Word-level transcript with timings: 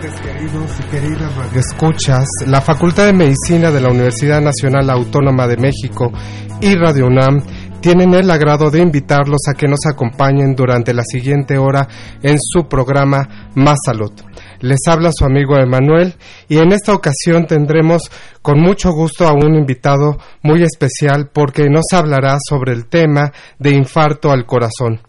Queridos 0.00 0.70
y 0.78 0.82
queridas 0.90 1.34
radioescuchas. 1.36 2.26
La 2.46 2.60
Facultad 2.60 3.06
de 3.06 3.12
Medicina 3.14 3.70
de 3.70 3.80
la 3.80 3.88
Universidad 3.88 4.42
Nacional 4.42 4.90
Autónoma 4.90 5.46
de 5.46 5.56
México 5.56 6.12
y 6.60 6.74
Radio 6.74 7.06
UNAM 7.06 7.42
tienen 7.80 8.12
el 8.14 8.30
agrado 8.30 8.70
de 8.70 8.80
invitarlos 8.80 9.40
a 9.48 9.54
que 9.54 9.68
nos 9.68 9.86
acompañen 9.86 10.54
durante 10.54 10.92
la 10.92 11.02
siguiente 11.02 11.56
hora 11.56 11.88
en 12.22 12.36
su 12.40 12.68
programa 12.68 13.50
Más 13.54 13.78
Salud. 13.86 14.12
Les 14.60 14.80
habla 14.86 15.10
su 15.12 15.24
amigo 15.24 15.56
Emanuel 15.56 16.14
y 16.48 16.58
en 16.58 16.72
esta 16.72 16.92
ocasión 16.92 17.46
tendremos 17.46 18.10
con 18.42 18.60
mucho 18.60 18.92
gusto 18.92 19.26
a 19.26 19.32
un 19.32 19.54
invitado 19.54 20.18
muy 20.42 20.62
especial 20.62 21.30
porque 21.32 21.68
nos 21.70 21.86
hablará 21.92 22.36
sobre 22.46 22.72
el 22.72 22.86
tema 22.86 23.32
de 23.58 23.70
infarto 23.70 24.30
al 24.30 24.44
corazón. 24.44 25.00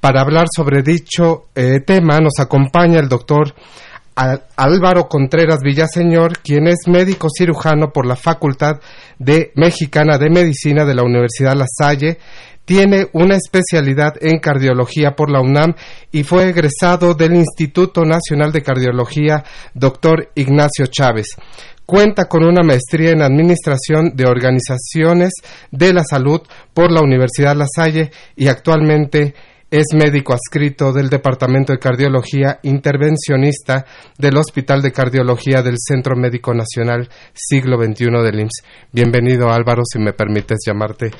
Para 0.00 0.22
hablar 0.22 0.46
sobre 0.54 0.82
dicho 0.82 1.46
eh, 1.54 1.80
tema 1.80 2.20
nos 2.20 2.38
acompaña 2.38 3.00
el 3.00 3.08
doctor 3.08 3.54
Álvaro 4.56 5.08
Contreras 5.08 5.60
Villaseñor, 5.62 6.38
quien 6.42 6.66
es 6.66 6.86
médico 6.86 7.28
cirujano 7.34 7.90
por 7.92 8.06
la 8.06 8.16
Facultad 8.16 8.80
de 9.18 9.52
Mexicana 9.54 10.18
de 10.18 10.28
Medicina 10.28 10.84
de 10.84 10.94
la 10.94 11.02
Universidad 11.02 11.56
La 11.56 11.66
Salle. 11.66 12.18
Tiene 12.64 13.08
una 13.14 13.36
especialidad 13.36 14.14
en 14.20 14.38
cardiología 14.38 15.16
por 15.16 15.30
la 15.30 15.40
UNAM 15.40 15.74
y 16.12 16.22
fue 16.22 16.50
egresado 16.50 17.14
del 17.14 17.34
Instituto 17.34 18.04
Nacional 18.04 18.52
de 18.52 18.62
Cardiología, 18.62 19.42
doctor 19.74 20.30
Ignacio 20.34 20.86
Chávez. 20.86 21.28
Cuenta 21.86 22.26
con 22.26 22.44
una 22.44 22.62
maestría 22.62 23.10
en 23.10 23.22
Administración 23.22 24.12
de 24.14 24.26
Organizaciones 24.26 25.32
de 25.72 25.92
la 25.92 26.04
Salud 26.04 26.42
por 26.72 26.92
la 26.92 27.00
Universidad 27.00 27.56
La 27.56 27.66
Salle 27.66 28.10
y 28.36 28.46
actualmente 28.46 29.34
es 29.70 29.86
médico 29.94 30.32
adscrito 30.32 30.92
del 30.92 31.08
Departamento 31.08 31.72
de 31.72 31.78
Cardiología 31.78 32.58
Intervencionista 32.62 33.86
del 34.18 34.36
Hospital 34.36 34.82
de 34.82 34.90
Cardiología 34.90 35.62
del 35.62 35.76
Centro 35.78 36.16
Médico 36.16 36.52
Nacional 36.52 37.08
Siglo 37.32 37.76
XXI 37.76 38.06
del 38.24 38.40
IMSS. 38.40 38.64
Bienvenido 38.92 39.50
Álvaro, 39.50 39.82
si 39.84 40.00
me 40.00 40.12
permites 40.12 40.58
llamarte 40.66 41.10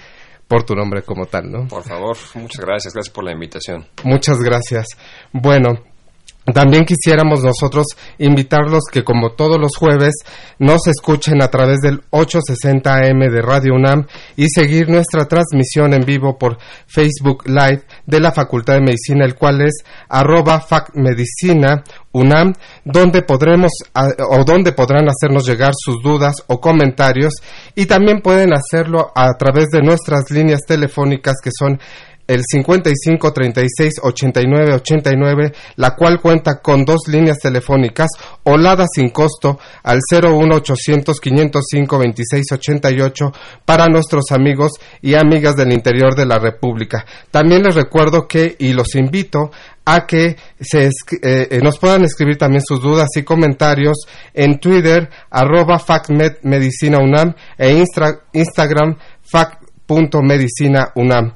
por 0.48 0.64
tu 0.64 0.74
nombre 0.74 1.02
como 1.02 1.26
tal, 1.26 1.48
¿no? 1.48 1.69
Por 1.69 1.84
favor, 1.84 2.16
muchas 2.34 2.64
gracias, 2.64 2.92
gracias 2.92 3.14
por 3.14 3.22
la 3.22 3.32
invitación. 3.32 3.86
Muchas 4.02 4.38
gracias. 4.41 4.88
Bueno, 5.32 5.84
también 6.46 6.84
quisiéramos 6.84 7.44
nosotros 7.44 7.86
invitarlos 8.18 8.84
que 8.90 9.04
como 9.04 9.32
todos 9.32 9.58
los 9.60 9.76
jueves 9.76 10.14
nos 10.58 10.86
escuchen 10.86 11.42
a 11.42 11.48
través 11.48 11.80
del 11.80 12.02
860 12.10 12.92
AM 12.92 13.20
de 13.30 13.42
Radio 13.42 13.74
UNAM 13.74 14.06
y 14.36 14.48
seguir 14.48 14.88
nuestra 14.88 15.26
transmisión 15.26 15.92
en 15.92 16.04
vivo 16.04 16.38
por 16.38 16.58
Facebook 16.86 17.46
Live 17.46 17.82
de 18.06 18.20
la 18.20 18.32
Facultad 18.32 18.74
de 18.74 18.80
Medicina, 18.80 19.24
el 19.24 19.34
cual 19.34 19.60
es 19.60 19.84
arroba 20.08 20.60
facmedicina 20.60 21.84
UNAM, 22.12 22.54
donde 22.84 23.22
podremos 23.22 23.70
o 23.94 24.44
donde 24.44 24.72
podrán 24.72 25.08
hacernos 25.08 25.46
llegar 25.46 25.72
sus 25.76 26.02
dudas 26.02 26.34
o 26.48 26.60
comentarios. 26.60 27.34
Y 27.76 27.86
también 27.86 28.20
pueden 28.20 28.52
hacerlo 28.52 29.12
a 29.14 29.32
través 29.34 29.68
de 29.70 29.82
nuestras 29.82 30.30
líneas 30.30 30.60
telefónicas 30.66 31.36
que 31.42 31.50
son 31.56 31.78
el 32.30 32.42
55 32.46 33.32
36 33.32 33.94
89 34.02 34.74
89, 34.74 35.52
la 35.76 35.96
cual 35.96 36.20
cuenta 36.20 36.60
con 36.60 36.84
dos 36.84 37.08
líneas 37.08 37.38
telefónicas 37.38 38.10
oladas 38.44 38.91
sin 38.94 39.08
costo 39.10 39.58
al 39.82 39.98
01 40.10 40.54
800 40.54 41.18
505 41.20 41.98
26 41.98 42.52
88 42.52 43.32
para 43.64 43.88
nuestros 43.88 44.30
amigos 44.30 44.74
y 45.02 45.14
amigas 45.14 45.56
del 45.56 45.72
interior 45.72 46.14
de 46.14 46.26
la 46.26 46.38
República. 46.38 47.04
También 47.32 47.64
les 47.64 47.74
recuerdo 47.74 48.28
que 48.28 48.54
y 48.60 48.74
los 48.74 48.94
invito 48.94 49.50
a 49.84 50.06
que 50.06 50.36
se 50.60 50.86
eh, 50.86 51.48
eh, 51.50 51.58
nos 51.60 51.80
puedan 51.80 52.04
escribir 52.04 52.38
también 52.38 52.62
sus 52.64 52.80
dudas 52.80 53.08
y 53.16 53.24
comentarios 53.24 54.06
en 54.34 54.60
Twitter 54.60 55.10
arroba 55.30 55.80
facmedmedicinaunam 55.80 57.34
e 57.58 57.84
Instagram 58.32 58.98
fac.medicinaunam. 59.22 61.32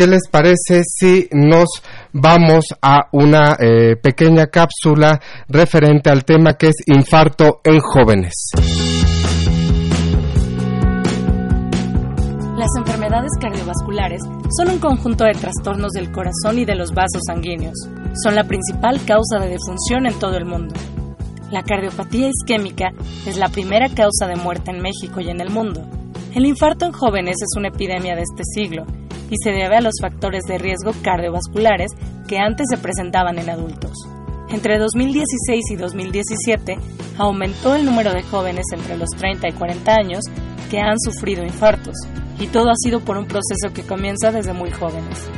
¿qué 0.00 0.06
les 0.06 0.28
parece 0.30 0.82
si 0.82 1.28
nos 1.30 1.68
vamos 2.14 2.64
a 2.80 3.10
una 3.12 3.58
eh, 3.60 3.96
pequeña 3.96 4.46
cápsula 4.46 5.20
referente 5.46 6.08
al 6.08 6.24
tema 6.24 6.54
que 6.54 6.68
es 6.68 6.76
infarto 6.86 7.60
en 7.64 7.80
jóvenes? 7.80 8.32
Las 12.56 12.70
enfermedades 12.78 13.28
cardiovasculares 13.38 14.22
son 14.56 14.70
un 14.70 14.78
conjunto 14.78 15.24
de 15.24 15.32
trastornos 15.32 15.92
del 15.92 16.10
corazón 16.10 16.58
y 16.58 16.64
de 16.64 16.76
los 16.76 16.92
vasos 16.94 17.20
sanguíneos. 17.26 17.76
Son 18.22 18.34
la 18.34 18.44
principal 18.44 19.04
causa 19.04 19.38
de 19.38 19.50
defunción 19.50 20.06
en 20.06 20.18
todo 20.18 20.38
el 20.38 20.46
mundo. 20.46 20.74
La 21.50 21.62
cardiopatía 21.62 22.30
isquémica 22.30 22.92
es 23.26 23.36
la 23.36 23.50
primera 23.50 23.90
causa 23.90 24.26
de 24.26 24.36
muerte 24.36 24.70
en 24.70 24.80
México 24.80 25.20
y 25.20 25.28
en 25.28 25.42
el 25.42 25.50
mundo. 25.50 25.82
El 26.34 26.46
infarto 26.46 26.86
en 26.86 26.92
jóvenes 26.92 27.36
es 27.42 27.54
una 27.58 27.68
epidemia 27.68 28.16
de 28.16 28.22
este 28.22 28.44
siglo 28.44 28.86
y 29.30 29.36
se 29.42 29.50
debe 29.50 29.76
a 29.76 29.80
los 29.80 29.94
factores 30.00 30.44
de 30.44 30.58
riesgo 30.58 30.92
cardiovasculares 31.02 31.92
que 32.28 32.38
antes 32.38 32.66
se 32.68 32.78
presentaban 32.78 33.38
en 33.38 33.48
adultos. 33.48 33.92
Entre 34.50 34.78
2016 34.78 35.70
y 35.70 35.76
2017 35.76 36.78
aumentó 37.18 37.76
el 37.76 37.84
número 37.84 38.12
de 38.12 38.22
jóvenes 38.22 38.64
entre 38.72 38.96
los 38.96 39.10
30 39.10 39.48
y 39.48 39.52
40 39.52 39.94
años 39.94 40.24
que 40.70 40.80
han 40.80 40.98
sufrido 40.98 41.44
infartos, 41.44 41.94
y 42.38 42.46
todo 42.48 42.70
ha 42.70 42.76
sido 42.76 43.00
por 43.00 43.16
un 43.16 43.26
proceso 43.26 43.72
que 43.72 43.82
comienza 43.82 44.32
desde 44.32 44.52
muy 44.52 44.70
jóvenes. 44.70 45.28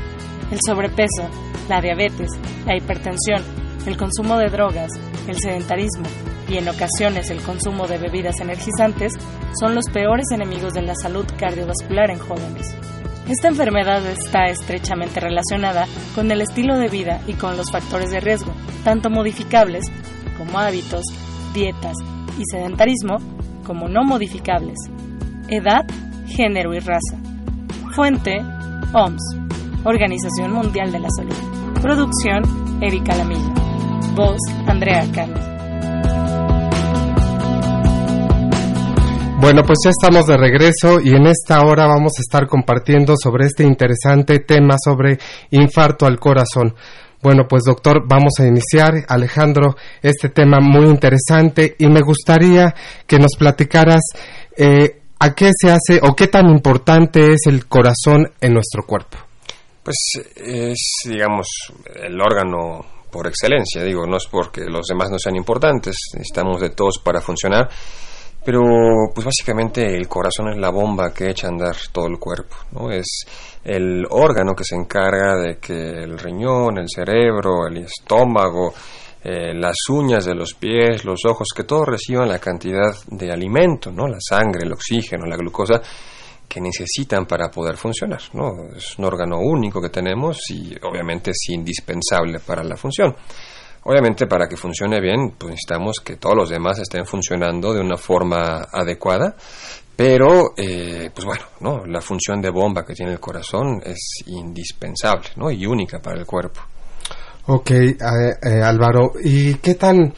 El 0.50 0.58
sobrepeso, 0.64 1.28
la 1.68 1.80
diabetes, 1.80 2.30
la 2.66 2.76
hipertensión, 2.76 3.42
el 3.86 3.96
consumo 3.96 4.38
de 4.38 4.48
drogas, 4.48 4.92
el 5.26 5.38
sedentarismo 5.38 6.06
y 6.48 6.56
en 6.56 6.68
ocasiones 6.68 7.30
el 7.30 7.42
consumo 7.42 7.86
de 7.86 7.98
bebidas 7.98 8.40
energizantes 8.40 9.14
son 9.58 9.74
los 9.74 9.86
peores 9.92 10.26
enemigos 10.32 10.74
de 10.74 10.82
la 10.82 10.94
salud 10.94 11.26
cardiovascular 11.38 12.10
en 12.10 12.18
jóvenes. 12.18 12.74
Esta 13.32 13.48
enfermedad 13.48 14.06
está 14.08 14.44
estrechamente 14.44 15.18
relacionada 15.18 15.86
con 16.14 16.30
el 16.30 16.42
estilo 16.42 16.76
de 16.76 16.88
vida 16.88 17.22
y 17.26 17.32
con 17.32 17.56
los 17.56 17.72
factores 17.72 18.10
de 18.10 18.20
riesgo, 18.20 18.52
tanto 18.84 19.08
modificables 19.08 19.86
como 20.36 20.58
hábitos, 20.58 21.02
dietas 21.54 21.96
y 22.38 22.42
sedentarismo, 22.44 23.16
como 23.64 23.88
no 23.88 24.04
modificables, 24.04 24.76
edad, 25.48 25.86
género 26.26 26.74
y 26.74 26.80
raza. 26.80 27.16
Fuente, 27.94 28.36
OMS, 28.92 29.22
Organización 29.82 30.52
Mundial 30.52 30.92
de 30.92 31.00
la 31.00 31.08
Salud. 31.16 31.80
Producción, 31.80 32.82
Erika 32.82 33.16
Lamilla. 33.16 33.54
Voz, 34.14 34.40
Andrea 34.66 35.06
Carlos. 35.14 35.51
Bueno, 39.42 39.64
pues 39.66 39.80
ya 39.84 39.90
estamos 39.90 40.28
de 40.28 40.36
regreso 40.36 41.00
y 41.00 41.16
en 41.16 41.26
esta 41.26 41.62
hora 41.62 41.88
vamos 41.88 42.12
a 42.16 42.20
estar 42.20 42.46
compartiendo 42.46 43.14
sobre 43.20 43.46
este 43.46 43.64
interesante 43.64 44.38
tema 44.38 44.76
sobre 44.78 45.18
infarto 45.50 46.06
al 46.06 46.20
corazón. 46.20 46.76
Bueno, 47.20 47.48
pues 47.48 47.64
doctor, 47.64 48.04
vamos 48.06 48.34
a 48.38 48.46
iniciar, 48.46 49.04
Alejandro, 49.08 49.74
este 50.00 50.28
tema 50.28 50.60
muy 50.60 50.86
interesante 50.86 51.74
y 51.76 51.88
me 51.88 52.02
gustaría 52.02 52.72
que 53.04 53.18
nos 53.18 53.34
platicaras 53.36 54.02
eh, 54.56 55.00
a 55.18 55.34
qué 55.34 55.50
se 55.60 55.72
hace 55.72 55.98
o 56.00 56.14
qué 56.14 56.28
tan 56.28 56.48
importante 56.48 57.32
es 57.32 57.40
el 57.46 57.66
corazón 57.66 58.30
en 58.40 58.54
nuestro 58.54 58.84
cuerpo. 58.86 59.18
Pues 59.82 59.96
es, 60.36 60.78
digamos, 61.04 61.48
el 61.96 62.20
órgano 62.20 62.86
por 63.10 63.26
excelencia, 63.26 63.82
digo, 63.82 64.06
no 64.06 64.18
es 64.18 64.28
porque 64.30 64.60
los 64.66 64.86
demás 64.86 65.10
no 65.10 65.18
sean 65.18 65.34
importantes, 65.34 65.96
necesitamos 66.14 66.60
de 66.60 66.70
todos 66.70 67.00
para 67.00 67.20
funcionar 67.20 67.68
Pero 68.44 68.60
pues 69.14 69.24
básicamente 69.24 69.86
el 69.86 70.08
corazón 70.08 70.48
es 70.48 70.58
la 70.58 70.70
bomba 70.70 71.14
que 71.14 71.30
echa 71.30 71.46
a 71.46 71.50
andar 71.50 71.76
todo 71.92 72.08
el 72.08 72.18
cuerpo, 72.18 72.56
¿no? 72.72 72.90
Es 72.90 73.24
el 73.62 74.04
órgano 74.10 74.54
que 74.54 74.64
se 74.64 74.74
encarga 74.74 75.36
de 75.36 75.58
que 75.58 76.02
el 76.02 76.18
riñón, 76.18 76.78
el 76.78 76.88
cerebro, 76.88 77.68
el 77.68 77.78
estómago, 77.78 78.74
eh, 79.22 79.54
las 79.54 79.76
uñas 79.88 80.24
de 80.24 80.34
los 80.34 80.54
pies, 80.54 81.04
los 81.04 81.24
ojos, 81.24 81.48
que 81.54 81.62
todos 81.62 81.86
reciban 81.86 82.28
la 82.28 82.40
cantidad 82.40 82.92
de 83.06 83.30
alimento, 83.30 83.92
¿no? 83.92 84.08
La 84.08 84.18
sangre, 84.20 84.64
el 84.64 84.72
oxígeno, 84.72 85.26
la 85.26 85.36
glucosa 85.36 85.80
que 86.48 86.60
necesitan 86.60 87.24
para 87.24 87.48
poder 87.48 87.76
funcionar, 87.76 88.20
¿no? 88.32 88.76
Es 88.76 88.98
un 88.98 89.04
órgano 89.04 89.38
único 89.38 89.80
que 89.80 89.90
tenemos 89.90 90.38
y 90.50 90.74
obviamente 90.82 91.30
es 91.30 91.48
indispensable 91.50 92.40
para 92.40 92.64
la 92.64 92.76
función. 92.76 93.14
Obviamente 93.84 94.26
para 94.26 94.48
que 94.48 94.56
funcione 94.56 95.00
bien, 95.00 95.34
pues 95.36 95.50
necesitamos 95.50 95.96
que 96.04 96.16
todos 96.16 96.36
los 96.36 96.50
demás 96.50 96.78
estén 96.78 97.04
funcionando 97.04 97.74
de 97.74 97.80
una 97.80 97.96
forma 97.96 98.68
adecuada, 98.72 99.34
pero 99.96 100.54
eh, 100.56 101.10
pues 101.12 101.24
bueno, 101.24 101.44
¿no? 101.60 101.84
La 101.86 102.00
función 102.00 102.40
de 102.40 102.50
bomba 102.50 102.84
que 102.84 102.94
tiene 102.94 103.12
el 103.12 103.20
corazón 103.20 103.80
es 103.84 104.22
indispensable, 104.26 105.30
¿no? 105.36 105.50
Y 105.50 105.66
única 105.66 106.00
para 106.00 106.18
el 106.20 106.26
cuerpo. 106.26 106.60
Ok, 107.46 107.70
eh, 107.72 107.96
eh, 108.00 108.62
Álvaro, 108.62 109.12
¿y 109.22 109.54
qué 109.54 109.74
tan 109.74 110.12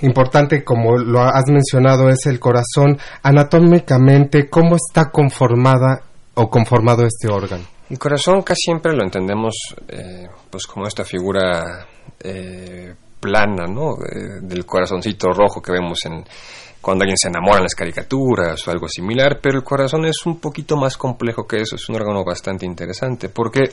importante 0.00 0.64
como 0.64 0.96
lo 0.96 1.20
has 1.20 1.44
mencionado 1.48 2.08
es 2.08 2.24
el 2.24 2.40
corazón 2.40 2.98
anatómicamente? 3.22 4.48
¿Cómo 4.48 4.76
está 4.76 5.10
conformada 5.10 6.00
o 6.32 6.48
conformado 6.48 7.04
este 7.04 7.28
órgano? 7.28 7.73
El 7.90 7.98
corazón 7.98 8.42
casi 8.42 8.62
siempre 8.64 8.92
lo 8.94 9.04
entendemos 9.04 9.54
pues 10.50 10.66
como 10.66 10.86
esta 10.86 11.04
figura 11.04 11.86
eh, 12.20 12.94
plana, 13.20 13.66
¿no? 13.66 13.96
del 14.40 14.64
corazoncito 14.64 15.32
rojo 15.32 15.60
que 15.60 15.72
vemos 15.72 15.98
en 16.06 16.24
cuando 16.80 17.02
alguien 17.02 17.16
se 17.16 17.28
enamora 17.28 17.58
en 17.58 17.62
las 17.62 17.74
caricaturas 17.74 18.68
o 18.68 18.70
algo 18.70 18.88
similar, 18.88 19.40
pero 19.42 19.56
el 19.56 19.64
corazón 19.64 20.04
es 20.04 20.26
un 20.26 20.38
poquito 20.38 20.76
más 20.76 20.98
complejo 20.98 21.46
que 21.46 21.62
eso, 21.62 21.76
es 21.76 21.88
un 21.88 21.96
órgano 21.96 22.22
bastante 22.22 22.66
interesante 22.66 23.30
porque 23.30 23.72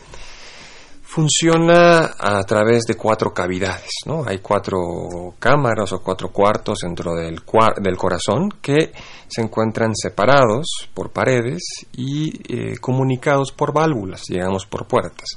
funciona 1.14 2.14
a 2.18 2.42
través 2.46 2.84
de 2.84 2.96
cuatro 2.96 3.34
cavidades, 3.34 3.92
¿no? 4.06 4.24
Hay 4.26 4.38
cuatro 4.40 4.78
cámaras 5.40 5.92
o 5.92 6.02
cuatro 6.02 6.30
cuartos 6.30 6.80
dentro 6.84 7.14
del, 7.16 7.42
del 7.82 7.98
corazón 7.98 8.48
que 8.62 8.94
se 9.28 9.42
encuentran 9.42 9.94
separados 9.94 10.90
por 10.94 11.12
paredes 11.12 11.64
y 11.92 12.32
eh, 12.48 12.78
comunicados 12.80 13.52
por 13.52 13.74
válvulas, 13.74 14.22
digamos 14.30 14.66
por 14.66 14.88
puertas. 14.88 15.28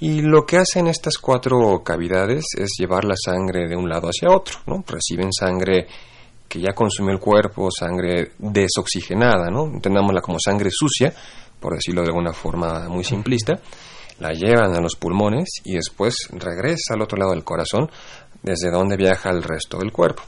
Y 0.00 0.22
lo 0.22 0.46
que 0.46 0.56
hacen 0.56 0.86
estas 0.86 1.18
cuatro 1.18 1.82
cavidades 1.84 2.46
es 2.56 2.70
llevar 2.78 3.04
la 3.04 3.16
sangre 3.22 3.68
de 3.68 3.76
un 3.76 3.90
lado 3.90 4.08
hacia 4.08 4.34
otro, 4.34 4.60
¿no? 4.66 4.82
Reciben 4.86 5.30
sangre 5.34 5.86
que 6.48 6.62
ya 6.62 6.72
consumió 6.72 7.12
el 7.12 7.20
cuerpo, 7.20 7.68
sangre 7.70 8.32
desoxigenada, 8.38 9.50
¿no? 9.50 9.66
Entendámosla 9.66 10.22
como 10.22 10.38
sangre 10.42 10.70
sucia, 10.72 11.12
por 11.60 11.74
decirlo 11.74 12.00
de 12.00 12.08
alguna 12.08 12.32
forma 12.32 12.88
muy 12.88 13.04
simplista, 13.04 13.60
la 14.18 14.32
llevan 14.32 14.74
a 14.74 14.80
los 14.80 14.96
pulmones 14.96 15.60
y 15.64 15.74
después 15.74 16.28
regresa 16.32 16.94
al 16.94 17.02
otro 17.02 17.18
lado 17.18 17.32
del 17.32 17.44
corazón, 17.44 17.90
desde 18.42 18.70
donde 18.70 18.96
viaja 18.96 19.30
el 19.30 19.42
resto 19.42 19.78
del 19.78 19.92
cuerpo. 19.92 20.22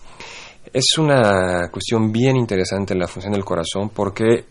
Es 0.72 0.98
una 0.98 1.68
cuestión 1.70 2.10
bien 2.10 2.36
interesante 2.36 2.94
la 2.94 3.06
función 3.06 3.32
del 3.32 3.44
corazón 3.44 3.90
porque 3.90 4.46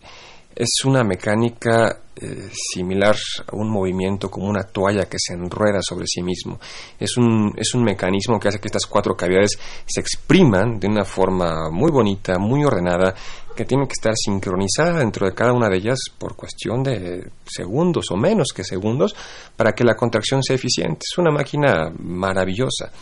es 0.56 0.84
una 0.86 1.04
mecánica 1.04 2.00
eh, 2.16 2.48
similar 2.50 3.14
a 3.46 3.54
un 3.54 3.68
movimiento 3.68 4.30
como 4.30 4.48
una 4.48 4.62
toalla 4.62 5.04
que 5.04 5.18
se 5.18 5.34
enrueda 5.34 5.80
sobre 5.82 6.06
sí 6.06 6.22
mismo. 6.22 6.58
Es 6.98 7.18
un, 7.18 7.52
es 7.58 7.74
un 7.74 7.84
mecanismo 7.84 8.40
que 8.40 8.48
hace 8.48 8.58
que 8.58 8.68
estas 8.68 8.86
cuatro 8.86 9.14
cavidades 9.14 9.58
se 9.84 10.00
expriman 10.00 10.80
de 10.80 10.88
una 10.88 11.04
forma 11.04 11.70
muy 11.70 11.90
bonita, 11.90 12.38
muy 12.38 12.64
ordenada, 12.64 13.14
que 13.56 13.64
tiene 13.64 13.88
que 13.88 13.94
estar 13.94 14.12
sincronizada 14.14 15.00
dentro 15.00 15.26
de 15.26 15.34
cada 15.34 15.52
una 15.52 15.68
de 15.68 15.78
ellas 15.78 15.98
por 16.16 16.36
cuestión 16.36 16.84
de 16.84 17.30
segundos 17.44 18.10
o 18.10 18.16
menos 18.16 18.48
que 18.54 18.62
segundos 18.62 19.16
para 19.56 19.72
que 19.72 19.82
la 19.82 19.96
contracción 19.96 20.42
sea 20.42 20.54
eficiente. 20.54 21.00
Es 21.10 21.18
una 21.18 21.32
máquina 21.32 21.90
maravillosa. 21.98 22.92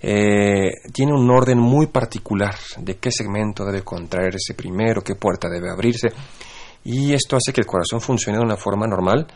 Eh, 0.00 0.70
tiene 0.92 1.12
un 1.12 1.28
orden 1.30 1.58
muy 1.58 1.86
particular 1.86 2.54
de 2.78 2.96
qué 2.98 3.10
segmento 3.10 3.64
debe 3.64 3.82
contraerse 3.82 4.54
primero, 4.54 5.02
qué 5.02 5.14
puerta 5.14 5.48
debe 5.48 5.70
abrirse 5.70 6.08
y 6.84 7.12
esto 7.12 7.36
hace 7.36 7.52
que 7.52 7.60
el 7.60 7.66
corazón 7.66 8.00
funcione 8.00 8.38
de 8.38 8.44
una 8.44 8.56
forma 8.56 8.86
normal 8.86 9.26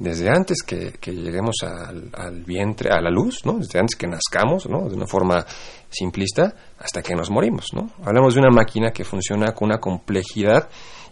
desde 0.00 0.28
antes 0.28 0.62
que, 0.62 0.92
lleguemos 1.12 1.56
al, 1.62 2.42
vientre, 2.44 2.90
a 2.90 3.00
la 3.00 3.10
luz, 3.10 3.44
¿no? 3.44 3.58
desde 3.58 3.80
antes 3.80 3.96
que 3.96 4.06
nazcamos, 4.06 4.68
¿no? 4.68 4.88
de 4.88 4.94
una 4.94 5.06
forma 5.06 5.44
simplista, 5.88 6.54
hasta 6.78 7.02
que 7.02 7.14
nos 7.14 7.30
morimos. 7.30 7.66
¿no? 7.72 7.90
Hablamos 8.04 8.34
de 8.34 8.40
una 8.40 8.50
máquina 8.50 8.90
que 8.90 9.04
funciona 9.04 9.52
con 9.52 9.66
una 9.66 9.78
complejidad 9.78 10.68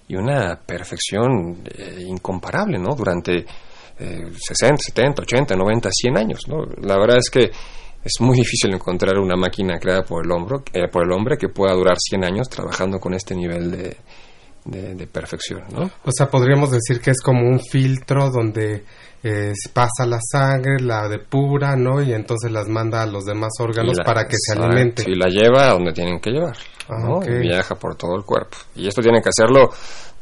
y 0.09 0.15
una 0.15 0.61
perfección 0.65 1.63
eh, 1.65 2.05
incomparable 2.07 2.79
¿no? 2.79 2.95
durante 2.95 3.45
60, 3.99 4.77
70, 4.77 5.23
80, 5.23 5.57
90, 5.57 5.89
100 5.93 6.19
años. 6.19 6.41
¿no? 6.47 6.65
La 6.83 6.99
verdad 6.99 7.19
es 7.19 7.31
que 7.31 7.51
es 8.05 8.21
muy 8.21 8.37
difícil 8.37 8.73
encontrar 8.73 9.19
una 9.19 9.37
máquina 9.37 9.79
creada 9.79 10.05
por 10.05 10.25
el, 10.25 10.31
hombro, 10.31 10.63
eh, 10.73 10.89
por 10.93 11.05
el 11.05 11.13
hombre 11.13 11.37
que 11.37 11.49
pueda 11.49 11.75
durar 11.75 11.97
100 11.99 12.25
años 12.25 12.49
trabajando 12.49 13.01
con 13.01 13.15
este 13.15 13.35
nivel 13.35 13.71
de, 13.73 13.97
de, 14.67 15.07
perfección, 15.07 15.63
¿no? 15.73 15.91
O 16.05 16.11
sea, 16.11 16.29
podríamos 16.29 16.71
decir 16.71 17.01
que 17.01 17.11
es 17.11 17.21
como 17.23 17.49
un 17.49 17.61
filtro 17.61 18.31
donde 18.31 18.85
eh, 19.23 19.53
pasa 19.73 20.07
la 20.07 20.19
sangre, 20.21 20.81
la 20.81 21.09
depura, 21.09 21.77
¿no? 21.77 22.03
Y 22.03 22.13
entonces 22.13 22.51
las 22.51 22.69
manda 22.69 23.03
a 23.03 23.07
los 23.07 23.25
demás 23.25 23.53
órganos 23.61 23.99
para 24.05 24.27
que 24.27 24.37
se 24.39 24.59
alimente. 24.59 25.05
Y 25.07 25.15
la 25.15 25.29
lleva 25.29 25.69
a 25.69 25.73
donde 25.73 25.93
tienen 25.93 26.21
que 26.21 26.31
llevar, 26.31 26.57
ah, 26.89 27.21
viaja 27.41 27.75
por 27.77 27.95
todo 27.97 28.17
el 28.17 28.25
cuerpo. 28.25 28.57
Y 28.75 28.89
esto 28.89 29.01
tiene 29.01 29.21
que 29.23 29.29
hacerlo 29.29 29.71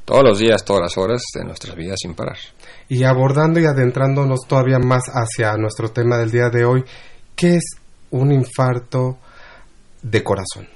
todos 0.04 0.22
los 0.22 0.38
días, 0.38 0.64
todas 0.64 0.82
las 0.82 0.98
horas 0.98 1.22
de 1.34 1.44
nuestras 1.44 1.74
vidas 1.74 1.96
sin 2.00 2.14
parar. 2.14 2.36
Y 2.88 3.04
abordando 3.04 3.60
y 3.60 3.64
adentrándonos 3.64 4.40
todavía 4.46 4.78
más 4.78 5.04
hacia 5.06 5.56
nuestro 5.56 5.90
tema 5.90 6.18
del 6.18 6.30
día 6.30 6.50
de 6.50 6.64
hoy, 6.64 6.84
¿qué 7.34 7.56
es 7.56 7.64
un 8.10 8.30
infarto 8.32 9.18
de 10.02 10.22
corazón? 10.22 10.68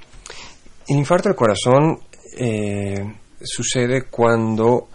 El 0.88 0.96
infarto 0.96 1.28
del 1.28 1.36
corazón 1.36 2.00
eh, 2.38 3.04
sucede 3.42 4.04
cuando 4.10 4.88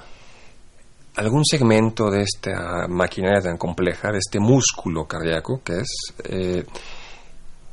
algún 1.15 1.45
segmento 1.45 2.09
de 2.09 2.23
esta 2.23 2.87
maquinaria 2.87 3.41
tan 3.41 3.57
compleja, 3.57 4.11
de 4.11 4.17
este 4.17 4.39
músculo 4.39 5.05
cardíaco 5.05 5.61
que 5.63 5.79
es, 5.79 6.13
eh, 6.25 6.65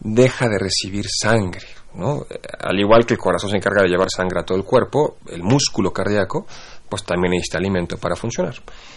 deja 0.00 0.48
de 0.48 0.58
recibir 0.58 1.06
sangre. 1.08 1.66
¿no? 1.94 2.24
Al 2.60 2.78
igual 2.78 3.04
que 3.04 3.14
el 3.14 3.18
corazón 3.18 3.50
se 3.50 3.56
encarga 3.56 3.82
de 3.82 3.88
llevar 3.88 4.08
sangre 4.14 4.40
a 4.40 4.44
todo 4.44 4.58
el 4.58 4.64
cuerpo, 4.64 5.16
el 5.28 5.42
músculo 5.42 5.92
cardíaco 5.92 6.46
pues 6.88 7.04
también 7.04 7.32
necesita 7.32 7.58
alimento 7.58 7.96
para 7.96 8.16
funcionar. 8.16 8.54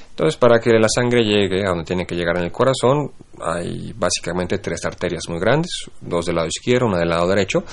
Entonces, 0.09 0.37
para 0.37 0.59
que 0.59 0.71
la 0.71 0.89
sangre 0.89 1.23
llegue 1.23 1.65
a 1.65 1.69
donde 1.69 1.85
tiene 1.85 2.05
que 2.05 2.15
llegar 2.15 2.37
en 2.37 2.43
el 2.43 2.51
corazón, 2.51 3.11
hay 3.41 3.93
básicamente 3.93 4.59
tres 4.59 4.85
arterias 4.85 5.23
muy 5.27 5.39
grandes, 5.39 5.71
dos 6.01 6.25
del 6.25 6.35
lado 6.35 6.47
izquierdo, 6.47 6.87
una 6.87 6.99
del 6.99 7.09
lado 7.09 7.27
derecho, 7.27 7.63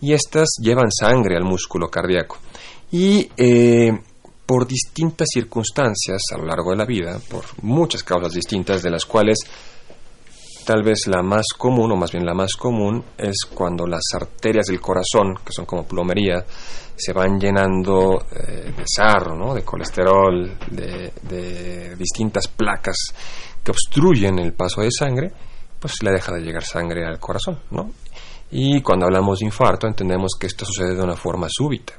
y 0.00 0.12
estas 0.12 0.48
llevan 0.60 0.90
sangre 0.90 1.36
al 1.36 1.44
músculo 1.44 1.88
cardíaco. 1.88 2.38
Y 2.90 3.30
eh, 3.36 3.92
por 4.46 4.66
distintas 4.66 5.28
circunstancias 5.32 6.22
a 6.32 6.38
lo 6.38 6.46
largo 6.46 6.70
de 6.70 6.76
la 6.78 6.86
vida, 6.86 7.20
por 7.28 7.44
muchas 7.62 8.02
causas 8.02 8.32
distintas, 8.32 8.82
de 8.82 8.90
las 8.90 9.04
cuales 9.04 9.38
tal 10.64 10.82
vez 10.82 11.06
la 11.06 11.22
más 11.22 11.46
común, 11.56 11.92
o 11.92 11.96
más 11.96 12.12
bien 12.12 12.26
la 12.26 12.34
más 12.34 12.54
común, 12.54 13.02
es 13.16 13.46
cuando 13.52 13.86
las 13.86 14.02
arterias 14.14 14.66
del 14.66 14.80
corazón, 14.80 15.36
que 15.44 15.52
son 15.52 15.64
como 15.64 15.84
plomería, 15.84 16.44
se 16.94 17.12
van 17.12 17.38
llenando 17.38 18.26
eh, 18.30 18.72
de 18.76 18.84
sarro, 18.86 19.36
¿no? 19.36 19.54
de 19.54 19.62
colesterol, 19.62 20.58
de, 20.70 21.12
de, 21.22 21.96
distintas 21.96 22.48
placas 22.48 22.96
que 23.62 23.70
obstruyen 23.70 24.38
el 24.40 24.52
paso 24.52 24.82
de 24.82 24.90
sangre, 24.90 25.32
pues 25.78 26.02
le 26.02 26.10
deja 26.10 26.32
de 26.32 26.40
llegar 26.40 26.64
sangre 26.64 27.06
al 27.06 27.18
corazón. 27.18 27.60
¿no? 27.70 27.90
Y 28.50 28.82
cuando 28.82 29.06
hablamos 29.06 29.38
de 29.38 29.46
infarto 29.46 29.86
entendemos 29.86 30.32
que 30.38 30.48
esto 30.48 30.64
sucede 30.64 30.94
de 30.94 31.02
una 31.02 31.16
forma 31.16 31.48
súbita. 31.50 31.94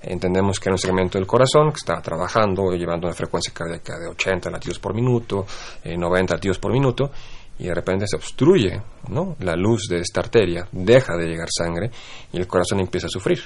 Entendemos 0.00 0.60
que 0.60 0.68
hay 0.68 0.72
un 0.72 0.78
segmento 0.78 1.18
del 1.18 1.26
corazón 1.26 1.70
que 1.70 1.78
está 1.78 2.00
trabajando, 2.00 2.72
llevando 2.72 3.08
una 3.08 3.14
frecuencia 3.14 3.52
cardíaca 3.52 3.98
de 3.98 4.08
80 4.08 4.50
latidos 4.50 4.78
por 4.78 4.94
minuto, 4.94 5.44
90 5.84 6.34
eh, 6.34 6.36
latidos 6.36 6.58
por 6.58 6.72
minuto, 6.72 7.10
y 7.58 7.64
de 7.64 7.74
repente 7.74 8.06
se 8.06 8.16
obstruye 8.16 8.80
¿no? 9.08 9.36
la 9.40 9.56
luz 9.56 9.88
de 9.88 9.98
esta 9.98 10.20
arteria, 10.20 10.68
deja 10.70 11.16
de 11.16 11.26
llegar 11.26 11.48
sangre 11.50 11.90
y 12.32 12.38
el 12.38 12.46
corazón 12.46 12.80
empieza 12.80 13.08
a 13.08 13.10
sufrir. 13.10 13.40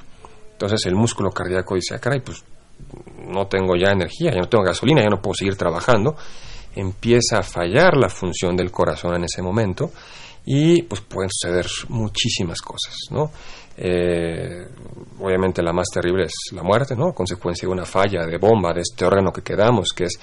Entonces 0.52 0.84
el 0.86 0.94
músculo 0.94 1.30
cardíaco 1.30 1.74
dice, 1.74 1.94
ah, 1.94 1.98
caray, 1.98 2.20
pues 2.20 2.44
no 3.26 3.46
tengo 3.46 3.74
ya 3.74 3.90
energía, 3.90 4.30
ya 4.32 4.40
no 4.40 4.48
tengo 4.48 4.64
gasolina, 4.64 5.02
ya 5.02 5.08
no 5.08 5.20
puedo 5.20 5.34
seguir 5.34 5.56
trabajando. 5.56 6.14
Empieza 6.74 7.38
a 7.38 7.42
fallar 7.42 7.96
la 7.96 8.08
función 8.08 8.56
del 8.56 8.70
corazón 8.70 9.14
en 9.16 9.24
ese 9.24 9.42
momento 9.42 9.90
y 10.44 10.82
pues 10.82 11.00
pueden 11.02 11.30
suceder 11.30 11.66
muchísimas 11.88 12.60
cosas, 12.60 12.94
¿no? 13.10 13.30
Eh, 13.76 14.66
obviamente 15.20 15.62
la 15.62 15.72
más 15.72 15.88
terrible 15.92 16.24
es 16.24 16.52
la 16.52 16.62
muerte, 16.62 16.94
¿no? 16.96 17.12
Consecuencia 17.12 17.66
de 17.66 17.72
una 17.72 17.84
falla 17.84 18.26
de 18.26 18.38
bomba 18.38 18.72
de 18.72 18.80
este 18.80 19.04
órgano 19.04 19.32
que 19.32 19.42
quedamos, 19.42 19.88
que 19.94 20.04
es 20.04 20.18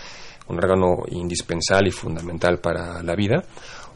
un 0.47 0.57
órgano 0.57 1.03
indispensable 1.09 1.89
y 1.89 1.91
fundamental 1.91 2.59
para 2.59 3.01
la 3.03 3.15
vida. 3.15 3.43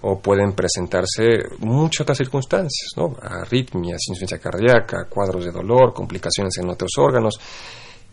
o 0.05 0.19
pueden 0.19 0.51
presentarse 0.51 1.43
muchas 1.59 2.01
otras 2.01 2.17
circunstancias, 2.17 2.89
¿no? 2.97 3.15
arritmias, 3.21 4.01
insuficiencia 4.09 4.37
cardíaca, 4.37 5.05
cuadros 5.09 5.45
de 5.45 5.51
dolor, 5.51 5.93
complicaciones 5.93 6.57
en 6.57 6.69
otros 6.69 6.91
órganos. 6.97 7.39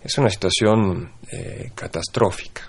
Es 0.01 0.17
una 0.19 0.31
situación 0.31 1.15
eh, 1.33 1.73
catastrófica. 1.75 2.63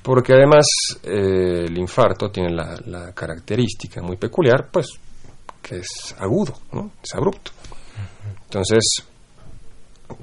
Porque 0.00 0.34
además 0.34 0.66
eh, 1.02 1.64
el 1.66 1.76
infarto 1.76 2.30
tiene 2.30 2.50
la, 2.54 3.12
característica 3.12 4.00
muy 4.02 4.16
peculiar, 4.16 4.68
pues, 4.70 4.86
que 5.60 5.78
es 5.78 6.14
agudo, 6.20 6.54
¿no? 6.70 6.92
es 7.02 7.14
abrupto. 7.16 7.50
Entonces, 8.48 9.04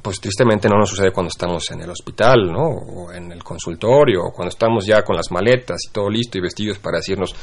pues 0.01 0.19
tristemente 0.19 0.67
no 0.67 0.77
nos 0.77 0.89
sucede 0.89 1.11
cuando 1.11 1.29
estamos 1.29 1.69
en 1.69 1.81
el 1.81 1.89
hospital, 1.91 2.51
¿no? 2.51 2.63
O 2.63 3.11
en 3.11 3.31
el 3.31 3.43
consultorio, 3.43 4.23
o 4.23 4.31
cuando 4.31 4.49
estamos 4.49 4.83
ya 4.83 5.03
con 5.03 5.15
las 5.15 5.31
maletas 5.31 5.77
y 5.87 5.91
todo 5.91 6.09
listo 6.09 6.39
y 6.39 6.41
vestidos 6.41 6.79
para 6.79 6.97
decirnos, 6.97 7.35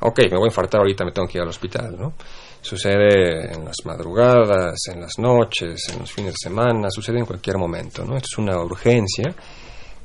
ok, 0.00 0.18
me 0.30 0.36
voy 0.36 0.44
a 0.44 0.48
infartar 0.48 0.80
ahorita, 0.80 1.06
me 1.06 1.12
tengo 1.12 1.26
que 1.26 1.38
ir 1.38 1.42
al 1.42 1.48
hospital, 1.48 1.96
¿no? 1.98 2.12
Sucede 2.60 3.54
en 3.54 3.64
las 3.64 3.76
madrugadas, 3.86 4.76
en 4.92 5.00
las 5.00 5.18
noches, 5.18 5.88
en 5.94 6.00
los 6.00 6.12
fines 6.12 6.32
de 6.32 6.48
semana, 6.48 6.90
sucede 6.90 7.20
en 7.20 7.24
cualquier 7.24 7.56
momento, 7.56 8.04
¿no? 8.04 8.16
Esto 8.16 8.28
es 8.32 8.38
una 8.38 8.60
urgencia 8.60 9.34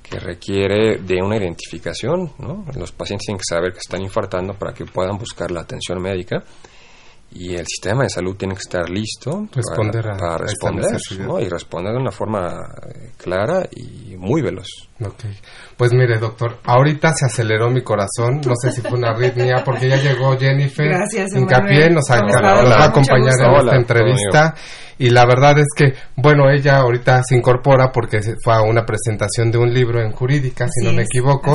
que 0.01 0.19
requiere 0.19 0.99
de 0.99 1.21
una 1.21 1.35
identificación, 1.35 2.31
¿no? 2.37 2.65
Los 2.77 2.93
pacientes 2.93 3.25
tienen 3.25 3.39
que 3.39 3.55
saber 3.55 3.73
que 3.73 3.79
están 3.79 4.01
infartando 4.01 4.53
para 4.53 4.73
que 4.73 4.85
puedan 4.85 5.17
buscar 5.17 5.51
la 5.51 5.61
atención 5.61 6.01
médica 6.01 6.43
y 7.35 7.55
el 7.55 7.65
sistema 7.65 8.03
de 8.03 8.09
salud 8.09 8.35
tiene 8.35 8.53
que 8.53 8.61
estar 8.61 8.89
listo 8.89 9.47
para, 9.51 10.37
responder 10.37 10.97
y 11.41 11.49
responder 11.49 11.93
de 11.93 11.99
una 11.99 12.11
forma 12.11 12.75
eh, 12.87 13.11
clara 13.17 13.67
y 13.71 14.12
muy 14.23 14.41
veloz. 14.41 14.67
Okay. 14.99 15.35
Pues 15.75 15.91
mire, 15.91 16.17
doctor, 16.17 16.59
ahorita 16.63 17.13
se 17.13 17.25
aceleró 17.25 17.69
mi 17.69 17.81
corazón, 17.81 18.39
no 18.45 18.53
sé 18.55 18.71
si 18.71 18.81
fue 18.81 18.97
una 18.97 19.09
arritmia, 19.09 19.63
porque 19.65 19.89
ya 19.89 19.97
llegó 19.97 20.37
Jennifer 20.37 20.87
Gracias, 20.87 21.35
Hincapié, 21.35 21.89
nos, 21.89 22.07
nos 22.09 22.41
va 22.41 22.83
a 22.83 22.85
acompañar 22.85 23.33
en 23.39 23.55
esta 23.55 23.75
entrevista 23.75 24.55
y 24.97 25.09
la 25.09 25.25
verdad 25.25 25.57
es 25.59 25.67
que, 25.75 25.93
bueno, 26.15 26.49
ella 26.49 26.77
ahorita 26.77 27.21
se 27.23 27.35
incorpora 27.35 27.91
porque 27.91 28.19
fue 28.43 28.53
a 28.53 28.61
una 28.61 28.85
presentación 28.85 29.51
de 29.51 29.57
un 29.57 29.73
libro 29.73 29.99
en 30.01 30.11
jurídica, 30.11 30.67
si 30.69 30.85
no 30.85 30.93
me 30.93 31.03
equivoco. 31.03 31.53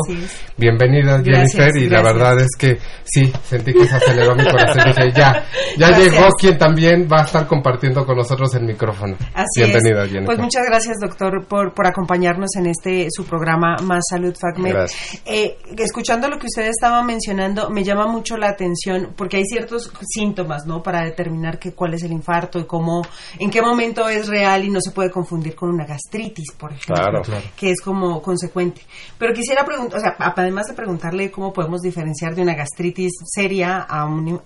Bienvenida, 0.57 1.23
Jennifer, 1.25 1.77
y 1.77 1.89
la 1.89 2.03
verdad 2.03 2.39
es 2.41 2.51
que 2.59 2.79
sí, 3.05 3.33
sentí 3.45 3.73
que 3.73 3.87
se 3.87 3.97
aceleró 3.97 4.35
mi 4.35 4.45
corazón. 4.45 4.83
Dije, 4.87 5.13
ya, 5.15 5.45
ya 5.79 5.91
llegó 5.99 6.29
quien 6.39 6.59
también 6.59 7.09
va 7.11 7.21
a 7.21 7.25
estar 7.25 7.47
compartiendo 7.47 8.05
con 8.05 8.17
nosotros 8.17 8.55
el 8.55 8.65
micrófono. 8.65 9.17
Así 9.35 9.63
Bienvenida, 9.63 10.05
Jennifer. 10.05 10.27
Pues 10.27 10.39
muchas 10.39 10.65
gracias, 10.69 10.97
doctor, 11.01 11.47
por, 11.47 11.73
por 11.73 11.87
acompañarnos 11.87 12.51
en 12.59 12.67
este 12.67 13.09
su 13.11 13.25
programa 13.25 13.77
Más 13.83 14.05
Salud 14.11 14.37
FACMED. 14.39 14.87
Eh, 15.25 15.59
escuchando 15.79 16.29
lo 16.29 16.39
que 16.39 16.47
usted 16.47 16.67
estaba 16.67 17.03
mencionando, 17.03 17.71
me 17.71 17.85
llama 17.85 18.07
mucho 18.07 18.37
la 18.37 18.49
atención 18.49 19.15
porque 19.17 19.39
hay 19.39 19.45
ciertos 19.45 19.91
síntomas, 20.09 20.67
¿no? 20.67 20.83
Para 20.83 21.05
determinar 21.05 21.59
que, 21.59 21.73
cuál 21.73 21.95
es 21.95 22.03
el 22.03 22.13
infarto 22.13 22.59
y 22.59 22.65
cómo 22.65 23.03
en 23.39 23.51
qué 23.51 23.63
momento 23.63 24.09
es 24.09 24.29
real 24.29 24.65
y 24.65 24.71
no 24.71 24.81
se 24.81 24.91
puede 24.91 25.11
confundir 25.11 25.55
con 25.55 25.71
una 25.71 25.87
gastritis, 25.87 26.53
por 26.53 26.73
ejemplo, 26.73 27.23
que 27.57 27.71
es 27.71 27.81
como 27.81 28.21
consecuente. 28.21 28.83
Pero 29.19 29.33
quisiera 29.33 29.65
preguntar, 29.65 29.99
o 29.99 30.01
sea, 30.01 30.17
además 30.19 30.67
de 30.67 30.75
preguntarle 30.75 31.31
cómo 31.31 31.53
podemos 31.53 31.81
diferenciar 31.81 32.35
de 32.35 32.43
una 32.43 32.55
gastritis 32.55 33.13
seria 33.25 33.79
a 33.79 34.05
un 34.05 34.41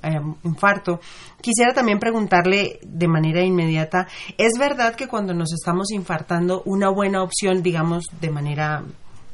infarto, 0.44 1.00
quisiera 1.42 1.74
también 1.74 1.98
preguntarle 1.98 2.78
de 2.82 3.08
manera 3.08 3.44
inmediata, 3.44 4.06
¿es 4.38 4.52
verdad 4.58 4.94
que 4.94 5.08
cuando 5.08 5.34
nos 5.34 5.52
estamos 5.52 5.90
infartando, 5.90 6.62
una 6.64 6.88
buena 6.88 7.22
opción, 7.22 7.62
digamos, 7.62 8.04
de 8.20 8.30
manera 8.30 8.82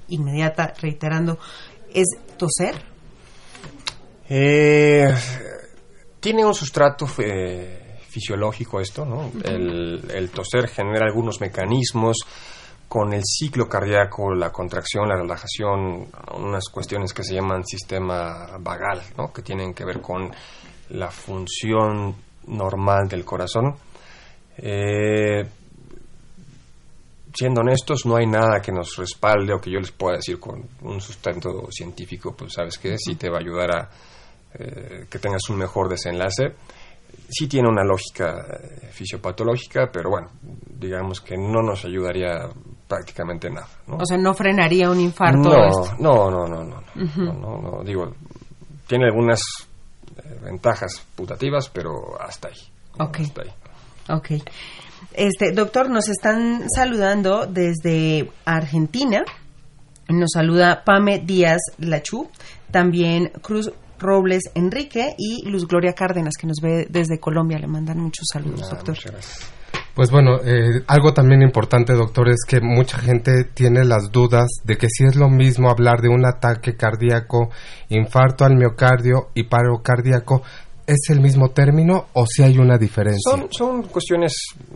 inmediata, 0.09 0.73
reiterando, 0.81 1.38
es 1.95 2.07
toser? 2.37 2.83
Eh, 4.29 5.15
tiene 6.21 6.45
un 6.45 6.55
sustrato 6.55 7.07
eh, 7.19 7.99
fisiológico 8.09 8.81
esto, 8.81 9.05
¿no? 9.05 9.31
el, 9.45 10.31
toser 10.35 10.69
genera 10.69 11.07
algunos 11.07 11.41
mecanismos 11.41 12.17
con 12.88 13.12
el 13.12 13.23
ciclo 13.23 13.69
cardíaco, 13.69 14.35
la 14.35 14.50
contracción, 14.50 15.09
la 15.09 15.17
relajación, 15.17 16.09
unas 16.35 16.65
cuestiones 16.71 17.12
que 17.12 17.23
se 17.23 17.35
llaman 17.35 17.65
sistema 17.65 18.57
vagal, 18.61 19.03
¿no? 19.17 19.33
que 19.33 19.43
tienen 19.43 19.75
que 19.75 19.85
ver 19.85 20.00
con 20.00 20.31
la 20.90 21.11
función 21.11 22.14
normal 22.47 23.09
del 23.09 23.25
corazón. 23.25 23.75
Eh, 24.57 25.45
siendo 27.33 27.61
honestos, 27.61 28.07
no 28.07 28.16
hay 28.16 28.26
nada 28.26 28.61
que 28.61 28.73
nos 28.73 28.97
respalde 28.97 29.52
o 29.52 29.61
que 29.61 29.71
yo 29.71 29.78
les 29.78 29.92
pueda 29.92 30.16
decir 30.16 30.40
con 30.40 30.66
un 30.83 31.00
sustento 31.00 31.68
científico, 31.71 32.35
pues 32.37 32.54
sabes 32.54 32.78
que 32.78 32.97
sí 32.99 33.14
te 33.14 33.28
va 33.28 33.37
a 33.37 33.40
ayudar 33.40 33.71
a 33.76 33.90
eh, 34.54 35.07
que 35.11 35.18
tengas 35.18 35.49
un 35.50 35.59
mejor 35.59 35.88
desenlace 35.88 36.54
sí 37.28 37.47
tiene 37.47 37.68
una 37.68 37.85
lógica 37.85 38.47
eh, 38.49 38.88
fisiopatológica, 38.90 39.90
pero 39.92 40.11
bueno, 40.11 40.28
digamos 40.42 41.21
que 41.21 41.37
no 41.37 41.62
nos 41.62 41.85
ayudaría 41.85 42.49
prácticamente 42.87 43.50
nada. 43.50 43.68
O 43.87 44.04
sea, 44.04 44.16
no 44.16 44.35
frenaría 44.35 44.90
un 44.90 45.00
infarto. 45.00 45.50
No, 46.00 46.30
no, 46.30 46.47
no, 46.47 46.64
no, 46.64 46.83
no, 46.95 47.61
no, 47.61 47.85
digo, 47.85 48.14
tiene 48.87 49.07
algunas 49.07 49.40
ventajas 50.43 51.03
putativas, 51.15 51.69
pero 51.69 52.21
hasta 52.21 52.49
ahí. 52.49 52.61
Ok. 52.99 53.21
Hasta 53.21 53.43
ahí. 53.43 53.51
Ok. 54.11 54.31
Este, 55.13 55.53
doctor, 55.53 55.91
nos 55.91 56.09
están 56.09 56.67
saludando 56.75 57.47
desde 57.47 58.31
Argentina. 58.45 59.25
Nos 60.09 60.31
saluda 60.33 60.85
Pame 60.85 61.19
Díaz 61.19 61.61
Lachú, 61.79 62.31
también 62.71 63.31
Cruz 63.43 63.71
Robles 63.99 64.45
Enrique 64.55 65.15
y 65.19 65.47
Luz 65.49 65.67
Gloria 65.67 65.93
Cárdenas, 65.93 66.35
que 66.39 66.47
nos 66.47 66.59
ve 66.63 66.87
desde 66.89 67.21
Colombia. 67.21 67.59
Le 67.59 67.67
mandan 67.67 67.99
muchos 67.99 68.27
saludos, 68.33 68.71
doctor. 68.71 68.97
Pues 69.99 70.12
bueno, 70.12 70.37
eh, 70.45 70.85
algo 70.87 71.12
también 71.12 71.43
importante, 71.43 71.93
doctor, 71.93 72.28
es 72.28 72.45
que 72.47 72.61
mucha 72.61 72.99
gente 72.99 73.33
tiene 73.52 73.85
las 73.85 74.12
dudas 74.12 74.47
de 74.62 74.76
que 74.76 74.87
si 74.88 75.02
es 75.02 75.17
lo 75.17 75.28
mismo 75.28 75.71
hablar 75.71 76.00
de 76.00 76.09
un 76.09 76.25
ataque 76.25 76.76
cardíaco, 76.76 77.50
infarto 77.88 78.45
al 78.45 78.55
miocardio 78.55 79.31
y 79.35 79.49
paro 79.49 79.83
cardíaco, 79.83 80.43
¿es 80.87 81.11
el 81.11 81.21
mismo 81.21 81.49
término 81.49 82.07
o 82.12 82.26
si 82.26 82.45
hay 82.45 82.59
una 82.59 82.78
diferencia? 82.78 83.49
Son, 83.50 83.83
cuestiones, 83.88 84.35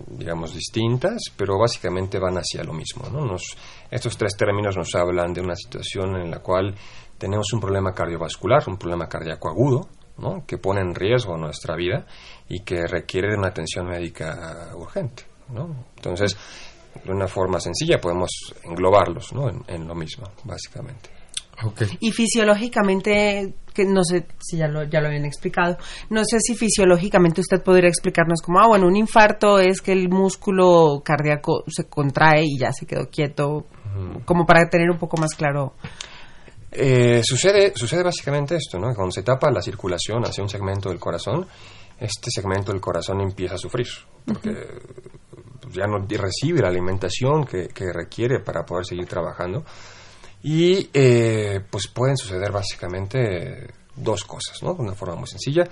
digamos, 0.08 0.54
distintas, 0.54 1.22
pero 1.36 1.56
básicamente 1.56 2.18
van 2.18 2.38
hacia 2.38 2.64
lo 2.64 2.72
mismo. 2.72 3.08
¿no? 3.08 3.24
Nos, 3.24 3.56
estos 3.92 4.18
tres 4.18 4.36
términos 4.36 4.76
nos 4.76 4.92
hablan 4.96 5.32
de 5.32 5.40
una 5.40 5.54
situación 5.54 6.16
en 6.16 6.32
la 6.32 6.40
cual 6.40 6.74
tenemos 7.16 7.46
un 7.52 7.60
problema 7.60 7.92
cardiovascular, 7.92 8.64
un 8.66 8.76
problema 8.76 9.06
cardíaco 9.06 9.48
agudo, 9.48 9.88
¿no? 10.18 10.44
que 10.44 10.58
pone 10.58 10.80
en 10.80 10.96
riesgo 10.96 11.36
nuestra 11.36 11.76
vida 11.76 12.06
y 12.48 12.60
que 12.60 12.86
requiere 12.86 13.30
de 13.30 13.36
una 13.36 13.48
atención 13.48 13.86
médica 13.86 14.70
urgente. 14.74 15.24
¿no? 15.50 15.86
Entonces, 15.96 16.36
de 17.04 17.10
una 17.10 17.26
forma 17.26 17.60
sencilla 17.60 17.98
podemos 17.98 18.30
englobarlos 18.64 19.32
¿no? 19.32 19.48
en, 19.48 19.86
lo 19.86 19.94
mismo, 19.94 20.24
básicamente. 20.44 21.10
Y 22.00 22.10
fisiológicamente, 22.10 23.54
que 23.72 23.84
no 23.84 24.02
sé 24.02 24.26
si 24.40 24.56
ya 24.56 24.66
lo, 24.66 24.82
ya 24.84 25.00
lo 25.00 25.08
habían 25.08 25.24
explicado, 25.24 25.76
no 26.10 26.22
sé 26.24 26.38
si 26.40 26.56
fisiológicamente 26.56 27.40
usted 27.40 27.62
podría 27.62 27.88
explicarnos 27.88 28.40
como, 28.42 28.58
ah, 28.58 28.66
bueno, 28.66 28.86
un 28.86 28.96
infarto 28.96 29.60
es 29.60 29.80
que 29.80 29.92
el 29.92 30.08
músculo 30.08 31.02
cardíaco 31.04 31.62
se 31.68 31.84
contrae 31.84 32.44
y 32.44 32.58
ya 32.58 32.72
se 32.72 32.86
quedó 32.86 33.08
quieto, 33.08 33.66
como 34.24 34.44
para 34.44 34.68
tener 34.68 34.90
un 34.90 34.98
poco 34.98 35.18
más 35.18 35.34
claro 35.34 35.74
eh, 36.74 37.20
sucede, 37.22 37.74
sucede 37.76 38.02
básicamente 38.02 38.56
esto, 38.56 38.78
¿no? 38.78 38.94
Cuando 38.94 39.12
se 39.12 39.22
tapa 39.22 39.50
la 39.50 39.60
circulación 39.60 40.24
hacia 40.24 40.42
un 40.42 40.48
segmento 40.48 40.88
del 40.88 40.98
corazón, 40.98 41.46
este 41.98 42.30
segmento 42.30 42.72
del 42.72 42.80
corazón 42.80 43.20
empieza 43.20 43.54
a 43.54 43.58
sufrir, 43.58 43.86
porque 44.26 44.50
ya 45.70 45.86
no 45.86 46.04
recibe 46.08 46.60
la 46.60 46.68
alimentación 46.68 47.44
que, 47.44 47.92
requiere 47.92 48.40
para 48.40 48.64
poder 48.64 48.86
seguir 48.86 49.06
trabajando. 49.06 49.64
Y 50.42 50.90
eh, 50.92 51.60
pues 51.70 51.86
pueden 51.86 52.16
suceder 52.16 52.50
básicamente 52.50 53.68
dos 53.94 54.24
cosas, 54.24 54.60
¿no? 54.62 54.74
De 54.74 54.82
una 54.82 54.94
forma 54.94 55.14
muy 55.14 55.28
sencilla. 55.28 55.68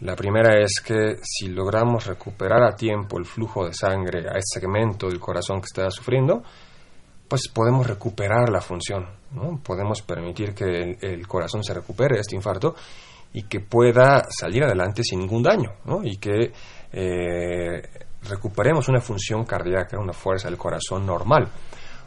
La 0.00 0.16
primera 0.16 0.60
es 0.60 0.80
que 0.84 1.18
si 1.22 1.48
logramos 1.48 2.06
recuperar 2.06 2.62
a 2.62 2.74
tiempo 2.74 3.18
el 3.18 3.26
flujo 3.26 3.66
de 3.66 3.72
sangre 3.72 4.28
a 4.28 4.38
ese 4.38 4.60
segmento 4.60 5.08
del 5.08 5.20
corazón 5.20 5.60
que 5.60 5.66
está 5.66 5.90
sufriendo, 5.90 6.42
pues 7.28 7.48
podemos 7.48 7.86
recuperar 7.86 8.48
la 8.50 8.60
función, 8.60 9.06
¿no? 9.32 9.60
Podemos 9.62 10.02
permitir 10.02 10.54
que 10.54 10.96
el, 11.00 11.26
corazón 11.26 11.62
se 11.64 11.74
recupere 11.74 12.18
este 12.18 12.36
infarto 12.36 12.74
y 13.34 13.42
que 13.42 13.60
pueda 13.60 14.24
salir 14.30 14.64
adelante 14.64 15.02
sin 15.02 15.18
ningún 15.18 15.42
daño, 15.42 15.72
¿no? 15.84 16.02
Y 16.02 16.16
que 16.16 16.52
eh, 16.92 17.82
recuperemos 18.28 18.88
una 18.88 19.00
función 19.00 19.44
cardíaca, 19.44 19.98
una 19.98 20.12
fuerza 20.12 20.48
del 20.48 20.56
corazón 20.56 21.04
normal. 21.04 21.48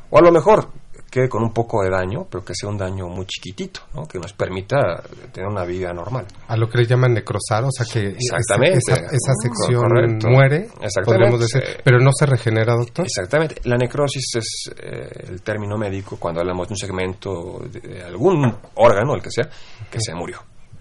O 0.09 0.17
a 0.17 0.21
lo 0.21 0.31
mejor 0.31 0.69
quede 1.11 1.27
con 1.27 1.43
un 1.43 1.51
poco 1.51 1.83
de 1.83 1.89
daño, 1.89 2.27
pero 2.29 2.45
que 2.45 2.53
sea 2.55 2.69
un 2.69 2.77
daño 2.77 3.07
muy 3.07 3.25
chiquitito, 3.25 3.81
¿no? 3.93 4.07
que 4.07 4.19
nos 4.19 4.31
permita 4.33 5.01
tener 5.33 5.49
una 5.49 5.65
vida 5.65 5.91
normal. 5.91 6.25
A 6.47 6.55
lo 6.55 6.69
que 6.69 6.77
le 6.77 6.85
llaman 6.85 7.13
necrosar, 7.13 7.65
o 7.65 7.71
sea 7.71 7.85
que 7.85 8.15
esa, 8.17 9.33
sección 9.41 10.19
muere, 10.29 10.69
podríamos 11.03 11.41
decir, 11.41 11.61
pero 11.83 11.99
no 11.99 12.11
se 12.17 12.25
regenera, 12.25 12.73
doctor. 12.73 13.05
Exactamente. 13.05 13.61
La 13.65 13.75
necrosis 13.75 14.35
es 14.35 14.71
eh, 14.77 15.25
el 15.29 15.41
término 15.41 15.77
médico 15.77 16.17
cuando 16.17 16.39
hablamos 16.39 16.69
de 16.69 16.73
un 16.73 16.77
segmento 16.77 17.61
de, 17.69 18.03
algún 18.03 18.45
órgano, 18.75 19.15
el 19.15 19.21
que 19.21 19.31
sea, 19.31 19.49
que 19.89 19.99
se 19.99 20.13
murió. 20.13 20.39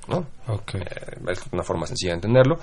¿No? 0.08 0.26
Okay. 0.46 0.82
es 1.28 1.42
una 1.52 1.62
forma 1.62 1.86
sencilla 1.86 2.12
de 2.12 2.16
entenderlo. 2.16 2.58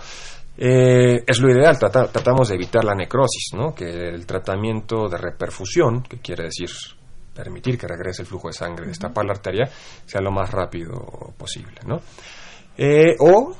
es 0.55 1.39
lo 1.39 1.51
ideal, 1.51 1.77
tratamos 1.77 2.49
de 2.49 2.55
evitar 2.55 2.83
la 2.83 2.95
necrosis, 2.95 3.53
¿no? 3.55 3.73
que 3.73 3.85
el 3.85 4.25
tratamiento 4.25 5.07
de 5.09 5.17
reperfusión, 5.17 6.03
que 6.03 6.19
quiere 6.19 6.45
decir 6.45 6.69
permitir 7.33 7.77
que 7.77 7.87
regrese 7.87 8.21
el 8.21 8.27
flujo 8.27 8.47
de 8.47 8.53
sangre, 8.53 8.87
destapar 8.87 9.25
la 9.25 9.33
arteria, 9.33 9.67
sea 10.05 10.21
lo 10.21 10.31
más 10.31 10.51
rápido 10.51 11.33
posible. 11.37 11.79
¿no? 11.85 11.99
o 13.19 13.55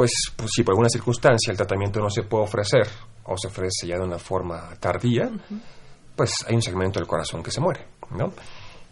pues, 0.00 0.32
pues, 0.34 0.50
si 0.54 0.62
por 0.62 0.72
alguna 0.72 0.88
circunstancia 0.88 1.50
el 1.50 1.58
tratamiento 1.58 2.00
no 2.00 2.08
se 2.08 2.22
puede 2.22 2.44
ofrecer 2.44 2.88
o 3.24 3.36
se 3.36 3.48
ofrece 3.48 3.86
ya 3.86 3.96
de 3.96 4.04
una 4.04 4.18
forma 4.18 4.70
tardía, 4.80 5.30
pues 6.16 6.32
hay 6.48 6.54
un 6.54 6.62
segmento 6.62 6.98
del 6.98 7.06
corazón 7.06 7.42
que 7.42 7.50
se 7.50 7.60
muere, 7.60 7.86
¿no? 8.12 8.32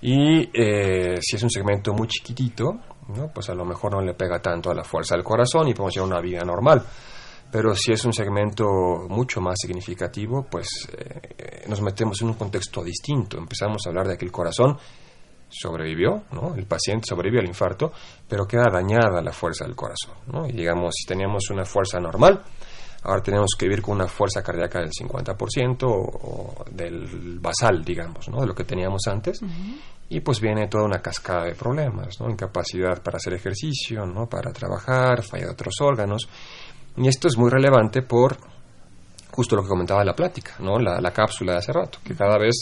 Y 0.01 0.49
eh, 0.53 1.19
si 1.21 1.37
es 1.37 1.43
un 1.43 1.51
segmento 1.51 1.93
muy 1.93 2.07
chiquitito, 2.07 2.79
¿no? 3.09 3.29
pues 3.33 3.49
a 3.51 3.55
lo 3.55 3.65
mejor 3.65 3.93
no 3.93 4.01
le 4.01 4.15
pega 4.15 4.41
tanto 4.41 4.71
a 4.71 4.75
la 4.75 4.85
fuerza 4.85 5.15
del 5.15 5.25
corazón 5.25 5.69
y 5.69 5.75
podemos 5.75 5.95
llevar 5.95 6.09
una 6.09 6.21
vida 6.21 6.45
normal. 6.45 6.85
Pero 7.51 7.75
si 7.75 7.93
es 7.93 8.05
un 8.05 8.13
segmento 8.13 8.67
mucho 9.09 9.41
más 9.41 9.57
significativo, 9.59 10.47
pues 10.49 10.69
eh, 10.93 11.65
nos 11.67 11.81
metemos 11.81 12.21
en 12.21 12.29
un 12.29 12.35
contexto 12.35 12.85
distinto. 12.85 13.39
Empezamos 13.39 13.87
a 13.87 13.89
hablar 13.89 14.07
de 14.07 14.19
que 14.19 14.27
el 14.27 14.33
corazón 14.33 14.77
sobrevivió, 15.49 16.25
¿no? 16.33 16.55
El 16.55 16.67
paciente 16.67 17.07
sobrevivió 17.09 17.41
al 17.41 17.47
infarto, 17.47 17.91
pero 18.29 18.47
queda 18.47 18.67
dañada 18.71 19.23
la 19.23 19.33
fuerza 19.33 19.65
del 19.65 19.75
corazón, 19.75 20.15
¿no? 20.27 20.47
Y 20.47 20.53
digamos, 20.53 20.95
si 20.95 21.07
teníamos 21.07 21.49
una 21.51 21.65
fuerza 21.65 21.99
normal, 21.99 22.43
ahora 23.03 23.23
tenemos 23.23 23.51
que 23.59 23.67
vivir 23.67 23.83
con 23.83 23.97
una 23.97 24.07
fuerza 24.07 24.43
cardíaca 24.43 24.81
del 24.81 24.91
50% 24.91 25.85
o, 25.85 26.65
del 26.71 27.39
basal, 27.41 27.85
digamos, 27.85 28.29
¿no? 28.29 28.41
De 28.41 28.47
lo 28.47 28.55
que 28.55 28.65
teníamos 28.65 29.03
antes. 29.07 29.41
Y 30.09 30.21
pues 30.21 30.41
viene 30.41 30.69
toda 30.69 30.85
una 30.85 31.01
cascada 31.01 31.45
de 31.45 31.55
problemas, 31.55 32.21
¿no? 32.21 32.31
Incapacidad 32.31 33.03
para 33.03 33.17
hacer 33.17 33.35
ejercicio, 33.35 34.07
¿no? 34.07 34.27
Para 34.27 34.53
trabajar, 34.53 35.23
falla 35.23 35.47
de 35.47 35.53
otros 35.53 35.75
órganos. 35.81 36.29
Y 36.97 37.07
esto 37.09 37.29
es 37.29 37.37
muy 37.37 37.51
relevante 37.51 38.03
por 38.03 38.37
justo 39.31 39.55
lo 39.55 39.63
que 39.63 39.69
comentaba 39.69 40.05
la 40.05 40.15
plática, 40.15 40.57
¿no? 40.61 40.79
La, 40.79 41.01
la 41.01 41.13
cápsula 41.13 41.53
de 41.53 41.59
hace 41.59 41.73
rato, 41.73 41.99
que 42.03 42.15
cada 42.15 42.39
vez 42.39 42.57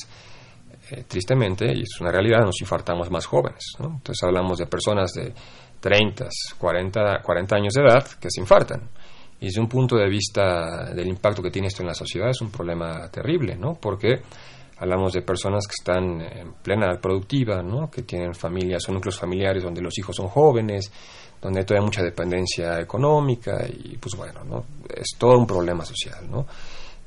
eh, 0.91 1.05
tristemente, 1.09 1.67
y 1.75 1.83
es 1.83 2.01
una 2.01 2.13
realidad, 2.13 2.45
nos 2.45 2.61
infartamos 2.61 3.11
más 3.11 3.27
jóvenes. 3.27 3.73
Entonces 3.79 4.23
hablamos 4.23 4.59
de 4.59 4.67
personas 4.67 5.13
de 5.13 5.33
30, 5.81 6.29
40, 6.59 7.23
40 7.23 7.57
años 7.57 7.73
de 7.75 7.83
edad 7.83 8.07
que 8.21 8.29
se 8.31 8.41
infartan. 8.41 8.89
Y 9.41 9.47
desde 9.47 9.61
un 9.61 9.69
punto 9.69 9.97
de 9.97 10.09
vista 10.09 10.93
del 10.95 11.09
impacto 11.09 11.43
que 11.43 11.51
tiene 11.51 11.69
esto 11.69 11.83
en 11.83 11.89
la 11.89 11.95
sociedad 11.95 12.31
es 12.31 12.41
un 12.41 12.51
problema 12.51 13.09
terrible, 13.11 13.57
¿no? 13.57 13.75
Porque 13.75 14.23
hablamos 14.79 15.13
de 15.13 15.23
personas 15.23 15.67
que 15.67 15.75
están 15.79 16.21
en 16.21 16.55
plena 16.63 16.99
productiva, 17.01 17.63
¿no? 17.63 17.91
Que 17.91 18.03
tienen 18.03 18.35
familias 18.35 18.89
o 18.89 18.93
núcleos 18.93 19.19
familiares 19.19 19.63
donde 19.63 19.83
los 19.83 19.97
hijos 19.99 20.17
son 20.17 20.29
jóvenes, 20.29 20.91
donde 21.41 21.65
hay 21.69 21.81
mucha 21.81 22.03
dependencia 22.03 22.81
económica 22.81 23.67
y 23.69 23.97
pues 23.99 24.15
bueno, 24.17 24.43
¿no? 24.45 24.65
Es 24.89 25.19
todo 25.19 25.39
un 25.39 25.47
problema 25.47 25.85
social, 25.85 26.31
¿no? 26.31 26.47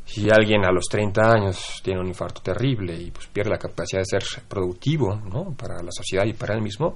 si 0.10 0.28
alguien 0.28 0.66
a 0.66 0.72
los 0.72 0.86
30 0.90 1.22
años 1.22 1.82
tiene 1.84 2.00
un 2.00 2.08
infarto 2.08 2.42
terrible 2.42 2.96
y 3.00 3.12
pues 3.12 3.28
pierde 3.28 3.52
la 3.52 3.60
capacidad 3.60 4.02
de 4.02 4.06
ser 4.06 4.24
productivo 4.48 5.16
¿no? 5.16 5.54
para 5.56 5.84
la 5.84 5.92
sociedad 5.92 6.26
y 6.26 6.34
para 6.34 6.56
él 6.56 6.64
mismo, 6.64 6.96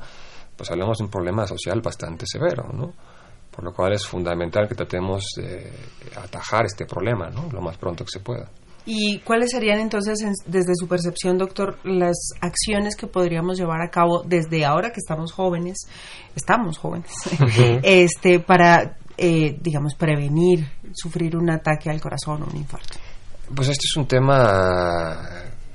pues 0.58 0.72
hablamos 0.72 0.98
de 0.98 1.04
un 1.04 1.12
problema 1.12 1.46
social 1.46 1.80
bastante 1.82 2.26
severo, 2.26 2.70
¿no? 2.74 2.94
Por 3.54 3.66
lo 3.66 3.74
cual 3.74 3.94
es 3.94 4.06
fundamental 4.06 4.68
que 4.68 4.76
tratemos 4.76 5.26
de 5.38 5.72
atajar 6.16 6.66
este 6.66 6.86
problema, 6.86 7.30
¿no? 7.30 7.50
Lo 7.52 7.62
más 7.62 7.78
pronto 7.78 8.04
que 8.04 8.12
se 8.12 8.20
pueda. 8.20 8.50
¿Y 8.86 9.20
cuáles 9.20 9.52
serían 9.52 9.80
entonces, 9.80 10.20
desde 10.46 10.74
su 10.76 10.88
percepción, 10.88 11.38
doctor, 11.38 11.78
las 11.86 12.18
acciones 12.42 12.96
que 12.98 13.08
podríamos 13.08 13.58
llevar 13.58 13.82
a 13.82 13.90
cabo 13.90 14.24
desde 14.26 14.66
ahora 14.66 14.92
que 14.92 15.00
estamos 15.00 15.32
jóvenes, 15.32 15.88
estamos 16.36 16.78
jóvenes, 16.78 17.12
este, 17.84 18.40
para 18.40 18.98
eh, 19.18 19.58
digamos, 19.62 19.94
prevenir 19.96 20.68
sufrir 20.94 21.38
un 21.38 21.50
ataque 21.50 21.90
al 21.90 22.02
corazón 22.02 22.44
o 22.44 22.46
un 22.46 22.58
infarto? 22.58 22.98
Pues 23.56 23.70
este 23.70 23.86
es 23.86 23.96
un 23.96 24.08
tema 24.08 25.20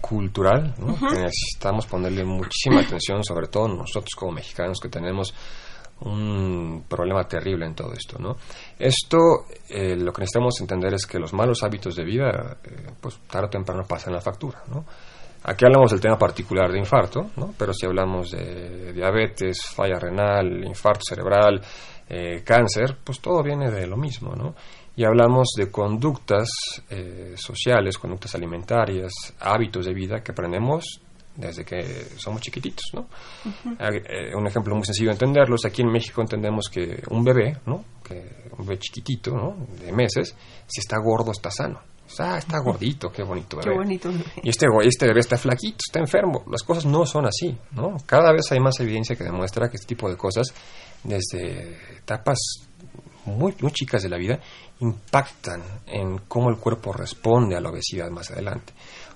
cultural, 0.01 0.75
¿no? 0.79 0.97
necesitamos 1.13 1.87
ponerle 1.87 2.25
muchísima 2.25 2.81
atención, 2.81 3.23
sobre 3.23 3.47
todo 3.49 3.69
nosotros 3.69 4.11
como 4.17 4.33
mexicanos 4.33 4.79
que 4.81 4.89
tenemos 4.89 5.35
un 6.01 6.85
problema 6.89 7.25
terrible 7.25 7.67
en 7.67 7.75
todo 7.75 7.93
esto, 7.93 8.19
¿no? 8.19 8.37
Esto, 8.79 9.47
eh, 9.69 9.97
lo 9.97 10.13
que 10.13 10.23
necesitamos 10.23 10.61
entender 10.61 10.95
es 10.95 11.07
que 11.07 11.19
los 11.19 11.33
malos 11.33 11.63
hábitos 11.63 11.97
de 11.97 12.05
vida, 12.05 12.59
eh, 12.65 12.91
pues 13.01 13.19
tarde 13.31 13.47
o 13.47 13.51
temprano 13.51 13.85
pasan 13.87 14.13
la 14.13 14.21
factura, 14.21 14.63
¿no? 14.73 14.85
Aquí 15.45 15.65
hablamos 15.65 15.93
del 15.93 16.01
tema 16.01 16.19
particular 16.19 16.71
de 16.71 16.79
infarto, 16.79 17.31
¿no? 17.37 17.55
Pero 17.57 17.73
si 17.73 17.87
hablamos 17.87 18.31
de 18.31 18.93
diabetes, 18.93 19.59
falla 19.75 19.99
renal, 19.99 20.65
infarto 20.65 21.03
cerebral, 21.09 21.61
eh, 22.09 22.43
cáncer, 22.45 22.97
pues 23.05 23.21
todo 23.21 23.43
viene 23.43 23.71
de 23.71 23.87
lo 23.87 23.97
mismo, 23.97 24.35
¿no? 24.35 24.55
Y 24.97 25.05
hablamos 25.05 25.49
de 25.57 25.71
conductas 25.71 26.49
eh, 26.91 27.35
sociales, 27.37 27.99
conductas 27.99 28.35
alimentarias, 28.35 29.13
hábitos 29.39 29.87
de 29.87 29.95
vida 29.95 30.23
que 30.23 30.33
aprendemos 30.33 31.01
desde 31.39 31.65
que 31.65 32.09
somos 32.17 32.41
chiquititos, 32.43 32.85
¿no? 32.93 33.09
Eh, 33.81 34.35
un 34.35 34.47
ejemplo 34.47 34.75
muy 34.75 34.85
sencillo 34.85 35.11
de 35.11 35.15
entenderlos, 35.15 35.65
aquí 35.65 35.83
en 35.83 35.89
México 35.89 36.21
entendemos 36.21 36.69
que 36.69 37.01
un 37.11 37.23
bebé, 37.23 37.59
¿no? 37.65 37.85
Que 38.03 38.49
un 38.59 38.67
bebé 38.67 38.81
chiquitito, 38.81 39.31
¿no? 39.31 39.57
De 39.81 39.93
meses, 39.93 40.35
si 40.67 40.81
está 40.81 40.97
gordo, 40.99 41.31
está 41.31 41.51
sano. 41.51 41.81
Ah, 42.19 42.39
está 42.39 42.59
gordito, 42.59 43.13
qué 43.13 43.23
bonito 43.23 43.59
bebé. 43.59 43.71
Qué 43.71 43.77
bonito 43.77 44.11
Y 44.43 44.49
este, 44.49 44.67
este 44.83 45.07
bebé 45.07 45.21
está 45.21 45.37
flaquito, 45.37 45.79
está 45.87 46.01
enfermo. 46.01 46.43
Las 46.51 46.63
cosas 46.63 46.87
no 46.87 47.07
son 47.07 47.27
así, 47.27 47.57
¿no? 47.73 47.97
Cada 48.05 48.33
vez 48.33 48.51
hay 48.51 48.59
más 48.59 48.81
evidencia 48.81 49.15
que 49.15 49.25
demuestra 49.25 49.69
que 49.69 49.77
este 49.77 49.95
tipo 49.95 50.09
de 50.09 50.17
cosas 50.17 50.53
desde 51.05 51.77
etapas 51.99 52.39
muy, 53.27 53.55
muy 53.61 53.71
chicas 53.73 54.03
de 54.03 54.09
la 54.09 54.17
vida 54.17 54.41
impactan 54.81 55.63
en 55.87 56.19
cómo 56.27 56.49
el 56.49 56.57
cuerpo 56.57 56.93
responde 56.93 57.57
a 57.57 57.61
la 57.61 57.71
obesidad 57.71 58.11
más 58.11 58.31
adelante. 58.31 58.73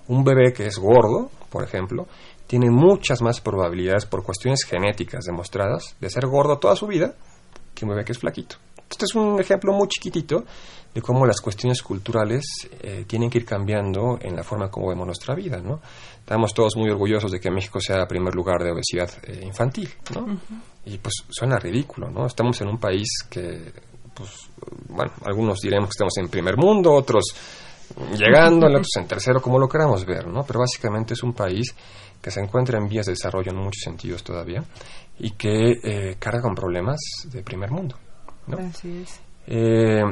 Un 0.08 0.22
bebé 0.22 0.52
que 0.52 0.66
es 0.66 0.78
gordo, 0.78 1.30
por 1.52 1.62
ejemplo, 1.62 2.08
tiene 2.46 2.70
muchas 2.70 3.20
más 3.20 3.42
probabilidades 3.42 4.06
por 4.06 4.24
cuestiones 4.24 4.64
genéticas 4.64 5.24
demostradas 5.26 5.94
de 6.00 6.08
ser 6.08 6.26
gordo 6.26 6.58
toda 6.58 6.74
su 6.74 6.86
vida 6.86 7.14
que 7.74 7.84
un 7.84 7.90
bebé 7.90 8.04
que 8.04 8.12
es 8.12 8.18
flaquito. 8.18 8.56
Este 8.90 9.04
es 9.04 9.14
un 9.14 9.38
ejemplo 9.38 9.72
muy 9.72 9.88
chiquitito 9.88 10.44
de 10.94 11.00
cómo 11.00 11.24
las 11.26 11.40
cuestiones 11.40 11.82
culturales 11.82 12.44
eh, 12.82 13.04
tienen 13.06 13.30
que 13.30 13.38
ir 13.38 13.44
cambiando 13.44 14.18
en 14.20 14.34
la 14.34 14.42
forma 14.42 14.70
como 14.70 14.88
vemos 14.88 15.06
nuestra 15.06 15.34
vida, 15.34 15.58
¿no? 15.58 15.80
Estamos 16.18 16.52
todos 16.54 16.76
muy 16.76 16.90
orgullosos 16.90 17.30
de 17.30 17.40
que 17.40 17.50
México 17.50 17.80
sea 17.80 18.00
el 18.00 18.06
primer 18.06 18.34
lugar 18.34 18.62
de 18.62 18.72
obesidad 18.72 19.10
eh, 19.24 19.40
infantil, 19.44 19.90
¿no? 20.14 20.38
Y 20.86 20.98
pues 20.98 21.14
suena 21.28 21.58
ridículo, 21.58 22.10
¿no? 22.10 22.26
Estamos 22.26 22.60
en 22.60 22.68
un 22.68 22.78
país 22.78 23.08
que, 23.30 23.72
pues, 24.14 24.30
bueno, 24.88 25.12
algunos 25.24 25.60
diremos 25.60 25.88
que 25.88 25.94
estamos 25.94 26.16
en 26.18 26.28
primer 26.28 26.56
mundo, 26.56 26.92
otros 26.92 27.24
llegando, 28.16 28.66
en 28.68 29.06
tercero, 29.06 29.40
como 29.40 29.58
lo 29.58 29.68
queramos 29.68 30.04
ver, 30.04 30.26
¿no? 30.26 30.44
Pero 30.44 30.60
básicamente 30.60 31.14
es 31.14 31.22
un 31.22 31.32
país 31.32 31.74
que 32.20 32.30
se 32.30 32.40
encuentra 32.40 32.78
en 32.78 32.88
vías 32.88 33.06
de 33.06 33.12
desarrollo 33.12 33.50
en 33.50 33.58
muchos 33.58 33.82
sentidos 33.82 34.22
todavía 34.22 34.62
y 35.18 35.32
que 35.32 35.72
eh, 35.82 36.16
carga 36.18 36.42
con 36.42 36.54
problemas 36.54 36.98
de 37.30 37.42
primer 37.42 37.70
mundo, 37.70 37.96
¿no? 38.46 38.58
Así 38.58 39.02
es. 39.02 39.20
Eh, 39.46 40.02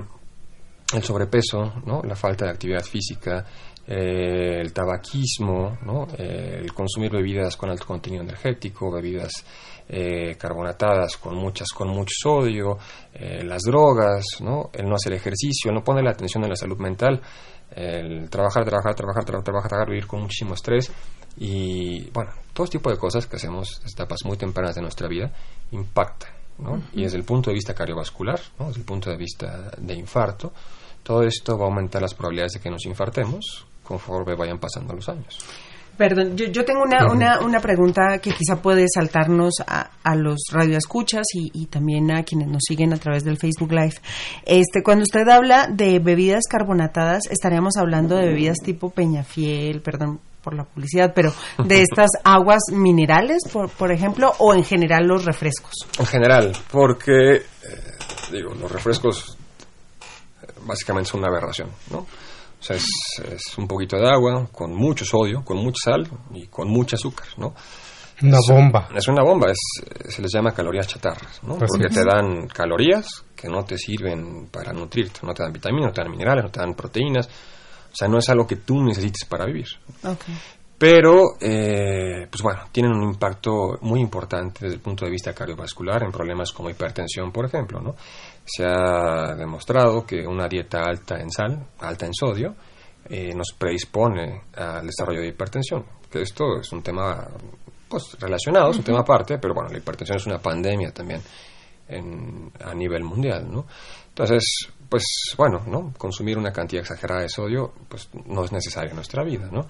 el 0.93 1.05
sobrepeso, 1.05 1.75
¿no? 1.87 2.03
la 2.03 2.17
falta 2.17 2.47
de 2.47 2.51
actividad 2.51 2.83
física, 2.83 3.45
eh, 3.87 4.61
el 4.61 4.73
tabaquismo, 4.73 5.79
¿no? 5.85 6.07
Eh, 6.17 6.61
el 6.61 6.73
consumir 6.73 7.11
bebidas 7.11 7.57
con 7.57 7.71
alto 7.71 7.87
contenido 7.87 8.23
energético, 8.23 8.91
bebidas 8.91 9.33
eh, 9.89 10.37
carbonatadas 10.37 11.17
con 11.17 11.35
muchas 11.35 11.69
con 11.71 11.89
mucho 11.89 12.13
sodio, 12.23 12.79
las 13.43 13.63
drogas, 13.63 14.25
¿no? 14.41 14.71
el 14.73 14.89
no 14.89 14.95
hacer 14.95 15.15
ejercicio, 15.15 15.73
no 15.73 15.83
poner 15.83 16.05
la 16.05 16.13
atención 16.13 16.45
en 16.45 16.51
la 16.51 16.57
salud 16.57 16.79
mental, 16.79 17.21
el 17.75 18.29
trabajar, 18.31 18.65
trabajar, 18.65 18.95
trabajar, 18.95 19.25
trabajar, 19.25 19.45
trabajar, 19.45 19.89
vivir 19.89 20.07
con 20.07 20.23
muchísimo 20.23 20.55
estrés 20.55 20.91
y 21.37 22.11
bueno, 22.11 22.33
todo 22.53 22.67
tipo 22.67 22.91
de 22.91 22.99
cosas 22.99 23.27
que 23.27 23.37
hacemos 23.37 23.81
en 23.83 23.89
etapas 23.89 24.21
muy 24.25 24.37
tempranas 24.37 24.75
de 24.75 24.83
nuestra 24.83 25.09
vida 25.09 25.33
impactan. 25.71 26.31
¿no? 26.59 26.83
Y 26.93 27.03
desde 27.03 27.17
el 27.17 27.25
punto 27.25 27.51
de 27.51 27.55
vista 27.55 27.75
cardiovascular, 27.75 28.41
¿no? 28.59 28.67
desde 28.67 28.81
el 28.81 28.87
punto 28.87 29.11
de 29.11 29.17
vista 29.17 29.71
de 29.79 29.95
infarto, 29.95 30.53
todo 31.03 31.23
esto 31.23 31.57
va 31.57 31.65
a 31.65 31.69
aumentar 31.69 32.03
las 32.03 32.15
probabilidades 32.15 32.53
de 32.53 32.61
que 32.61 32.71
nos 32.71 32.85
infartemos 32.85 33.67
conforme 33.83 34.35
vayan 34.35 34.59
pasando 34.59 34.95
los 34.95 35.09
años. 35.09 35.39
Perdón, 36.01 36.35
yo, 36.35 36.47
yo 36.47 36.65
tengo 36.65 36.81
una, 36.83 37.13
una, 37.13 37.41
una, 37.41 37.61
pregunta 37.61 38.21
que 38.23 38.31
quizá 38.31 38.63
puede 38.63 38.87
saltarnos 38.89 39.53
a, 39.67 39.91
a 40.03 40.15
los 40.15 40.39
radioescuchas 40.51 41.27
y, 41.35 41.51
y 41.53 41.67
también 41.67 42.11
a 42.11 42.23
quienes 42.23 42.49
nos 42.49 42.63
siguen 42.67 42.95
a 42.95 42.97
través 42.97 43.23
del 43.23 43.37
Facebook 43.37 43.71
Live. 43.71 43.97
Este, 44.47 44.83
cuando 44.83 45.03
usted 45.03 45.29
habla 45.29 45.67
de 45.71 45.99
bebidas 45.99 46.45
carbonatadas, 46.49 47.25
estaríamos 47.31 47.77
hablando 47.77 48.17
de 48.17 48.29
bebidas 48.29 48.57
tipo 48.65 48.89
Peñafiel, 48.89 49.83
perdón 49.83 50.21
por 50.43 50.55
la 50.55 50.65
publicidad, 50.65 51.13
pero 51.15 51.35
de 51.63 51.83
estas 51.91 52.09
aguas 52.25 52.63
minerales, 52.73 53.43
por, 53.53 53.69
por 53.69 53.93
ejemplo, 53.93 54.33
o 54.39 54.55
en 54.55 54.65
general 54.65 55.07
los 55.07 55.27
refrescos. 55.27 55.75
En 55.99 56.07
general, 56.07 56.53
porque 56.71 57.35
eh, 57.35 57.43
digo, 58.33 58.55
los 58.55 58.73
refrescos 58.73 59.37
básicamente 60.65 61.09
es 61.09 61.15
una 61.15 61.29
aberración, 61.29 61.69
¿no? 61.91 62.07
O 62.61 62.63
sea, 62.63 62.77
es, 62.77 63.57
un 63.57 63.67
poquito 63.67 63.97
de 63.97 64.09
agua 64.09 64.47
con 64.53 64.75
mucho 64.75 65.05
sodio, 65.05 65.43
con 65.43 65.57
mucha 65.57 65.91
sal 65.91 66.09
y 66.35 66.47
con 66.47 66.69
mucho 66.69 66.97
azúcar, 66.97 67.29
¿no? 67.39 67.55
Una 68.23 68.39
bomba. 68.47 68.89
Es 68.95 69.09
una 69.09 69.23
bomba, 69.23 69.51
es, 69.51 69.59
se 70.13 70.21
les 70.21 70.31
llama 70.31 70.53
calorías 70.53 70.87
chatarras, 70.87 71.43
¿no? 71.43 71.57
Porque 71.57 71.89
te 71.89 72.05
dan 72.05 72.47
calorías 72.49 73.25
que 73.35 73.49
no 73.49 73.65
te 73.65 73.79
sirven 73.79 74.49
para 74.49 74.75
nutrirte, 74.75 75.21
no 75.23 75.33
te 75.33 75.43
dan 75.43 75.53
vitaminas, 75.53 75.87
no 75.87 75.93
te 75.93 76.03
dan 76.03 76.11
minerales, 76.11 76.45
no 76.45 76.51
te 76.51 76.61
dan 76.61 76.75
proteínas. 76.75 77.27
O 77.27 77.97
sea, 77.97 78.09
no 78.09 78.19
es 78.19 78.29
algo 78.29 78.47
que 78.47 78.57
tú 78.57 78.83
necesites 78.83 79.25
para 79.25 79.47
vivir. 79.47 79.67
Pero, 80.81 81.37
eh, 81.39 82.27
pues 82.31 82.43
bueno, 82.43 82.63
tienen 82.73 82.93
un 82.93 83.03
impacto 83.03 83.77
muy 83.83 84.01
importante 84.01 84.61
desde 84.63 84.77
el 84.77 84.81
punto 84.81 85.05
de 85.05 85.11
vista 85.11 85.35
cardiovascular 85.35 86.03
en 86.03 86.11
problemas 86.11 86.53
como 86.53 86.71
hipertensión, 86.71 87.31
por 87.31 87.45
ejemplo, 87.45 87.83
¿no? 87.83 87.97
Se 88.47 88.65
ha 88.65 89.35
demostrado 89.35 90.07
que 90.07 90.27
una 90.27 90.49
dieta 90.49 90.81
alta 90.83 91.21
en 91.21 91.31
sal, 91.31 91.67
alta 91.81 92.07
en 92.07 92.15
sodio, 92.15 92.55
eh, 93.11 93.35
nos 93.35 93.53
predispone 93.59 94.45
al 94.57 94.87
desarrollo 94.87 95.21
de 95.21 95.29
hipertensión. 95.29 95.85
Que 96.11 96.23
esto 96.23 96.59
es 96.59 96.73
un 96.73 96.83
tema 96.83 97.29
pues, 97.87 98.17
relacionado, 98.19 98.71
es 98.71 98.79
un 98.79 98.85
tema 98.85 99.01
aparte, 99.01 99.37
pero 99.37 99.53
bueno, 99.53 99.69
la 99.69 99.77
hipertensión 99.77 100.17
es 100.17 100.25
una 100.25 100.39
pandemia 100.39 100.93
también 100.93 101.21
a 102.65 102.75
nivel 102.75 103.05
mundial, 103.05 103.53
¿no? 103.53 103.67
Entonces, 104.09 104.71
pues 104.89 105.05
bueno, 105.37 105.63
¿no? 105.67 105.93
Consumir 105.99 106.39
una 106.39 106.53
cantidad 106.53 106.81
exagerada 106.81 107.21
de 107.21 107.29
sodio, 107.29 107.71
pues 107.87 108.09
no 108.25 108.45
es 108.45 108.53
necesario 108.53 108.91
en 108.91 108.97
nuestra 108.97 109.23
vida, 109.25 109.51
¿no? 109.53 109.67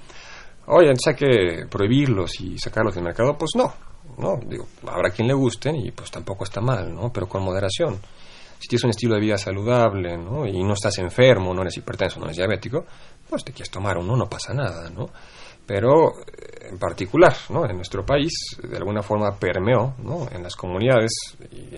Oye, 0.73 0.89
entonces 0.89 1.09
hay 1.09 1.17
que 1.17 1.67
prohibirlos 1.67 2.41
y 2.41 2.57
sacarlos 2.57 2.95
del 2.95 3.03
mercado, 3.03 3.37
pues 3.37 3.51
no, 3.57 3.73
no, 4.19 4.39
digo, 4.47 4.69
habrá 4.87 5.11
quien 5.11 5.27
le 5.27 5.35
gusten 5.35 5.75
y 5.75 5.91
pues 5.91 6.13
tampoco 6.13 6.45
está 6.45 6.61
mal, 6.61 6.95
¿no? 6.95 7.13
Pero 7.13 7.29
con 7.29 7.43
moderación. 7.43 7.99
Si 8.57 8.69
tienes 8.69 8.85
un 8.85 8.91
estilo 8.91 9.15
de 9.15 9.21
vida 9.21 9.37
saludable, 9.37 10.17
¿no? 10.17 10.47
Y 10.47 10.63
no 10.63 10.75
estás 10.75 10.99
enfermo, 10.99 11.53
no 11.53 11.63
eres 11.63 11.77
hipertenso, 11.79 12.21
no 12.21 12.27
eres 12.27 12.37
diabético, 12.37 12.85
pues 13.29 13.43
te 13.43 13.53
quieres 13.53 13.71
tomar 13.71 13.99
uno, 13.99 14.15
no 14.15 14.29
pasa 14.29 14.55
nada, 14.55 14.89
¿no? 14.91 15.09
Pero 15.67 16.21
eh, 16.21 16.69
en 16.71 16.79
particular, 16.79 17.35
¿no? 17.49 17.69
En 17.69 17.75
nuestro 17.75 18.07
país, 18.07 18.33
de 18.63 18.77
alguna 18.77 19.03
forma 19.03 19.37
permeó, 19.37 19.95
¿no? 19.99 20.29
En 20.31 20.43
las 20.43 20.55
comunidades, 20.55 21.11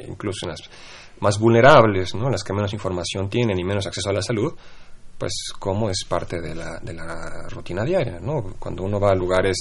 incluso 0.07 0.45
en 0.45 0.51
las 0.51 0.69
más 1.21 1.39
vulnerables, 1.39 2.15
¿no? 2.15 2.29
Las 2.29 2.45
que 2.45 2.53
menos 2.53 2.75
información 2.75 3.31
tienen 3.31 3.59
y 3.59 3.65
menos 3.65 3.87
acceso 3.87 4.11
a 4.11 4.13
la 4.13 4.23
salud, 4.23 4.53
pues 5.23 5.53
cómo 5.57 5.89
es 5.89 6.05
parte 6.05 6.41
de 6.41 6.53
la, 6.53 6.81
de 6.81 6.93
la 6.95 7.47
rutina 7.49 7.85
diaria, 7.85 8.19
¿no? 8.21 8.43
Cuando 8.59 8.83
uno 8.83 8.99
va 8.99 9.11
a 9.11 9.15
lugares 9.15 9.57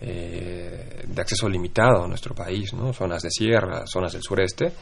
eh, 0.00 1.04
de 1.06 1.22
acceso 1.22 1.48
limitado 1.48 2.02
a 2.02 2.08
nuestro 2.08 2.34
país, 2.34 2.74
¿no? 2.74 2.92
Zonas 2.92 3.22
de 3.22 3.30
sierra, 3.30 3.86
zonas 3.86 4.14
del 4.14 4.22
sureste, 4.24 4.72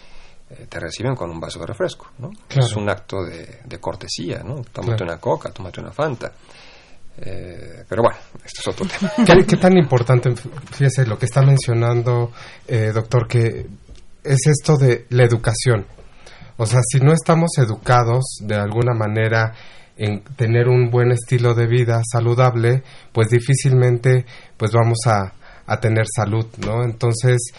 eh, 0.48 0.66
te 0.70 0.80
reciben 0.80 1.14
con 1.14 1.28
un 1.28 1.38
vaso 1.38 1.58
de 1.58 1.66
refresco, 1.66 2.12
¿no? 2.18 2.30
Es 2.48 2.74
un 2.76 2.88
acto 2.88 3.24
de, 3.24 3.60
de 3.62 3.78
cortesía, 3.78 4.38
¿no? 4.42 4.62
Tómate 4.72 5.04
una 5.04 5.18
coca, 5.18 5.50
tómate 5.50 5.82
una 5.82 5.92
fanta. 5.92 6.32
Eh, 7.18 7.84
pero 7.86 8.00
bueno, 8.00 8.16
esto 8.42 8.62
es 8.62 8.68
otro 8.68 8.86
tema. 8.98 9.12
¿Qué, 9.46 9.56
tan 9.58 9.76
importante, 9.76 10.34
fíjese, 10.34 11.04
lo 11.04 11.18
que 11.18 11.26
está 11.26 11.42
mencionando, 11.42 12.32
eh, 12.66 12.90
doctor, 12.90 13.28
que 13.28 13.66
es 14.24 14.46
esto 14.46 14.78
de 14.78 15.04
la 15.10 15.24
educación? 15.24 15.84
O 16.56 16.64
sea, 16.64 16.80
si 16.90 17.00
no 17.00 17.12
estamos 17.12 17.50
educados 17.58 18.38
de 18.40 18.54
alguna 18.54 18.94
manera 18.94 19.52
en 19.96 20.22
tener 20.36 20.68
un 20.68 20.90
buen 20.90 21.10
estilo 21.12 21.54
de 21.54 21.66
vida 21.66 22.02
saludable, 22.10 22.82
pues 23.12 23.28
difícilmente 23.28 24.26
pues 24.56 24.72
vamos 24.72 24.98
a, 25.06 25.32
a 25.66 25.80
tener 25.80 26.06
salud, 26.14 26.46
¿no? 26.58 26.84
Entonces, 26.84 27.52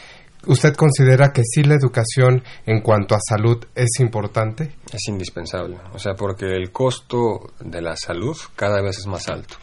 ¿Usted 0.47 0.75
considera 0.75 1.33
que 1.33 1.41
sí 1.43 1.63
la 1.63 1.75
educación 1.75 2.41
en 2.65 2.79
cuanto 2.81 3.15
a 3.15 3.19
salud 3.19 3.65
es 3.75 3.99
importante? 3.99 4.75
Es 4.93 5.09
indispensable, 5.09 5.77
o 5.93 5.99
sea, 5.99 6.13
porque 6.13 6.45
el 6.45 6.71
costo 6.71 7.51
de 7.59 7.81
la 7.81 7.97
salud 7.97 8.37
cada 8.55 8.81
vez 8.81 8.99
es 8.99 9.07
más 9.07 9.27
alto. 9.27 9.55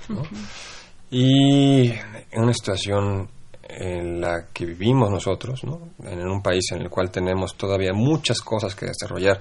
Y 1.10 1.90
en 1.90 2.42
una 2.42 2.52
situación 2.52 3.30
en 3.62 4.20
la 4.20 4.48
que 4.52 4.66
vivimos 4.66 5.10
nosotros, 5.10 5.64
¿no? 5.64 5.94
en 6.02 6.20
un 6.28 6.42
país 6.42 6.70
en 6.72 6.82
el 6.82 6.90
cual 6.90 7.10
tenemos 7.10 7.56
todavía 7.56 7.92
muchas 7.94 8.40
cosas 8.42 8.74
que 8.74 8.86
desarrollar 8.86 9.40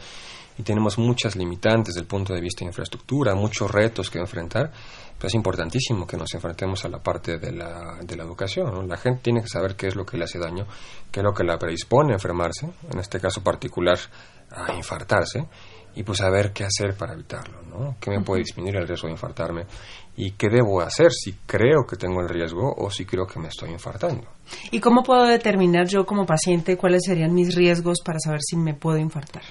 y 0.57 0.63
tenemos 0.63 0.97
muchas 0.97 1.35
limitantes 1.35 1.93
desde 1.93 2.01
el 2.01 2.07
punto 2.07 2.33
de 2.33 2.41
vista 2.41 2.59
de 2.59 2.69
infraestructura, 2.69 3.35
muchos 3.35 3.69
retos 3.71 4.09
que 4.09 4.19
enfrentar, 4.19 4.71
es 5.27 5.33
importantísimo 5.33 6.05
que 6.05 6.17
nos 6.17 6.33
enfrentemos 6.33 6.83
a 6.85 6.89
la 6.89 6.99
parte 6.99 7.37
de 7.37 7.51
la, 7.51 7.97
de 8.01 8.15
la 8.15 8.23
educación. 8.23 8.87
La 8.87 8.97
gente 8.97 9.21
tiene 9.23 9.41
que 9.41 9.47
saber 9.47 9.75
qué 9.75 9.87
es 9.87 9.95
lo 9.95 10.05
que 10.05 10.17
le 10.17 10.25
hace 10.25 10.37
daño, 10.37 10.65
qué 11.11 11.21
es 11.21 11.23
lo 11.23 11.33
que 11.33 11.43
la 11.43 11.57
predispone 11.57 12.11
a 12.11 12.15
enfermarse, 12.15 12.69
en 12.91 12.99
este 12.99 13.19
caso 13.19 13.41
particular 13.41 13.97
a 14.51 14.73
infartarse, 14.73 15.47
y 15.95 16.03
pues 16.03 16.17
saber 16.17 16.51
qué 16.51 16.65
hacer 16.65 16.95
para 16.97 17.13
evitarlo, 17.13 17.61
¿no? 17.61 17.95
¿Qué 17.99 18.09
me 18.09 18.21
puede 18.21 18.41
disminuir 18.41 18.77
el 18.77 18.87
riesgo 18.87 19.07
de 19.07 19.13
infartarme? 19.13 19.65
¿Y 20.17 20.31
qué 20.31 20.49
debo 20.49 20.81
hacer 20.81 21.11
si 21.11 21.33
creo 21.45 21.85
que 21.87 21.95
tengo 21.95 22.19
el 22.21 22.29
riesgo 22.29 22.73
o 22.75 22.89
si 22.89 23.05
creo 23.05 23.25
que 23.25 23.39
me 23.39 23.47
estoy 23.47 23.69
infartando? 23.69 24.27
¿Y 24.71 24.79
cómo 24.79 25.03
puedo 25.03 25.25
determinar 25.25 25.87
yo 25.87 26.05
como 26.05 26.25
paciente 26.25 26.77
cuáles 26.77 27.03
serían 27.05 27.33
mis 27.33 27.55
riesgos 27.55 27.99
para 28.03 28.19
saber 28.19 28.41
si 28.41 28.57
me 28.57 28.73
puedo 28.73 28.97
infartar? 28.97 29.43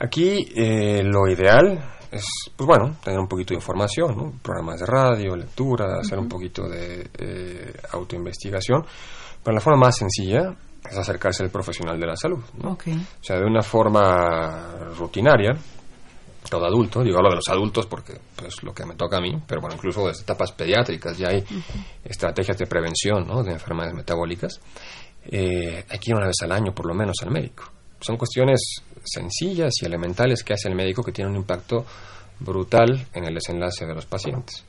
Aquí 0.00 0.48
eh, 0.56 1.02
lo 1.04 1.28
ideal 1.28 1.78
es, 2.10 2.24
pues 2.56 2.66
bueno, 2.66 2.96
tener 3.04 3.20
un 3.20 3.28
poquito 3.28 3.50
de 3.50 3.56
información, 3.56 4.40
programas 4.42 4.80
de 4.80 4.86
radio, 4.86 5.36
lectura, 5.36 6.00
hacer 6.00 6.18
un 6.18 6.28
poquito 6.28 6.66
de 6.68 7.10
eh, 7.18 7.72
autoinvestigación. 7.92 8.84
Pero 9.44 9.54
la 9.54 9.60
forma 9.60 9.86
más 9.86 9.96
sencilla 9.96 10.54
es 10.88 10.96
acercarse 10.96 11.42
al 11.42 11.50
profesional 11.50 12.00
de 12.00 12.06
la 12.06 12.16
salud. 12.16 12.42
O 12.62 12.76
sea, 13.22 13.36
de 13.36 13.44
una 13.44 13.62
forma 13.62 14.74
rutinaria, 14.98 15.52
todo 16.48 16.64
adulto, 16.64 17.02
digo 17.02 17.18
hablo 17.18 17.30
de 17.30 17.36
los 17.36 17.48
adultos 17.48 17.86
porque 17.86 18.14
es 18.14 18.20
pues, 18.36 18.62
lo 18.62 18.72
que 18.72 18.86
me 18.86 18.94
toca 18.94 19.18
a 19.18 19.20
mí, 19.20 19.36
pero 19.46 19.60
bueno, 19.60 19.76
incluso 19.76 20.06
desde 20.06 20.22
etapas 20.22 20.52
pediátricas 20.52 21.18
ya 21.18 21.28
hay 21.28 21.44
estrategias 22.04 22.56
de 22.56 22.66
prevención 22.66 23.26
¿no? 23.26 23.42
de 23.42 23.52
enfermedades 23.52 23.94
metabólicas. 23.94 24.60
Eh, 25.24 25.84
hay 25.88 25.98
que 25.98 26.10
ir 26.10 26.16
una 26.16 26.26
vez 26.26 26.36
al 26.42 26.52
año 26.52 26.72
por 26.72 26.86
lo 26.86 26.94
menos 26.94 27.16
al 27.22 27.30
médico. 27.30 27.64
Son 28.00 28.16
cuestiones 28.16 28.82
sencillas 29.04 29.72
y 29.82 29.86
elementales 29.86 30.42
que 30.42 30.54
hace 30.54 30.68
el 30.68 30.74
médico 30.74 31.02
que 31.02 31.12
tienen 31.12 31.32
un 31.32 31.40
impacto 31.40 31.84
brutal 32.40 33.06
en 33.14 33.24
el 33.24 33.34
desenlace 33.34 33.86
de 33.86 33.94
los 33.94 34.06
pacientes. 34.06 34.64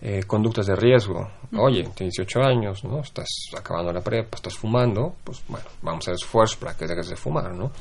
Eh, 0.00 0.22
conductas 0.28 0.66
de 0.66 0.76
riesgo. 0.76 1.28
Oye, 1.58 1.82
tienes 1.94 2.14
18 2.16 2.40
años, 2.40 2.84
¿no? 2.84 3.00
Estás 3.00 3.26
acabando 3.58 3.92
la 3.92 4.00
prepa, 4.00 4.36
estás 4.36 4.54
fumando, 4.54 5.16
pues 5.24 5.42
bueno, 5.48 5.66
vamos 5.82 6.06
a 6.06 6.12
hacer 6.12 6.14
esfuerzo 6.14 6.56
para 6.60 6.76
que 6.76 6.86
dejes 6.86 7.08
de 7.08 7.16
fumar, 7.16 7.52
¿no? 7.52 7.72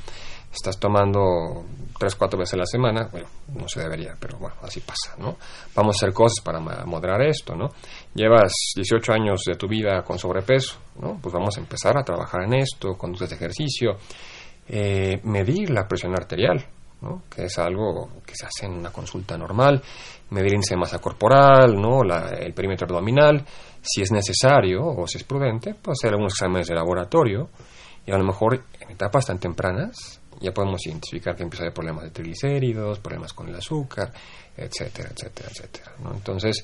Estás 0.52 0.80
tomando 0.80 1.64
3, 2.00 2.16
4 2.16 2.40
veces 2.40 2.56
a 2.56 2.58
la 2.58 2.66
semana, 2.66 3.08
bueno, 3.12 3.28
no 3.54 3.68
se 3.68 3.82
debería, 3.82 4.16
pero 4.20 4.40
bueno, 4.40 4.56
así 4.64 4.80
pasa, 4.80 5.16
¿no? 5.20 5.38
Vamos 5.76 5.96
a 5.96 5.98
hacer 6.00 6.14
cosas 6.14 6.44
para 6.44 6.60
moderar 6.60 7.22
esto, 7.22 7.56
¿no? 7.56 7.70
Llevas 8.16 8.52
18 8.76 9.14
años 9.14 9.42
de 9.46 9.56
tu 9.56 9.68
vida 9.68 10.02
con 10.02 10.18
sobrepeso, 10.18 10.78
¿no? 11.00 11.20
Pues 11.22 11.32
vamos 11.32 11.56
a 11.58 11.60
empezar 11.60 11.96
a 12.00 12.04
trabajar 12.04 12.46
en 12.46 12.56
esto, 12.56 12.98
conductas 12.98 13.30
de 13.30 13.36
ejercicio, 13.36 13.98
eh, 14.68 15.20
medir 15.24 15.70
la 15.70 15.88
presión 15.88 16.14
arterial, 16.14 16.66
¿no? 17.02 17.24
que 17.30 17.46
es 17.46 17.58
algo 17.58 18.22
que 18.26 18.36
se 18.36 18.46
hace 18.46 18.66
en 18.66 18.74
una 18.74 18.92
consulta 18.92 19.38
normal, 19.38 19.82
medir 20.32 20.54
índice 20.54 20.76
masa 20.76 21.00
corporal, 21.00 21.76
¿no? 21.76 22.02
el 22.04 22.54
perímetro 22.54 22.86
abdominal, 22.88 23.46
si 23.82 24.02
es 24.02 24.12
necesario 24.12 24.86
o 24.86 25.08
si 25.08 25.18
es 25.18 25.24
prudente, 25.24 25.76
pues 25.76 26.00
hacer 26.00 26.12
algunos 26.12 26.34
exámenes 26.34 26.68
de 26.68 26.76
laboratorio 26.76 27.50
y 28.06 28.12
a 28.12 28.18
lo 28.18 28.24
mejor 28.24 28.64
en 28.80 28.92
etapas 28.92 29.26
tan 29.26 29.40
tempranas 29.40 30.22
ya 30.40 30.52
podemos 30.52 30.86
identificar 30.86 31.36
que 31.36 31.44
empieza 31.44 31.64
a 31.64 31.66
haber 31.66 31.74
problemas 31.74 32.04
de 32.04 32.12
triglicéridos, 32.12 33.00
problemas 33.00 33.34
con 33.34 33.50
el 33.50 33.56
azúcar, 33.56 34.12
etcétera, 34.56 35.10
etcétera, 35.16 35.50
etcétera. 35.50 35.94
¿no? 36.04 36.14
Entonces, 36.14 36.64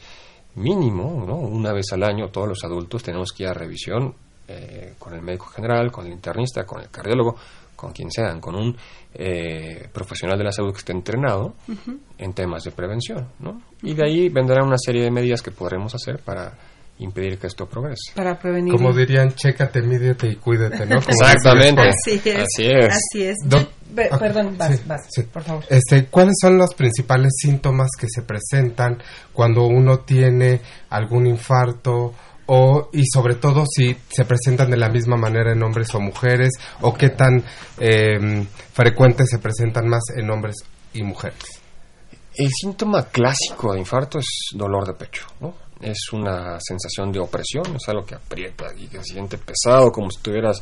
mínimo, 0.56 1.26
¿no? 1.26 1.36
una 1.38 1.74
vez 1.74 1.92
al 1.94 2.04
año 2.04 2.30
todos 2.30 2.50
los 2.50 2.64
adultos 2.64 3.02
tenemos 3.02 3.32
que 3.32 3.44
ir 3.44 3.50
a 3.50 3.54
revisión 3.54 4.14
eh, 4.48 4.94
con 5.00 5.14
el 5.14 5.22
médico 5.22 5.46
general, 5.46 5.92
con 5.92 6.06
el 6.06 6.12
internista, 6.12 6.66
con 6.66 6.82
el 6.82 6.90
cardiólogo, 6.90 7.36
con 7.84 7.92
quien 7.92 8.10
sean, 8.10 8.40
con 8.40 8.56
un 8.56 8.76
eh, 9.14 9.90
profesional 9.92 10.38
de 10.38 10.46
la 10.46 10.52
salud 10.54 10.72
que 10.72 10.80
esté 10.80 10.94
entrenado 10.94 11.56
en 12.18 12.34
temas 12.34 12.64
de 12.64 12.72
prevención, 12.72 13.28
¿no? 13.40 13.62
Y 13.82 13.94
de 13.94 14.06
ahí 14.06 14.30
vendrá 14.30 14.64
una 14.64 14.78
serie 14.78 15.04
de 15.04 15.12
medidas 15.12 15.42
que 15.42 15.52
podremos 15.52 15.94
hacer 15.94 16.20
para 16.24 16.54
impedir 17.00 17.38
que 17.38 17.48
esto 17.48 17.66
progrese. 17.66 18.14
Para 18.16 18.40
prevenir. 18.40 18.72
Como 18.72 18.94
dirían, 18.94 19.34
chécate, 19.34 19.82
mídete 19.82 20.28
y 20.28 20.36
cuídate, 20.38 20.86
¿no? 20.86 20.98
Exactamente. 21.08 21.82
Así 21.82 22.22
es. 22.70 22.90
Así 22.90 23.24
es. 23.24 23.38
Ah, 24.10 24.18
perdón, 24.18 24.58
vas, 24.58 24.88
vas, 24.88 25.02
por 25.32 25.44
favor. 25.44 25.64
Este, 25.70 26.06
¿Cuáles 26.06 26.36
son 26.42 26.58
los 26.58 26.74
principales 26.74 27.34
síntomas 27.38 27.90
que 28.00 28.08
se 28.10 28.22
presentan 28.22 28.98
cuando 29.34 29.66
uno 29.66 30.00
tiene 30.00 30.62
algún 30.90 31.28
infarto 31.28 32.14
o 32.48 32.90
y 32.92 33.04
sobre 33.06 33.36
todo 33.36 33.64
si 33.66 33.96
se 34.10 34.26
presentan 34.26 34.70
de 34.70 34.78
la 34.78 34.90
misma 34.90 35.16
manera 35.16 35.54
en 35.54 35.64
hombres 35.64 35.94
o 35.96 36.00
mujeres 36.00 36.52
o 36.82 36.94
qué 36.94 37.10
tan 37.10 37.44
eh, 37.80 38.46
frecuentes 38.74 39.30
se 39.30 39.40
presentan 39.40 39.88
más 39.88 40.04
en 40.16 40.30
hombres 40.30 40.56
y 40.94 41.04
mujeres. 41.04 41.62
El 42.36 42.50
síntoma 42.50 43.06
clásico 43.06 43.74
de 43.74 43.80
infarto 43.80 44.20
es 44.20 44.28
dolor 44.54 44.88
de 44.88 44.94
pecho, 44.94 45.28
¿no? 45.40 45.54
Es 45.80 46.12
una 46.14 46.58
sensación 46.60 47.12
de 47.12 47.20
opresión, 47.20 47.76
es 47.76 47.88
algo 47.90 48.06
que 48.06 48.16
aprieta 48.16 48.74
y 48.76 48.88
que 48.88 48.98
se 49.00 49.14
siente 49.14 49.38
pesado, 49.38 49.92
como 49.92 50.10
si 50.10 50.20
tuvieras 50.20 50.60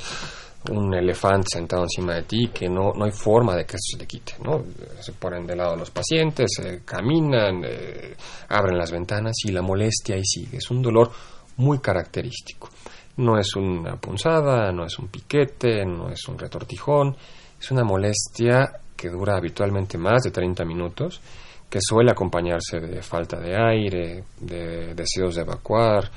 un 0.70 0.94
elefante 0.94 1.48
sentado 1.54 1.84
encima 1.84 2.16
de 2.16 2.24
ti, 2.24 2.50
que 2.54 2.68
no, 2.68 2.92
no 2.94 3.06
hay 3.06 3.12
forma 3.12 3.56
de 3.56 3.66
que 3.66 3.78
eso 3.78 3.94
se 3.94 3.98
le 3.98 4.06
quite, 4.06 4.34
¿no? 4.44 4.64
Se 5.00 5.14
ponen 5.14 5.46
de 5.46 5.56
lado 5.56 5.76
los 5.76 5.90
pacientes, 5.90 6.52
caminan, 6.86 7.64
eh, 7.66 8.16
abren 8.50 8.78
las 8.78 8.92
ventanas 8.92 9.34
y 9.46 9.52
la 9.52 9.62
molestia 9.62 10.16
ahí 10.16 10.26
sigue. 10.26 10.58
Es 10.58 10.70
un 10.70 10.82
dolor 10.82 11.12
muy 11.58 11.80
característico. 11.80 12.70
No 13.18 13.38
es 13.38 13.56
una 13.56 13.98
punzada, 13.98 14.72
no 14.72 14.86
es 14.86 14.98
un 14.98 15.08
piquete, 15.08 15.86
no 15.86 16.10
es 16.10 16.28
un 16.28 16.38
retortijón, 16.38 17.16
es 17.60 17.72
una 17.72 17.84
molestia 17.84 18.72
que 18.96 19.10
dura 19.10 19.38
habitualmente 19.38 19.98
más 19.98 20.24
de 20.24 20.32
30 20.32 20.64
minutos, 20.66 21.22
que 21.70 21.80
suele 21.82 22.12
acompañarse 22.12 22.80
de 22.80 23.02
falta 23.02 23.40
de 23.40 23.56
aire, 23.56 24.24
de 24.40 24.94
deseos 24.94 25.36
de 25.36 25.42
evacuar, 25.42 26.10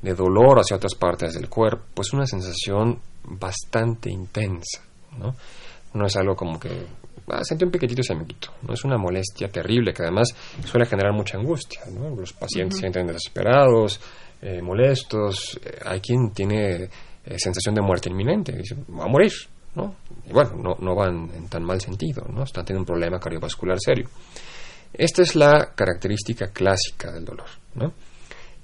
de 0.00 0.14
dolor 0.14 0.60
hacia 0.60 0.76
otras 0.76 0.94
partes 0.94 1.34
del 1.34 1.48
cuerpo. 1.48 2.02
Es 2.02 2.12
una 2.12 2.26
sensación 2.26 3.00
bastante 3.24 4.10
intensa, 4.10 4.82
¿no? 5.18 5.34
No 5.94 6.06
es 6.06 6.16
algo 6.16 6.36
como 6.36 6.60
que 6.60 6.86
ah, 7.30 7.44
sentí 7.44 7.64
un 7.64 7.70
piquetito 7.70 8.00
y 8.00 8.04
se 8.04 8.14
me 8.14 8.26
quitó. 8.26 8.52
No 8.62 8.74
es 8.74 8.84
una 8.84 8.98
molestia 8.98 9.48
terrible 9.50 9.92
que 9.92 10.02
además 10.02 10.34
suele 10.64 10.86
generar 10.86 11.12
mucha 11.12 11.38
angustia. 11.38 11.80
¿no? 11.90 12.14
Los 12.14 12.32
pacientes 12.32 12.76
se 12.76 12.82
sienten 12.82 13.06
desesperados, 13.06 14.00
eh, 14.40 14.62
molestos. 14.62 15.58
Eh, 15.64 15.78
hay 15.84 16.00
quien 16.00 16.30
tiene 16.30 16.84
eh, 16.84 17.38
sensación 17.38 17.74
de 17.74 17.82
muerte 17.82 18.08
inminente. 18.08 18.52
Dice, 18.52 18.76
va 18.90 19.04
a 19.04 19.08
morir. 19.08 19.32
¿no? 19.74 19.96
Y 20.28 20.32
bueno, 20.32 20.56
no, 20.56 20.76
no 20.80 20.94
van 20.94 21.30
en 21.34 21.48
tan 21.48 21.64
mal 21.64 21.80
sentido. 21.80 22.26
¿no? 22.32 22.44
Están 22.44 22.64
teniendo 22.64 22.82
un 22.82 22.86
problema 22.86 23.18
cardiovascular 23.18 23.78
serio. 23.80 24.08
Esta 24.92 25.22
es 25.22 25.36
la 25.36 25.72
característica 25.74 26.48
clásica 26.48 27.12
del 27.12 27.24
dolor. 27.24 27.48
¿no? 27.74 27.92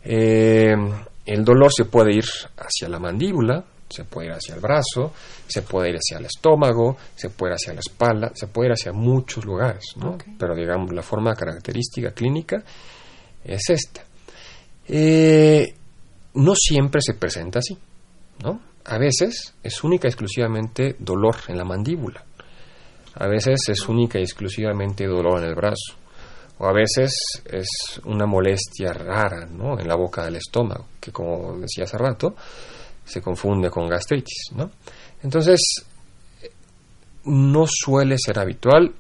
el 0.07 1.45
dolor 1.45 1.73
se 1.73 1.87
puede 1.87 2.15
ir 2.15 2.27
hacia 2.59 2.91
la 2.91 2.99
mandíbula, 2.99 3.65
se 3.89 4.05
puede 4.05 4.29
ir 4.29 4.33
hacia 4.35 4.55
el 4.55 4.61
brazo, 4.61 5.15
se 5.47 5.63
puede 5.63 5.91
ir 5.91 5.97
hacia 5.97 6.19
el 6.19 6.27
estómago, 6.27 6.99
se 7.15 7.31
puede 7.31 7.53
ir 7.53 7.55
hacia 7.55 7.73
la 7.73 7.81
espalda, 7.81 8.33
se 8.35 8.49
puede 8.49 8.69
ir 8.69 8.73
hacia 8.73 8.93
muchos 8.93 9.47
lugares, 9.47 9.85
¿no? 9.97 10.19
Pero 10.39 10.55
digamos, 10.55 10.93
la 10.93 11.03
forma 11.03 11.35
característica 11.35 12.11
clínica 12.11 12.63
es 13.45 13.71
esta. 13.71 14.05
Eh, 14.89 15.75
no 16.35 16.55
siempre 16.55 17.01
se 17.01 17.15
presenta 17.15 17.61
así, 17.61 17.77
¿no? 18.43 18.61
A 18.85 18.99
veces 18.99 19.55
es 19.63 19.83
única 19.83 20.09
y 20.09 20.11
exclusivamente 20.11 20.97
dolor 20.99 21.37
en 21.49 21.57
la 21.57 21.65
mandíbula. 21.65 22.25
A 23.15 23.27
veces 23.29 23.61
es 23.69 23.89
única 23.89 24.19
y 24.19 24.23
exclusivamente 24.23 25.07
dolor 25.07 25.39
en 25.39 25.49
el 25.49 25.55
brazo. 25.55 25.95
O 26.59 26.67
a 26.67 26.73
veces 26.73 27.43
es 27.45 27.69
una 28.05 28.27
molestia 28.27 28.93
rara, 28.93 29.47
¿no? 29.47 29.79
En 29.79 29.89
la 29.89 29.97
boca 29.97 30.25
del 30.25 30.37
estómago, 30.37 30.87
que 31.01 31.11
como 31.11 31.59
decía 31.59 31.85
hace 31.85 31.99
rato, 31.99 32.35
se 33.05 33.21
confunde 33.21 33.71
con 33.71 33.89
gastritis, 33.89 34.51
¿no? 34.55 34.71
Entonces, 35.23 35.61
no 37.25 37.65
suele 37.67 38.17
ser 38.19 38.39
habitual 38.39 38.95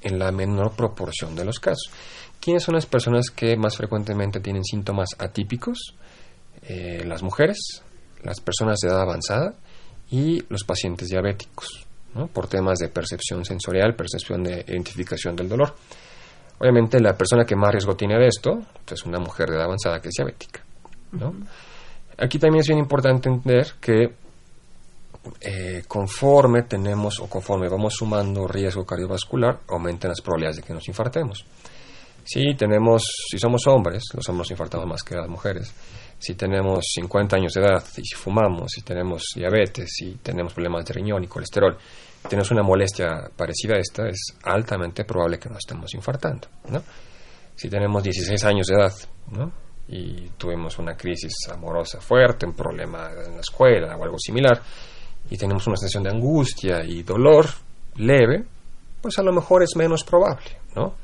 en 0.00 0.18
la 0.18 0.30
menor 0.30 0.72
proporción 0.76 1.34
de 1.34 1.44
los 1.44 1.58
casos. 1.58 1.90
¿Quiénes 2.44 2.62
son 2.62 2.74
las 2.74 2.84
personas 2.84 3.30
que 3.30 3.56
más 3.56 3.74
frecuentemente 3.74 4.38
tienen 4.38 4.64
síntomas 4.64 5.08
atípicos? 5.18 5.94
Eh, 6.60 7.02
las 7.06 7.22
mujeres, 7.22 7.82
las 8.22 8.38
personas 8.40 8.80
de 8.80 8.88
edad 8.88 9.00
avanzada 9.00 9.54
y 10.10 10.44
los 10.50 10.62
pacientes 10.64 11.08
diabéticos, 11.08 11.86
¿no? 12.14 12.26
por 12.26 12.46
temas 12.46 12.80
de 12.80 12.88
percepción 12.88 13.46
sensorial, 13.46 13.94
percepción 13.94 14.42
de 14.42 14.62
identificación 14.68 15.34
del 15.34 15.48
dolor. 15.48 15.74
Obviamente 16.58 17.00
la 17.00 17.16
persona 17.16 17.46
que 17.46 17.56
más 17.56 17.72
riesgo 17.72 17.96
tiene 17.96 18.18
de 18.18 18.26
esto 18.26 18.60
pues, 18.84 19.00
es 19.00 19.06
una 19.06 19.18
mujer 19.18 19.48
de 19.48 19.56
edad 19.56 19.64
avanzada 19.64 20.02
que 20.02 20.08
es 20.08 20.14
diabética. 20.14 20.60
¿no? 21.12 21.32
Aquí 22.18 22.38
también 22.38 22.60
es 22.60 22.66
bien 22.66 22.78
importante 22.78 23.30
entender 23.30 23.72
que 23.80 24.12
eh, 25.40 25.82
conforme 25.88 26.64
tenemos 26.64 27.20
o 27.20 27.26
conforme 27.26 27.70
vamos 27.70 27.94
sumando 27.94 28.46
riesgo 28.46 28.84
cardiovascular, 28.84 29.60
aumentan 29.68 30.10
las 30.10 30.20
probabilidades 30.20 30.56
de 30.56 30.62
que 30.62 30.74
nos 30.74 30.86
infartemos. 30.86 31.46
Si 32.24 32.54
tenemos, 32.54 33.04
si 33.30 33.38
somos 33.38 33.66
hombres, 33.66 34.02
los 34.14 34.28
hombres 34.28 34.50
infartamos 34.50 34.86
más 34.86 35.02
que 35.02 35.14
las 35.14 35.28
mujeres. 35.28 35.72
Si 36.18 36.34
tenemos 36.34 36.86
50 36.94 37.36
años 37.36 37.52
de 37.52 37.60
edad 37.60 37.84
y 37.98 38.04
si 38.04 38.14
fumamos, 38.14 38.72
si 38.72 38.82
tenemos 38.82 39.32
diabetes, 39.36 39.90
si 39.94 40.16
tenemos 40.22 40.54
problemas 40.54 40.86
de 40.86 40.94
riñón 40.94 41.22
y 41.22 41.26
colesterol, 41.26 41.76
tenemos 42.28 42.50
una 42.50 42.62
molestia 42.62 43.30
parecida 43.36 43.74
a 43.74 43.78
esta, 43.78 44.08
es 44.08 44.38
altamente 44.42 45.04
probable 45.04 45.38
que 45.38 45.50
nos 45.50 45.58
estemos 45.58 45.92
infartando. 45.94 46.48
¿no? 46.70 46.82
Si 47.54 47.68
tenemos 47.68 48.02
16 48.02 48.42
años 48.44 48.66
de 48.68 48.74
edad, 48.74 48.94
¿no? 49.30 49.52
y 49.88 50.30
tuvimos 50.38 50.78
una 50.78 50.96
crisis 50.96 51.34
amorosa 51.52 52.00
fuerte, 52.00 52.46
un 52.46 52.54
problema 52.54 53.10
en 53.26 53.34
la 53.34 53.40
escuela 53.40 53.96
o 53.96 54.04
algo 54.04 54.18
similar, 54.18 54.62
y 55.28 55.36
tenemos 55.36 55.66
una 55.66 55.76
sensación 55.76 56.04
de 56.04 56.10
angustia 56.10 56.82
y 56.84 57.02
dolor 57.02 57.46
leve, 57.96 58.44
pues 59.04 59.18
a 59.18 59.22
lo 59.22 59.34
mejor 59.34 59.62
es 59.62 59.76
menos 59.76 60.02
probable, 60.02 60.56
¿no? 60.74 60.94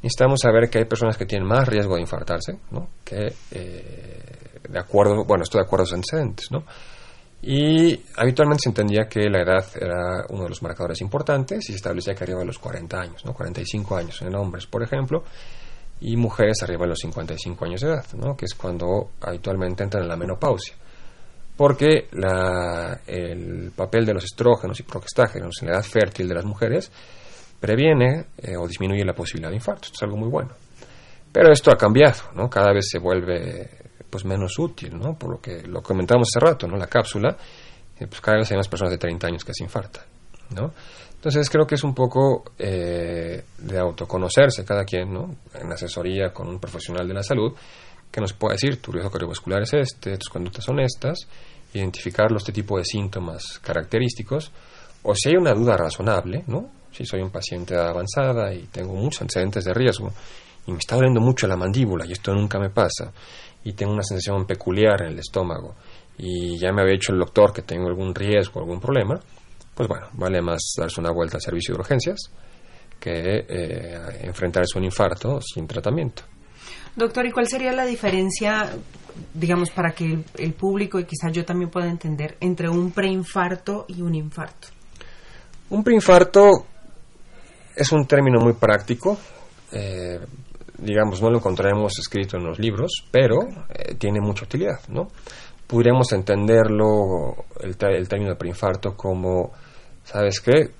Necesitamos 0.00 0.38
saber 0.40 0.70
que 0.70 0.78
hay 0.78 0.84
personas 0.84 1.16
que 1.16 1.26
tienen 1.26 1.48
más 1.48 1.66
riesgo 1.66 1.96
de 1.96 2.02
infartarse, 2.02 2.56
¿no? 2.70 2.90
Que 3.04 3.34
eh, 3.50 4.60
de 4.68 4.78
acuerdo, 4.78 5.24
bueno, 5.24 5.42
esto 5.42 5.58
de 5.58 5.64
acuerdo 5.64 5.82
a 5.82 5.86
los 5.86 5.92
antecedentes, 5.94 6.52
¿no? 6.52 6.62
Y 7.42 8.00
habitualmente 8.14 8.62
se 8.62 8.68
entendía 8.68 9.08
que 9.08 9.28
la 9.28 9.42
edad 9.42 9.66
era 9.74 10.24
uno 10.28 10.44
de 10.44 10.50
los 10.50 10.62
marcadores 10.62 11.00
importantes 11.00 11.68
y 11.68 11.72
se 11.72 11.78
establecía 11.78 12.14
que 12.14 12.22
arriba 12.22 12.38
de 12.38 12.46
los 12.46 12.60
40 12.60 12.96
años, 12.96 13.24
¿no? 13.24 13.34
45 13.34 13.96
años 13.96 14.22
en 14.22 14.36
hombres, 14.36 14.68
por 14.68 14.84
ejemplo, 14.84 15.24
y 16.00 16.16
mujeres 16.16 16.62
arriba 16.62 16.82
de 16.82 16.90
los 16.90 17.00
55 17.00 17.64
años 17.64 17.80
de 17.80 17.88
edad, 17.88 18.06
¿no? 18.14 18.36
que 18.36 18.44
es 18.44 18.54
cuando 18.54 19.10
habitualmente 19.20 19.82
entran 19.82 20.04
en 20.04 20.08
la 20.08 20.16
menopausia. 20.16 20.76
Porque 21.56 22.08
la, 22.12 23.00
el 23.06 23.72
papel 23.76 24.06
de 24.06 24.14
los 24.14 24.24
estrógenos 24.24 24.78
y 24.80 24.84
progestágenos 24.84 25.54
en 25.60 25.68
la 25.68 25.74
edad 25.74 25.84
fértil 25.84 26.28
de 26.28 26.34
las 26.34 26.44
mujeres 26.44 26.90
previene 27.62 28.26
eh, 28.38 28.56
o 28.56 28.66
disminuye 28.66 29.04
la 29.04 29.14
posibilidad 29.14 29.50
de 29.50 29.56
infarto. 29.56 29.88
Es 29.94 30.02
algo 30.02 30.16
muy 30.16 30.28
bueno. 30.28 30.50
Pero 31.30 31.52
esto 31.52 31.70
ha 31.70 31.76
cambiado, 31.76 32.32
¿no? 32.34 32.50
Cada 32.50 32.72
vez 32.72 32.88
se 32.90 32.98
vuelve 32.98 33.70
pues 34.10 34.24
menos 34.24 34.58
útil, 34.58 34.98
¿no? 34.98 35.16
Por 35.16 35.30
lo 35.30 35.40
que 35.40 35.62
lo 35.62 35.80
comentamos 35.80 36.28
hace 36.28 36.44
rato, 36.44 36.66
¿no? 36.66 36.76
La 36.76 36.88
cápsula, 36.88 37.36
eh, 37.98 38.06
pues 38.08 38.20
cada 38.20 38.38
vez 38.38 38.50
hay 38.50 38.56
más 38.56 38.68
personas 38.68 38.90
de 38.90 38.98
30 38.98 39.28
años 39.28 39.44
que 39.44 39.54
se 39.54 39.62
infartan, 39.62 40.04
¿no? 40.56 40.72
Entonces 41.14 41.48
creo 41.48 41.64
que 41.64 41.76
es 41.76 41.84
un 41.84 41.94
poco 41.94 42.42
eh, 42.58 43.44
de 43.58 43.78
autoconocerse 43.78 44.64
cada 44.64 44.84
quien, 44.84 45.14
¿no? 45.14 45.36
En 45.54 45.72
asesoría 45.72 46.32
con 46.32 46.48
un 46.48 46.58
profesional 46.58 47.06
de 47.06 47.14
la 47.14 47.22
salud 47.22 47.54
que 48.10 48.20
nos 48.20 48.32
pueda 48.32 48.54
decir, 48.54 48.82
tu 48.82 48.90
riesgo 48.90 49.10
cardiovascular 49.10 49.62
es 49.62 49.72
este, 49.72 50.18
tus 50.18 50.28
conductas 50.28 50.64
son 50.64 50.80
estas, 50.80 51.28
identificarlo 51.72 52.38
este 52.38 52.52
tipo 52.52 52.76
de 52.76 52.84
síntomas 52.84 53.60
característicos, 53.60 54.50
o 55.04 55.14
si 55.14 55.30
hay 55.30 55.36
una 55.36 55.54
duda 55.54 55.76
razonable, 55.76 56.42
¿no? 56.48 56.81
Si 56.92 57.04
soy 57.04 57.22
un 57.22 57.30
paciente 57.30 57.74
avanzada 57.76 58.52
y 58.52 58.66
tengo 58.66 58.94
muchos 58.94 59.22
antecedentes 59.22 59.64
de 59.64 59.74
riesgo 59.74 60.12
y 60.66 60.72
me 60.72 60.78
está 60.78 60.96
doliendo 60.96 61.20
mucho 61.20 61.46
la 61.46 61.56
mandíbula 61.56 62.06
y 62.06 62.12
esto 62.12 62.32
nunca 62.34 62.58
me 62.58 62.70
pasa 62.70 63.12
y 63.64 63.72
tengo 63.72 63.92
una 63.92 64.02
sensación 64.02 64.46
peculiar 64.46 65.02
en 65.02 65.12
el 65.12 65.18
estómago 65.18 65.74
y 66.18 66.58
ya 66.58 66.72
me 66.72 66.82
había 66.82 66.94
dicho 66.94 67.12
el 67.12 67.18
doctor 67.18 67.52
que 67.52 67.62
tengo 67.62 67.88
algún 67.88 68.14
riesgo, 68.14 68.60
algún 68.60 68.80
problema, 68.80 69.18
pues 69.74 69.88
bueno, 69.88 70.08
vale 70.12 70.42
más 70.42 70.74
darse 70.78 71.00
una 71.00 71.10
vuelta 71.10 71.38
al 71.38 71.42
servicio 71.42 71.74
de 71.74 71.80
urgencias 71.80 72.30
que 73.00 73.44
eh, 73.48 74.00
enfrentarse 74.22 74.76
a 74.76 74.78
un 74.78 74.84
infarto 74.84 75.40
sin 75.40 75.66
tratamiento. 75.66 76.22
Doctor, 76.94 77.26
¿y 77.26 77.32
cuál 77.32 77.48
sería 77.48 77.72
la 77.72 77.84
diferencia, 77.86 78.70
digamos, 79.34 79.70
para 79.70 79.92
que 79.92 80.22
el, 80.36 80.52
público 80.52 81.00
y 81.00 81.04
quizás 81.04 81.32
yo 81.32 81.44
también 81.44 81.70
pueda 81.70 81.88
entender, 81.88 82.36
entre 82.38 82.68
un 82.68 82.92
preinfarto 82.92 83.86
y 83.88 84.02
un 84.02 84.14
infarto? 84.14 84.68
Un 85.70 85.82
preinfarto 85.82 86.66
es 87.76 87.92
un 87.92 88.06
término 88.06 88.40
muy 88.40 88.54
práctico. 88.54 89.16
Eh, 89.72 90.20
digamos, 90.78 91.22
no 91.22 91.30
lo 91.30 91.38
encontraremos 91.38 91.98
escrito 91.98 92.36
en 92.36 92.44
los 92.44 92.58
libros, 92.58 93.06
pero 93.10 93.40
eh, 93.68 93.94
tiene 93.94 94.20
mucha 94.20 94.44
utilidad, 94.44 94.80
¿no? 94.88 95.08
Podríamos 95.66 96.12
entenderlo, 96.12 97.44
el, 97.60 97.76
el 97.94 98.08
término 98.08 98.32
de 98.32 98.36
preinfarto, 98.36 98.94
como 98.96 99.52
¿sabes 100.04 100.40
qué? 100.40 100.70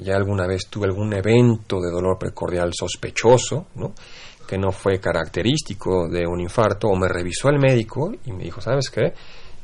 Ya 0.00 0.16
alguna 0.16 0.46
vez 0.46 0.66
tuve 0.68 0.86
algún 0.86 1.12
evento 1.14 1.80
de 1.80 1.90
dolor 1.90 2.18
precordial 2.18 2.72
sospechoso, 2.74 3.68
¿no? 3.76 3.94
que 4.46 4.58
no 4.58 4.70
fue 4.72 5.00
característico 5.00 6.08
de 6.08 6.26
un 6.26 6.40
infarto, 6.40 6.88
o 6.88 6.96
me 6.96 7.08
revisó 7.08 7.48
el 7.48 7.58
médico 7.58 8.12
y 8.24 8.32
me 8.32 8.44
dijo, 8.44 8.60
¿sabes 8.60 8.90
qué? 8.90 9.14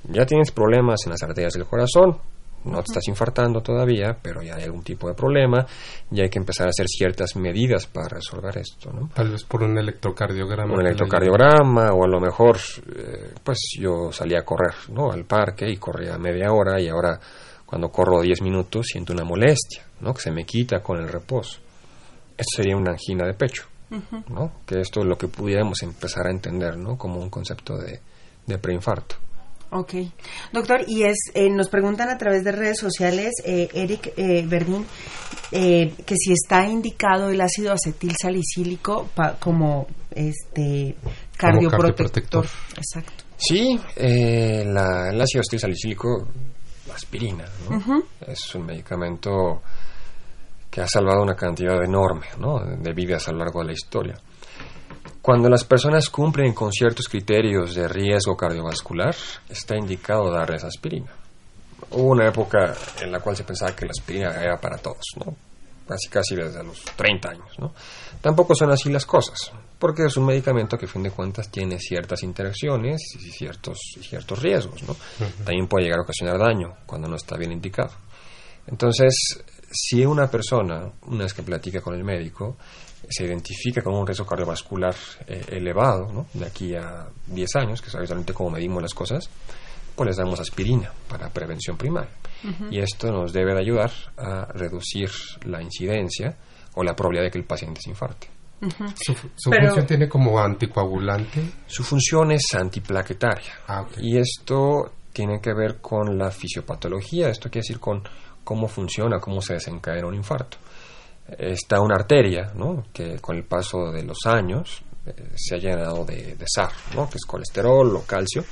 Ya 0.04 0.24
tienes 0.24 0.50
problemas 0.52 1.00
en 1.04 1.12
las 1.12 1.22
arterias 1.22 1.52
del 1.52 1.66
corazón, 1.66 2.18
no 2.64 2.82
te 2.82 2.90
estás 2.90 3.08
infartando 3.08 3.62
todavía, 3.62 4.16
pero 4.20 4.42
ya 4.42 4.56
hay 4.56 4.64
algún 4.64 4.82
tipo 4.82 5.08
de 5.08 5.14
problema 5.14 5.66
y 6.10 6.20
hay 6.20 6.28
que 6.28 6.38
empezar 6.38 6.66
a 6.66 6.70
hacer 6.70 6.86
ciertas 6.88 7.36
medidas 7.36 7.86
para 7.86 8.08
resolver 8.08 8.58
esto, 8.58 8.92
¿no? 8.92 9.08
Tal 9.14 9.30
vez 9.30 9.44
por 9.44 9.62
un 9.62 9.78
electrocardiograma. 9.78 10.74
Un 10.74 10.80
electrocardiograma 10.80 11.92
o 11.92 12.04
a 12.04 12.08
lo 12.08 12.20
mejor, 12.20 12.58
eh, 12.96 13.32
pues 13.42 13.58
yo 13.78 14.12
salí 14.12 14.34
a 14.34 14.44
correr, 14.44 14.74
¿no? 14.92 15.10
Al 15.10 15.24
parque 15.24 15.68
y 15.68 15.76
corría 15.76 16.18
media 16.18 16.52
hora 16.52 16.80
y 16.80 16.88
ahora 16.88 17.18
cuando 17.64 17.88
corro 17.88 18.20
10 18.20 18.42
minutos 18.42 18.86
siento 18.92 19.12
una 19.12 19.24
molestia, 19.24 19.84
¿no? 20.00 20.12
Que 20.12 20.20
se 20.20 20.30
me 20.30 20.44
quita 20.44 20.82
con 20.82 20.98
el 20.98 21.08
reposo. 21.08 21.60
Esto 22.36 22.56
sería 22.56 22.76
una 22.76 22.92
angina 22.92 23.26
de 23.26 23.34
pecho, 23.34 23.64
¿no? 24.28 24.52
Que 24.66 24.80
esto 24.80 25.00
es 25.00 25.06
lo 25.06 25.16
que 25.16 25.28
pudiéramos 25.28 25.82
empezar 25.82 26.26
a 26.26 26.30
entender, 26.30 26.76
¿no? 26.76 26.96
Como 26.96 27.20
un 27.20 27.30
concepto 27.30 27.76
de, 27.76 28.00
de 28.46 28.58
preinfarto. 28.58 29.16
Ok. 29.70 29.94
Doctor, 30.52 30.80
y 30.86 31.04
es, 31.04 31.16
eh, 31.34 31.48
nos 31.48 31.68
preguntan 31.68 32.08
a 32.08 32.18
través 32.18 32.42
de 32.42 32.52
redes 32.52 32.78
sociales, 32.78 33.30
eh, 33.44 33.68
Eric 33.72 34.12
eh, 34.16 34.44
Verdín, 34.46 34.84
eh, 35.52 35.94
que 36.04 36.16
si 36.16 36.32
está 36.32 36.66
indicado 36.66 37.30
el 37.30 37.40
ácido 37.40 37.72
acetil 37.72 38.14
salicílico 38.20 39.10
como 39.38 39.86
este 40.10 40.96
cardioprotector. 41.36 42.46
Exacto. 42.76 43.24
Sí, 43.36 43.80
eh, 43.96 44.64
la, 44.66 45.10
el 45.10 45.20
ácido 45.20 45.42
salicílico, 45.44 46.28
la 46.88 46.94
aspirina, 46.94 47.44
es 48.26 48.54
un 48.54 48.66
medicamento 48.66 49.62
que 50.68 50.80
ha 50.80 50.86
salvado 50.86 51.22
una 51.22 51.34
cantidad 51.34 51.82
enorme 51.82 52.26
de 52.78 52.92
vidas 52.92 53.26
a 53.28 53.32
lo 53.32 53.38
largo 53.38 53.60
de 53.60 53.66
la 53.66 53.72
historia. 53.72 54.14
Cuando 55.30 55.48
las 55.48 55.62
personas 55.62 56.10
cumplen 56.10 56.52
con 56.52 56.72
ciertos 56.72 57.08
criterios 57.08 57.76
de 57.76 57.86
riesgo 57.86 58.36
cardiovascular, 58.36 59.14
está 59.48 59.76
indicado 59.76 60.28
darles 60.28 60.64
aspirina. 60.64 61.12
Hubo 61.92 62.10
una 62.10 62.26
época 62.26 62.74
en 63.00 63.12
la 63.12 63.20
cual 63.20 63.36
se 63.36 63.44
pensaba 63.44 63.70
que 63.76 63.84
la 63.84 63.92
aspirina 63.92 64.30
era 64.42 64.60
para 64.60 64.78
todos, 64.78 65.04
¿no? 65.24 65.36
casi 65.86 66.08
casi 66.08 66.34
desde 66.34 66.64
los 66.64 66.82
30 66.82 67.28
años. 67.30 67.58
¿no? 67.60 67.72
Tampoco 68.20 68.56
son 68.56 68.72
así 68.72 68.90
las 68.90 69.06
cosas, 69.06 69.52
porque 69.78 70.06
es 70.06 70.16
un 70.16 70.26
medicamento 70.26 70.76
que 70.76 70.86
a 70.86 70.88
fin 70.88 71.04
de 71.04 71.12
cuentas 71.12 71.48
tiene 71.48 71.78
ciertas 71.78 72.24
interacciones 72.24 73.00
y 73.14 73.30
ciertos, 73.30 73.78
ciertos 74.00 74.42
riesgos. 74.42 74.82
¿no? 74.82 74.96
También 75.44 75.68
puede 75.68 75.84
llegar 75.84 76.00
a 76.00 76.02
ocasionar 76.02 76.40
daño 76.40 76.74
cuando 76.86 77.06
no 77.06 77.14
está 77.14 77.36
bien 77.36 77.52
indicado. 77.52 77.92
Entonces, 78.66 79.44
si 79.70 80.04
una 80.04 80.28
persona, 80.28 80.90
una 81.06 81.22
vez 81.22 81.34
que 81.34 81.44
platica 81.44 81.80
con 81.80 81.94
el 81.94 82.02
médico, 82.02 82.56
se 83.10 83.24
identifica 83.24 83.82
con 83.82 83.94
un 83.94 84.06
riesgo 84.06 84.24
cardiovascular 84.24 84.94
eh, 85.26 85.44
elevado, 85.48 86.12
¿no? 86.12 86.26
de 86.32 86.46
aquí 86.46 86.74
a 86.74 87.08
10 87.26 87.56
años, 87.56 87.82
que 87.82 87.88
es 87.88 87.94
habitualmente 87.94 88.32
como 88.32 88.50
medimos 88.50 88.80
las 88.80 88.94
cosas, 88.94 89.28
pues 89.94 90.06
les 90.06 90.16
damos 90.16 90.38
aspirina 90.40 90.90
para 91.08 91.28
prevención 91.28 91.76
primaria. 91.76 92.12
Y 92.70 92.78
esto 92.78 93.12
nos 93.12 93.34
debe 93.34 93.52
de 93.52 93.60
ayudar 93.60 93.90
a 94.16 94.46
reducir 94.54 95.10
la 95.44 95.60
incidencia 95.60 96.34
o 96.74 96.82
la 96.82 96.96
probabilidad 96.96 97.24
de 97.24 97.30
que 97.32 97.38
el 97.38 97.44
paciente 97.44 97.82
se 97.82 97.90
infarte. 97.90 98.28
¿Su, 98.96 99.14
función 99.14 99.86
tiene 99.86 100.08
como 100.08 100.38
anticoagulante? 100.38 101.42
Su 101.66 101.82
función 101.82 102.32
es 102.32 102.42
antiplaquetaria. 102.54 103.52
Ah, 103.68 103.86
y 103.98 104.16
esto 104.16 104.92
tiene 105.12 105.40
que 105.40 105.52
ver 105.52 105.82
con 105.82 106.16
la 106.16 106.30
fisiopatología, 106.30 107.28
esto 107.28 107.50
quiere 107.50 107.64
decir 107.64 107.80
con 107.80 108.02
cómo 108.44 108.68
funciona, 108.68 109.18
cómo 109.18 109.42
se 109.42 109.54
desencadena 109.54 110.06
un 110.06 110.14
infarto. 110.14 110.56
Está 111.38 111.80
una 111.80 111.96
arteria, 111.96 112.52
¿no? 112.54 112.84
que 112.92 113.18
con 113.20 113.36
el 113.36 113.44
paso 113.44 113.90
de 113.92 114.02
los 114.02 114.18
años 114.26 114.82
eh, 115.06 115.30
se 115.36 115.54
ha 115.54 115.58
llenado 115.58 116.04
de, 116.04 116.36
de 116.36 116.44
SAR, 116.46 116.72
¿no? 116.94 117.08
que 117.08 117.16
es 117.16 117.24
colesterol 117.24 117.96
o 117.96 118.02
calcio, 118.02 118.44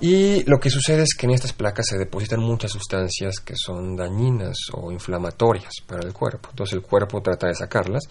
y 0.00 0.44
lo 0.44 0.60
que 0.60 0.70
sucede 0.70 1.02
es 1.02 1.14
que 1.18 1.26
en 1.26 1.32
estas 1.32 1.52
placas 1.52 1.86
se 1.88 1.98
depositan 1.98 2.40
muchas 2.40 2.70
sustancias 2.70 3.40
que 3.40 3.54
son 3.56 3.96
dañinas 3.96 4.56
o 4.72 4.92
inflamatorias 4.92 5.72
para 5.86 6.06
el 6.06 6.12
cuerpo. 6.12 6.50
Entonces 6.50 6.74
el 6.74 6.82
cuerpo 6.82 7.20
trata 7.20 7.48
de 7.48 7.54
sacarlas 7.54 8.04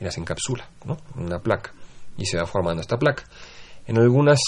y 0.00 0.04
las 0.04 0.18
encapsula, 0.18 0.68
¿no? 0.84 0.96
Una 1.14 1.38
placa. 1.38 1.72
Y 2.16 2.26
se 2.26 2.38
va 2.38 2.46
formando 2.46 2.80
esta 2.80 2.96
placa. 2.96 3.22
En 3.88 3.98
algunas, 3.98 4.38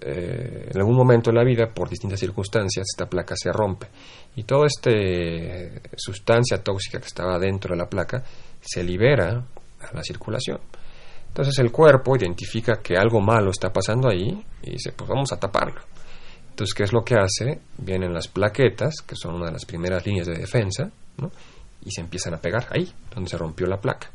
eh, 0.00 0.70
en 0.70 0.76
algún 0.76 0.96
momento 0.96 1.30
de 1.30 1.36
la 1.36 1.44
vida, 1.44 1.68
por 1.72 1.88
distintas 1.88 2.18
circunstancias, 2.18 2.86
esta 2.92 3.08
placa 3.08 3.36
se 3.36 3.52
rompe. 3.52 3.86
Y 4.34 4.42
toda 4.42 4.66
esta 4.66 4.90
sustancia 5.96 6.62
tóxica 6.64 6.98
que 6.98 7.06
estaba 7.06 7.38
dentro 7.38 7.74
de 7.74 7.78
la 7.78 7.88
placa 7.88 8.24
se 8.60 8.82
libera 8.82 9.46
a 9.80 9.94
la 9.94 10.02
circulación. 10.02 10.58
Entonces 11.28 11.56
el 11.60 11.70
cuerpo 11.70 12.16
identifica 12.16 12.80
que 12.82 12.96
algo 12.96 13.20
malo 13.20 13.50
está 13.50 13.70
pasando 13.70 14.08
ahí 14.08 14.42
y 14.62 14.70
dice, 14.70 14.92
pues 14.92 15.08
vamos 15.08 15.30
a 15.32 15.38
taparlo 15.38 15.82
entonces, 16.56 16.72
¿qué 16.72 16.84
es 16.84 16.92
lo 16.94 17.04
que 17.04 17.16
hace? 17.16 17.60
Vienen 17.76 18.14
las 18.14 18.28
plaquetas, 18.28 19.02
que 19.06 19.14
son 19.14 19.34
una 19.34 19.44
de 19.44 19.52
las 19.52 19.66
primeras 19.66 20.06
líneas 20.06 20.26
de 20.26 20.38
defensa, 20.38 20.90
y 21.84 21.90
se 21.90 22.00
empiezan 22.00 22.32
a 22.32 22.40
pegar 22.40 22.66
ahí, 22.70 22.90
donde 23.14 23.28
se 23.28 23.36
rompió 23.36 23.66
la 23.66 23.78
placa. 23.78 24.10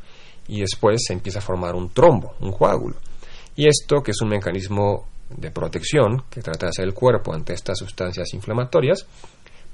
Y 0.48 0.62
después 0.62 1.04
se 1.06 1.13
empieza 1.13 1.38
a 1.38 1.44
formar 1.44 1.76
un 1.76 1.91
trombo, 1.91 2.34
un 2.39 2.52
coágulo. 2.52 2.96
Y 3.62 3.67
esto, 3.67 4.02
que 4.02 4.10
es 4.10 4.19
un 4.24 4.30
mecanismo 4.30 5.06
de 5.30 5.52
protección 5.52 6.24
que 6.32 6.41
trata 6.41 6.65
de 6.65 6.69
hacer 6.71 6.86
el 6.86 6.95
cuerpo 6.95 7.32
ante 7.32 7.54
estas 7.54 7.78
sustancias 7.78 8.34
inflamatorias, 8.34 9.06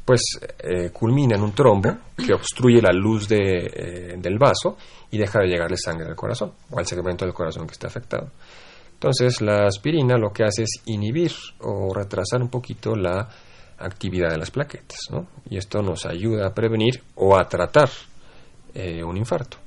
pues 0.04 0.24
eh, 0.60 0.90
culmina 0.90 1.38
en 1.38 1.44
un 1.44 1.54
trombo 1.54 1.96
que 2.18 2.34
obstruye 2.34 2.82
la 2.82 2.92
luz 2.92 3.30
de, 3.30 3.38
eh, 3.38 4.16
del 4.18 4.38
vaso 4.38 4.76
y 5.10 5.18
deja 5.18 5.40
de 5.40 5.48
llegarle 5.48 5.78
sangre 5.78 6.10
al 6.10 6.18
corazón 6.18 6.52
o 6.70 6.78
al 6.78 6.86
segmento 6.86 7.24
del 7.24 7.34
corazón 7.34 7.66
que 7.66 7.72
está 7.72 7.88
afectado. 7.88 8.30
Entonces 8.92 9.40
la 9.40 9.68
aspirina 9.68 10.18
lo 10.18 10.34
que 10.34 10.44
hace 10.44 10.64
es 10.64 10.82
inhibir 10.88 11.32
o 11.62 11.94
retrasar 11.94 12.42
un 12.42 12.50
poquito 12.50 12.94
la 12.94 13.30
actividad 13.78 14.32
de 14.32 14.38
las 14.38 14.52
plaquetas, 14.52 15.00
¿no? 15.12 15.28
Y 15.50 15.56
esto 15.56 15.82
nos 15.82 16.06
ayuda 16.06 16.48
a 16.48 16.54
prevenir 16.54 17.02
o 17.16 17.38
a 17.38 17.48
tratar 17.48 17.90
eh, 18.74 19.02
un 19.02 19.16
infarto. 19.16 19.60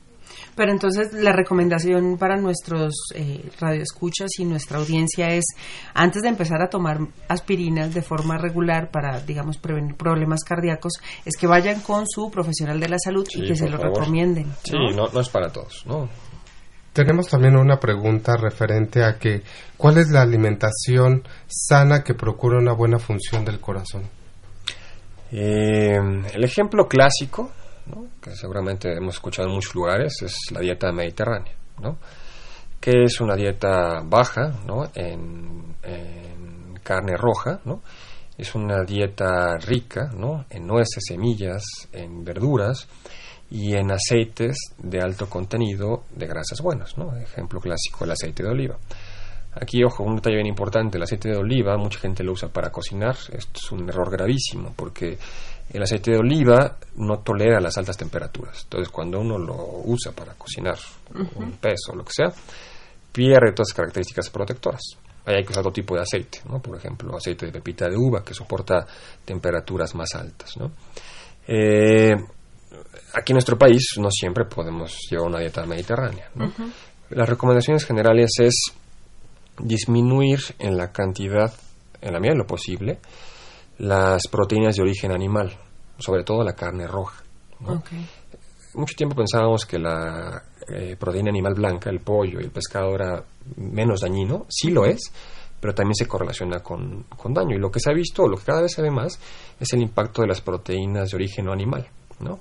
Pero 0.60 0.72
entonces 0.72 1.14
la 1.14 1.32
recomendación 1.32 2.18
para 2.18 2.36
nuestros 2.36 2.92
eh, 3.14 3.48
radioescuchas 3.58 4.28
y 4.40 4.44
nuestra 4.44 4.76
audiencia 4.76 5.30
es, 5.30 5.46
antes 5.94 6.20
de 6.20 6.28
empezar 6.28 6.60
a 6.60 6.68
tomar 6.68 6.98
aspirinas 7.28 7.94
de 7.94 8.02
forma 8.02 8.36
regular 8.36 8.90
para, 8.90 9.20
digamos, 9.20 9.56
prevenir 9.56 9.96
problemas 9.96 10.44
cardíacos, 10.44 11.00
es 11.24 11.38
que 11.38 11.46
vayan 11.46 11.80
con 11.80 12.04
su 12.06 12.30
profesional 12.30 12.78
de 12.78 12.90
la 12.90 12.98
salud 13.02 13.26
y 13.34 13.48
que 13.48 13.56
se 13.56 13.70
lo 13.70 13.78
recomienden. 13.78 14.52
Sí, 14.62 14.76
no, 14.94 15.08
no 15.08 15.20
es 15.20 15.30
para 15.30 15.50
todos, 15.50 15.82
¿no? 15.86 16.10
Tenemos 16.92 17.28
también 17.28 17.56
una 17.56 17.80
pregunta 17.80 18.36
referente 18.36 19.02
a 19.02 19.16
que 19.16 19.40
¿cuál 19.78 19.96
es 19.96 20.10
la 20.10 20.20
alimentación 20.20 21.26
sana 21.46 22.04
que 22.04 22.12
procura 22.12 22.58
una 22.58 22.74
buena 22.74 22.98
función 22.98 23.46
del 23.46 23.60
corazón? 23.60 24.02
Eh, 25.32 25.96
el 26.34 26.44
ejemplo 26.44 26.86
clásico, 26.86 27.50
que 28.20 28.34
seguramente 28.34 28.92
hemos 28.92 29.14
escuchado 29.14 29.48
en 29.48 29.54
muchos 29.54 29.74
lugares, 29.74 30.22
es 30.22 30.36
la 30.52 30.60
dieta 30.60 30.92
mediterránea, 30.92 31.54
¿no? 31.80 31.98
que 32.80 33.04
es 33.04 33.20
una 33.20 33.36
dieta 33.36 34.00
baja 34.04 34.52
en, 34.94 35.76
en, 35.82 36.74
carne 36.82 37.16
roja, 37.16 37.60
¿no? 37.64 37.82
es 38.38 38.54
una 38.54 38.82
dieta 38.84 39.56
rica 39.58 40.10
¿no? 40.16 40.46
en 40.48 40.66
nueces, 40.66 41.04
semillas, 41.06 41.62
en 41.92 42.24
verduras, 42.24 42.88
y 43.50 43.74
en 43.74 43.90
aceites 43.90 44.56
de 44.78 45.00
alto 45.00 45.28
contenido 45.28 46.04
de 46.14 46.26
grasas 46.26 46.60
buenas, 46.62 46.96
¿no? 46.96 47.16
Ejemplo 47.16 47.60
clásico, 47.60 48.04
el 48.04 48.12
aceite 48.12 48.44
de 48.44 48.48
oliva. 48.48 48.78
Aquí, 49.52 49.82
ojo, 49.82 50.04
un 50.04 50.16
detalle 50.16 50.36
bien 50.36 50.46
importante, 50.46 50.96
el 50.96 51.02
aceite 51.02 51.30
de 51.30 51.36
oliva, 51.36 51.76
mucha 51.76 51.98
gente 51.98 52.22
lo 52.22 52.32
usa 52.32 52.48
para 52.48 52.70
cocinar, 52.70 53.16
esto 53.32 53.60
es 53.60 53.72
un 53.72 53.88
error 53.88 54.08
gravísimo, 54.08 54.72
porque 54.76 55.18
el 55.72 55.82
aceite 55.82 56.12
de 56.12 56.18
oliva 56.18 56.76
no 56.96 57.20
tolera 57.20 57.60
las 57.60 57.76
altas 57.78 57.96
temperaturas, 57.96 58.62
entonces 58.64 58.88
cuando 58.90 59.20
uno 59.20 59.38
lo 59.38 59.82
usa 59.84 60.12
para 60.12 60.34
cocinar 60.34 60.78
un 61.36 61.52
pez 61.52 61.80
o 61.90 61.96
lo 61.96 62.04
que 62.04 62.12
sea, 62.12 62.32
pierde 63.12 63.52
todas 63.52 63.70
las 63.70 63.74
características 63.74 64.30
protectoras. 64.30 64.80
Ahí 65.26 65.36
hay 65.36 65.44
que 65.44 65.50
usar 65.50 65.60
otro 65.60 65.72
tipo 65.72 65.94
de 65.94 66.02
aceite, 66.02 66.40
¿no? 66.48 66.60
por 66.60 66.76
ejemplo, 66.76 67.16
aceite 67.16 67.46
de 67.46 67.52
pepita 67.52 67.88
de 67.88 67.96
uva, 67.96 68.24
que 68.24 68.34
soporta 68.34 68.86
temperaturas 69.24 69.94
más 69.94 70.14
altas. 70.14 70.56
¿no? 70.56 70.72
Eh, 71.46 72.14
aquí 73.14 73.32
en 73.32 73.34
nuestro 73.34 73.58
país 73.58 73.94
no 73.98 74.10
siempre 74.10 74.44
podemos 74.46 74.96
llevar 75.10 75.28
una 75.28 75.40
dieta 75.40 75.64
mediterránea. 75.66 76.30
Las 77.10 77.28
recomendaciones 77.28 77.84
generales 77.84 78.30
es 78.40 78.72
disminuir 79.58 80.40
en 80.58 80.76
la 80.76 80.90
cantidad, 80.90 81.52
en 82.00 82.12
la 82.12 82.20
medida 82.20 82.34
de 82.34 82.38
lo 82.38 82.46
posible, 82.46 82.98
las 83.80 84.28
proteínas 84.28 84.76
de 84.76 84.82
origen 84.82 85.10
animal, 85.10 85.56
sobre 85.98 86.22
todo 86.22 86.44
la 86.44 86.52
carne 86.52 86.86
roja. 86.86 87.22
Mucho 88.74 88.94
tiempo 88.94 89.16
pensábamos 89.16 89.64
que 89.64 89.78
la 89.78 90.42
eh, 90.68 90.96
proteína 90.98 91.30
animal 91.30 91.54
blanca, 91.54 91.90
el 91.90 92.00
pollo 92.00 92.40
y 92.40 92.44
el 92.44 92.50
pescado 92.50 92.94
era 92.94 93.24
menos 93.56 94.02
dañino, 94.02 94.44
sí 94.48 94.70
lo 94.70 94.84
es, 94.84 95.00
pero 95.58 95.74
también 95.74 95.94
se 95.94 96.06
correlaciona 96.06 96.60
con, 96.60 97.04
con 97.16 97.32
daño. 97.32 97.56
Y 97.56 97.58
lo 97.58 97.70
que 97.70 97.80
se 97.80 97.90
ha 97.90 97.94
visto, 97.94 98.24
o 98.24 98.28
lo 98.28 98.36
que 98.36 98.44
cada 98.44 98.62
vez 98.62 98.72
se 98.72 98.82
ve 98.82 98.90
más, 98.90 99.18
es 99.58 99.72
el 99.72 99.80
impacto 99.80 100.22
de 100.22 100.28
las 100.28 100.42
proteínas 100.42 101.10
de 101.10 101.16
origen 101.16 101.46
no 101.46 101.52
animal. 101.52 101.88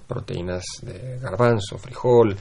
Proteínas 0.07 0.65
de 0.81 1.19
garbanzo, 1.19 1.77
frijol, 1.77 2.35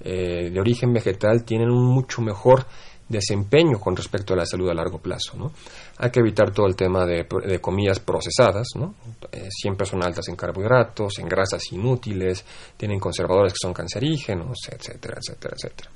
eh, 0.00 0.50
de 0.50 0.60
origen 0.60 0.92
vegetal, 0.92 1.44
tienen 1.44 1.70
un 1.70 1.84
mucho 1.84 2.20
mejor 2.20 2.66
desempeño 3.10 3.80
con 3.80 3.96
respecto 3.96 4.32
a 4.32 4.36
la 4.36 4.46
salud 4.46 4.70
a 4.70 4.74
largo 4.74 4.98
plazo. 4.98 5.36
¿no? 5.36 5.52
Hay 5.98 6.10
que 6.10 6.20
evitar 6.20 6.52
todo 6.52 6.66
el 6.66 6.76
tema 6.76 7.04
de, 7.04 7.26
comidas 7.60 7.98
procesadas, 7.98 8.68
¿no? 8.76 8.94
Eh, 9.32 9.48
siempre 9.50 9.84
son 9.84 10.02
altas 10.02 10.28
en 10.28 10.36
carbohidratos, 10.36 11.18
en 11.18 11.28
grasas 11.28 11.72
inútiles, 11.72 12.44
tienen 12.76 13.00
conservadores 13.00 13.52
que 13.52 13.58
son 13.60 13.74
cancerígenos, 13.74 14.58
etcétera, 14.70 15.18
etcétera, 15.18 15.56
etcétera. 15.56 15.90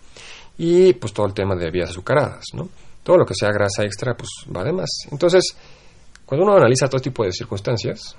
Y 0.58 0.92
pues 0.94 1.12
todo 1.12 1.26
el 1.26 1.32
tema 1.34 1.54
de 1.54 1.66
bebidas 1.66 1.90
azucaradas, 1.90 2.44
¿no? 2.52 2.68
Todo 3.02 3.18
lo 3.18 3.24
que 3.24 3.34
sea 3.34 3.50
grasa 3.50 3.84
extra, 3.84 4.14
pues 4.16 4.30
va 4.54 4.64
de 4.64 4.72
más. 4.72 4.90
Entonces, 5.10 5.56
cuando 6.26 6.46
uno 6.46 6.56
analiza 6.56 6.88
todo 6.88 7.00
tipo 7.00 7.24
de 7.24 7.32
circunstancias, 7.32 8.16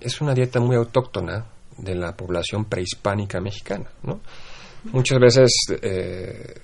es 0.00 0.20
una 0.20 0.32
dieta 0.32 0.60
muy 0.60 0.76
autóctona 0.76 1.44
de 1.78 1.94
la 1.94 2.14
población 2.16 2.66
prehispánica 2.66 3.40
mexicana. 3.40 3.90
Muchas 4.84 5.18
veces 5.18 5.52
eh, 5.82 6.54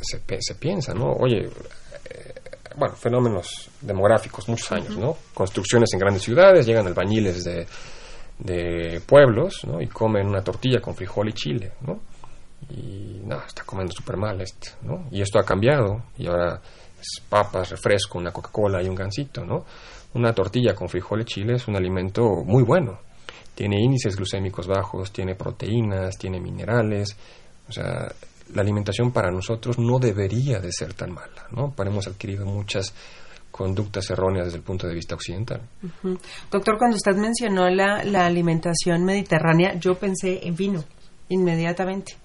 se, 0.00 0.20
se, 0.40 0.54
piensa, 0.54 0.94
¿no? 0.94 1.12
Oye, 1.12 1.46
eh, 1.46 2.34
bueno, 2.76 2.94
fenómenos 2.94 3.70
demográficos, 3.80 4.48
muchos 4.48 4.70
años, 4.72 4.96
¿no? 4.96 5.16
Construcciones 5.34 5.90
en 5.92 6.00
grandes 6.00 6.22
ciudades, 6.22 6.66
llegan 6.66 6.86
albañiles 6.86 7.44
de, 7.44 7.66
de 8.38 9.00
pueblos, 9.06 9.64
¿no? 9.66 9.80
Y 9.80 9.88
comen 9.88 10.26
una 10.26 10.42
tortilla 10.42 10.80
con 10.80 10.94
frijol 10.94 11.28
y 11.28 11.32
chile, 11.32 11.72
¿no? 11.82 12.00
Y 12.70 13.20
nada, 13.24 13.44
está 13.46 13.64
comiendo 13.64 13.92
súper 13.92 14.16
mal 14.16 14.40
este, 14.40 14.70
¿no? 14.82 15.08
Y 15.10 15.20
esto 15.20 15.38
ha 15.38 15.44
cambiado 15.44 16.04
y 16.16 16.26
ahora 16.26 16.60
papas, 17.28 17.70
refresco, 17.70 18.18
una 18.18 18.32
Coca-Cola 18.32 18.82
y 18.82 18.88
un 18.88 18.94
gansito, 18.94 19.44
¿no? 19.44 19.64
Una 20.14 20.32
tortilla 20.32 20.74
con 20.74 20.88
frijol 20.88 21.22
y 21.22 21.24
chile 21.24 21.54
es 21.54 21.66
un 21.68 21.76
alimento 21.76 22.22
muy 22.44 22.62
bueno. 22.62 23.00
Tiene 23.54 23.80
índices 23.80 24.16
glucémicos 24.16 24.66
bajos, 24.66 25.12
tiene 25.12 25.34
proteínas, 25.34 26.16
tiene 26.16 26.40
minerales. 26.40 27.16
O 27.68 27.72
sea, 27.72 28.12
la 28.54 28.62
alimentación 28.62 29.12
para 29.12 29.30
nosotros 29.30 29.78
no 29.78 29.98
debería 29.98 30.60
de 30.60 30.72
ser 30.72 30.94
tan 30.94 31.12
mala, 31.12 31.46
¿no? 31.50 31.74
hemos 31.84 32.06
adquirido 32.06 32.46
muchas 32.46 32.94
conductas 33.50 34.08
erróneas 34.10 34.46
desde 34.46 34.58
el 34.58 34.64
punto 34.64 34.86
de 34.86 34.94
vista 34.94 35.14
occidental. 35.14 35.60
Doctor, 36.50 36.78
cuando 36.78 36.96
usted 36.96 37.14
mencionó 37.16 37.68
la, 37.68 38.02
la 38.04 38.26
alimentación 38.26 39.04
mediterránea, 39.04 39.74
yo 39.74 39.94
pensé 39.94 40.46
en 40.46 40.56
vino 40.56 40.84
inmediatamente. 41.28 42.16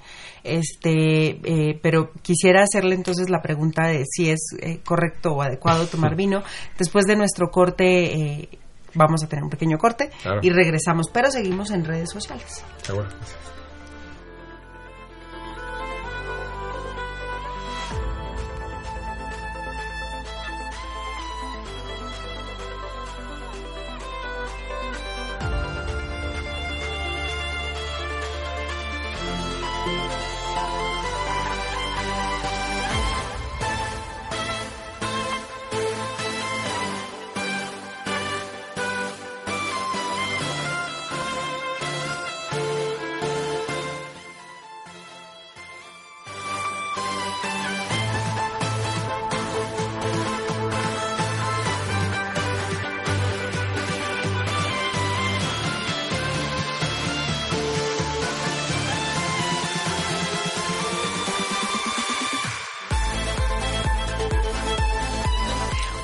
Este, 0.43 1.39
eh, 1.43 1.80
pero 1.82 2.11
quisiera 2.21 2.63
hacerle 2.63 2.95
entonces 2.95 3.30
la 3.30 3.41
pregunta 3.41 3.88
de 3.88 4.05
si 4.05 4.30
es 4.30 4.39
eh, 4.59 4.80
correcto 4.84 5.34
o 5.34 5.41
adecuado 5.41 5.88
tomar 5.88 6.15
vino. 6.17 6.43
Después 6.78 7.05
de 7.05 7.15
nuestro 7.15 7.49
corte, 7.49 8.15
eh, 8.15 8.49
vamos 8.93 9.23
a 9.23 9.28
tener 9.28 9.43
un 9.43 9.49
pequeño 9.49 9.78
corte 9.78 10.09
y 10.41 10.49
regresamos, 10.49 11.07
pero 11.11 11.30
seguimos 11.32 11.71
en 11.71 11.84
redes 11.84 12.09
sociales. 12.11 12.63
Seguro. 12.82 13.07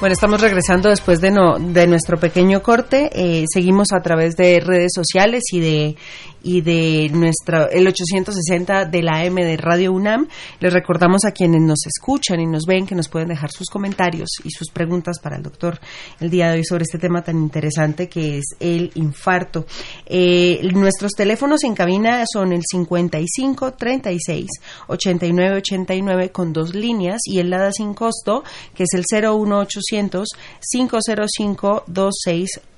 Bueno, 0.04 0.16
estamos 0.16 0.42
regresando 0.42 0.90
después 0.90 1.22
de, 1.22 1.32
no, 1.32 1.58
de 1.58 1.88
nuestro 1.88 2.18
pequeño 2.20 2.62
corte. 2.62 3.10
Eh, 3.14 3.46
seguimos 3.48 3.94
a 3.94 4.02
través 4.02 4.36
de 4.36 4.60
redes 4.60 4.92
sociales 4.94 5.44
y 5.54 5.62
de 5.62 5.96
y 6.44 6.62
de 6.62 7.10
nuestra 7.12 7.66
el 7.72 7.88
860 7.88 8.86
de 8.86 9.02
la 9.02 9.24
M 9.26 9.44
de 9.44 9.58
Radio 9.58 9.94
UNAM. 9.94 10.28
Les 10.60 10.72
recordamos 10.72 11.26
a 11.26 11.32
quienes 11.32 11.62
nos 11.62 11.80
escuchan 11.88 12.40
y 12.42 12.46
nos 12.46 12.66
ven 12.66 12.86
que 12.86 12.96
nos 12.96 13.08
pueden 13.08 13.30
dejar 13.30 13.52
sus 13.52 13.70
comentarios 13.70 14.30
y 14.44 14.52
sus 14.52 14.70
preguntas 14.70 15.20
para 15.20 15.38
el 15.38 15.44
doctor 15.44 15.80
el 16.20 16.30
día 16.30 16.50
de 16.52 16.58
hoy 16.58 16.66
sobre 16.66 16.84
este 16.84 17.00
tema 17.00 17.24
tan 17.24 17.38
interesante 17.38 18.10
que 18.10 18.38
es 18.38 18.46
el 18.60 18.92
infarto. 18.96 19.66
Eh, 20.06 20.60
nuestros 20.74 21.14
teléfonos 21.14 21.64
en 21.64 21.74
cabina 21.74 22.24
son 22.32 22.52
el 22.54 22.62
55 22.70 23.74
36 23.74 24.48
89 24.88 25.58
89 25.58 26.32
con 26.32 26.54
dos 26.54 26.76
líneas 26.76 27.22
y 27.26 27.40
el 27.40 27.50
LADA 27.50 27.72
sin 27.72 27.94
costo 27.94 28.44
que 28.76 28.84
es 28.84 28.94
el 28.94 29.04
01800 29.10 30.28
505 30.72 31.84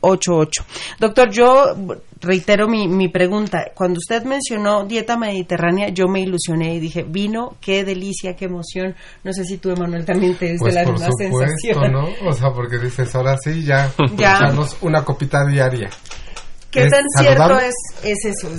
2688. 0.06 0.66
Doctor, 1.00 1.32
yo 1.32 1.76
reitero 2.22 2.68
mi, 2.68 2.88
mi 2.88 3.10
pregunta. 3.10 3.72
Cuando 3.74 3.98
usted 3.98 4.24
mencionó 4.24 4.86
dieta 4.86 5.18
mediterránea, 5.18 5.90
yo 5.90 6.08
me 6.08 6.22
ilusioné 6.22 6.76
y 6.76 6.80
dije, 6.80 7.04
vino, 7.08 7.58
qué 7.62 7.84
delicia, 7.84 8.36
qué 8.36 8.46
emoción. 8.46 8.96
No 9.24 9.34
sé 9.34 9.46
si 9.46 9.58
tú, 9.58 9.72
Emanuel, 9.72 10.06
también 10.06 10.36
te 10.36 10.56
pues 10.58 10.74
la 10.74 10.86
misma 10.86 11.10
sensación. 11.18 11.92
¿no? 11.92 12.06
O 12.26 12.34
sea, 12.34 12.52
porque 12.52 12.78
dices, 12.78 13.14
ahora 13.16 13.38
sí, 13.38 13.64
ya, 13.64 13.92
ya. 14.18 14.54
una 14.82 15.04
copita 15.04 15.46
diaria. 15.46 15.90
¿Qué 16.72 16.90
tan 16.90 17.04
cierto 17.18 17.58
es, 17.58 17.74
es 18.04 18.26
eso? 18.26 18.50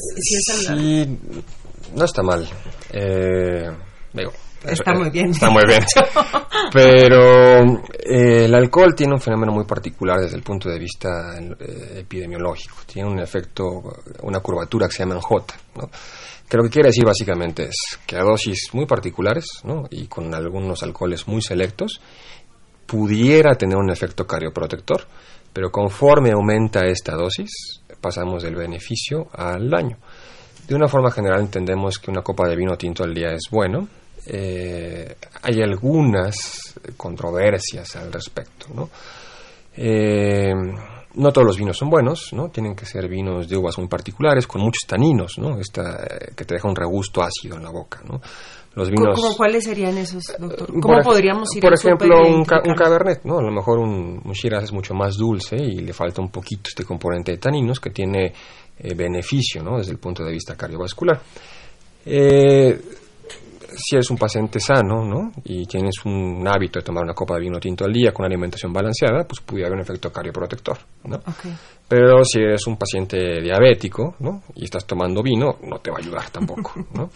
sí, 0.69 1.19
no 1.95 2.05
está 2.05 2.23
mal. 2.23 2.49
Eh, 2.91 3.69
digo, 4.13 4.33
Está 4.69 4.95
muy 4.95 5.11
bien. 5.11 5.31
Está 5.31 5.51
muy 5.51 5.65
bien. 5.67 5.85
Pero 6.73 7.61
eh, 7.63 8.45
el 8.45 8.55
alcohol 8.55 8.95
tiene 8.95 9.15
un 9.15 9.21
fenómeno 9.21 9.53
muy 9.53 9.65
particular 9.65 10.19
desde 10.21 10.37
el 10.37 10.43
punto 10.43 10.69
de 10.69 10.79
vista 10.79 11.39
eh, 11.39 12.01
epidemiológico. 12.01 12.77
Tiene 12.87 13.09
un 13.09 13.19
efecto, 13.21 13.65
una 14.23 14.41
curvatura 14.41 14.87
que 14.89 14.95
se 14.95 15.05
llama 15.05 15.21
J, 15.21 15.55
¿no? 15.77 15.91
que 16.49 16.57
lo 16.57 16.63
que 16.65 16.71
quiere 16.71 16.89
decir 16.89 17.05
básicamente 17.05 17.65
es 17.65 17.99
que 18.07 18.17
a 18.17 18.23
dosis 18.23 18.71
muy 18.73 18.87
particulares 18.87 19.47
¿no? 19.65 19.85
y 19.91 20.07
con 20.07 20.33
algunos 20.35 20.83
alcoholes 20.83 21.27
muy 21.27 21.43
selectos 21.43 22.01
pudiera 22.87 23.57
tener 23.57 23.77
un 23.77 23.91
efecto 23.91 24.27
cardioprotector, 24.27 25.07
pero 25.53 25.71
conforme 25.71 26.31
aumenta 26.31 26.87
esta 26.87 27.17
dosis 27.17 27.83
pasamos 28.01 28.43
del 28.45 28.55
beneficio 28.55 29.29
al 29.33 29.69
daño. 29.69 29.99
De 30.69 30.75
una 30.75 30.89
forma 30.89 31.11
general 31.11 31.41
entendemos 31.41 31.99
que 31.99 32.11
una 32.11 32.23
copa 32.23 32.49
de 32.49 32.57
vino 32.57 32.77
tinto 32.77 33.03
al 33.03 33.15
día 33.15 33.33
es 33.33 33.49
bueno, 33.51 33.89
eh, 34.27 35.17
hay 35.43 35.63
algunas 35.63 36.37
controversias 36.97 37.97
al 37.97 38.13
respecto, 38.13 38.67
¿no? 38.75 38.91
Eh, 39.77 40.53
no 41.15 41.33
todos 41.33 41.47
los 41.47 41.57
vinos 41.57 41.77
son 41.77 41.89
buenos, 41.89 42.33
¿no? 42.33 42.49
Tienen 42.49 42.75
que 42.75 42.85
ser 42.85 43.09
vinos 43.09 43.49
de 43.49 43.57
uvas 43.57 43.79
muy 43.79 43.89
particulares, 43.89 44.47
con 44.47 44.61
muchos 44.61 44.87
taninos, 44.87 45.39
¿no? 45.39 45.59
Esta, 45.59 46.07
que 46.37 46.45
te 46.45 46.55
deja 46.55 46.69
un 46.69 46.77
regusto 46.77 47.23
ácido 47.23 47.57
en 47.57 47.63
la 47.63 47.71
boca, 47.71 48.03
¿no? 48.05 48.21
Los 48.75 48.91
vinos... 48.91 49.19
¿Cómo, 49.19 49.35
¿Cuáles 49.35 49.65
serían 49.65 49.97
esos, 49.97 50.25
doctor? 50.39 50.69
¿Cómo 50.81 51.01
podríamos 51.03 51.49
ir 51.57 51.63
Por 51.63 51.73
ejemplo, 51.73 52.21
un, 52.27 52.41
un, 52.41 52.75
Cabernet, 52.75 53.25
¿no? 53.25 53.39
A 53.39 53.43
lo 53.43 53.51
mejor 53.51 53.79
un, 53.79 54.21
un, 54.23 54.33
Shiraz 54.33 54.65
es 54.65 54.73
mucho 54.73 54.93
más 54.93 55.17
dulce 55.17 55.57
y 55.57 55.81
le 55.81 55.95
falta 55.95 56.21
un 56.21 56.29
poquito 56.29 56.69
este 56.69 56.85
componente 56.85 57.33
de 57.33 57.39
taninos 57.39 57.81
que 57.81 57.89
tiene 57.89 58.35
eh, 58.79 58.95
beneficio, 58.95 59.63
¿no? 59.63 59.79
Desde 59.79 59.93
el 59.93 59.99
punto 59.99 60.23
de 60.23 60.33
vista 60.33 60.55
cardiovascular. 60.55 61.19
Eh, 62.05 62.79
si 63.77 63.97
eres 63.97 64.11
un 64.11 64.17
paciente 64.17 64.59
sano, 64.61 65.05
¿no? 65.05 65.33
Y 65.45 65.67
tienes 65.67 66.05
un 66.05 66.47
hábito 66.47 66.81
de 66.81 66.85
tomar 66.85 67.05
una 67.05 67.15
copa 67.15 67.35
de 67.35 67.41
vino 67.41 67.59
tinto 67.61 67.85
al 67.85 67.93
día 67.93 68.13
con 68.13 68.25
una 68.25 68.35
alimentación 68.35 68.73
balanceada, 68.73 69.25
pues 69.25 69.41
pudiera 69.41 69.69
haber 69.69 69.79
un 69.79 69.83
efecto 69.83 70.13
cardioprotector, 70.13 70.79
¿no? 71.05 71.21
Pero 71.89 72.25
si 72.25 72.41
eres 72.41 72.67
un 72.67 72.77
paciente 72.77 73.41
diabético, 73.41 74.17
¿no? 74.21 74.43
Y 74.55 74.65
estás 74.65 74.87
tomando 74.87 75.23
vino, 75.23 75.59
no 75.63 75.79
te 75.79 75.91
va 75.91 75.99
a 75.99 76.01
ayudar 76.01 76.31
tampoco, 76.31 76.73
¿no? 76.95 77.11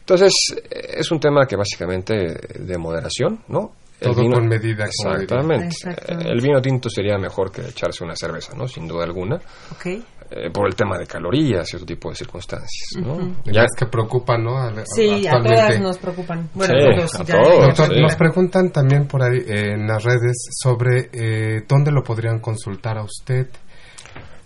Entonces, 0.00 0.32
es 0.70 1.10
un 1.10 1.20
tema 1.20 1.46
que 1.46 1.56
básicamente 1.56 2.14
de 2.14 2.78
moderación, 2.78 3.40
¿no? 3.48 3.72
Todo 4.00 4.14
con 4.14 4.46
medida. 4.46 4.84
Exactamente. 4.86 5.68
El 6.06 6.40
vino 6.40 6.62
tinto 6.62 6.88
sería 6.88 7.18
mejor 7.18 7.50
que 7.50 7.62
echarse 7.62 8.04
una 8.04 8.14
cerveza, 8.14 8.54
¿no? 8.54 8.68
Sin 8.68 8.86
duda 8.86 9.04
alguna. 9.04 9.40
Okay. 9.72 10.02
Eh, 10.30 10.50
por 10.50 10.66
el 10.66 10.74
tema 10.74 10.98
de 10.98 11.06
calorías 11.06 11.72
y 11.72 11.76
otro 11.76 11.86
tipo 11.86 12.10
de 12.10 12.14
circunstancias, 12.16 12.90
¿no? 13.00 13.36
Ya 13.46 13.62
es 13.62 13.70
que 13.74 13.86
preocupan, 13.86 14.44
¿no? 14.44 14.58
sí, 14.84 15.26
a 15.26 15.40
todas 15.40 15.80
nos 15.80 15.96
preocupan. 15.96 16.50
Bueno, 16.52 16.74
a 16.74 17.24
todos, 17.24 17.90
nos 17.98 18.14
preguntan 18.14 18.70
también 18.70 19.06
por 19.06 19.22
ahí 19.22 19.38
eh, 19.38 19.72
en 19.72 19.86
las 19.86 20.04
redes 20.04 20.36
sobre 20.50 21.08
eh, 21.14 21.64
dónde 21.66 21.92
lo 21.92 22.02
podrían 22.02 22.40
consultar 22.40 22.98
a 22.98 23.04
usted. 23.04 23.48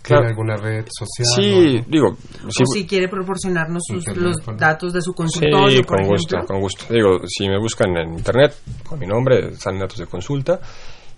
¿Tiene 0.01 0.27
alguna 0.27 0.55
red 0.55 0.85
social? 0.89 1.27
Sí, 1.35 1.83
digo... 1.87 2.17
Si, 2.49 2.65
si 2.65 2.85
quiere 2.85 3.07
proporcionarnos 3.07 3.83
los 4.15 4.35
datos 4.57 4.91
de 4.91 5.01
su 5.01 5.13
consultorio, 5.13 5.77
Sí, 5.77 5.83
con 5.83 6.05
gusto, 6.05 6.37
con 6.45 6.59
gusto. 6.59 6.93
Digo, 6.93 7.19
si 7.25 7.47
me 7.47 7.57
buscan 7.57 7.95
en 7.97 8.13
internet, 8.13 8.53
con 8.85 8.99
mi 8.99 9.07
nombre, 9.07 9.55
salen 9.55 9.79
datos 9.79 9.97
de 9.97 10.05
consulta 10.05 10.59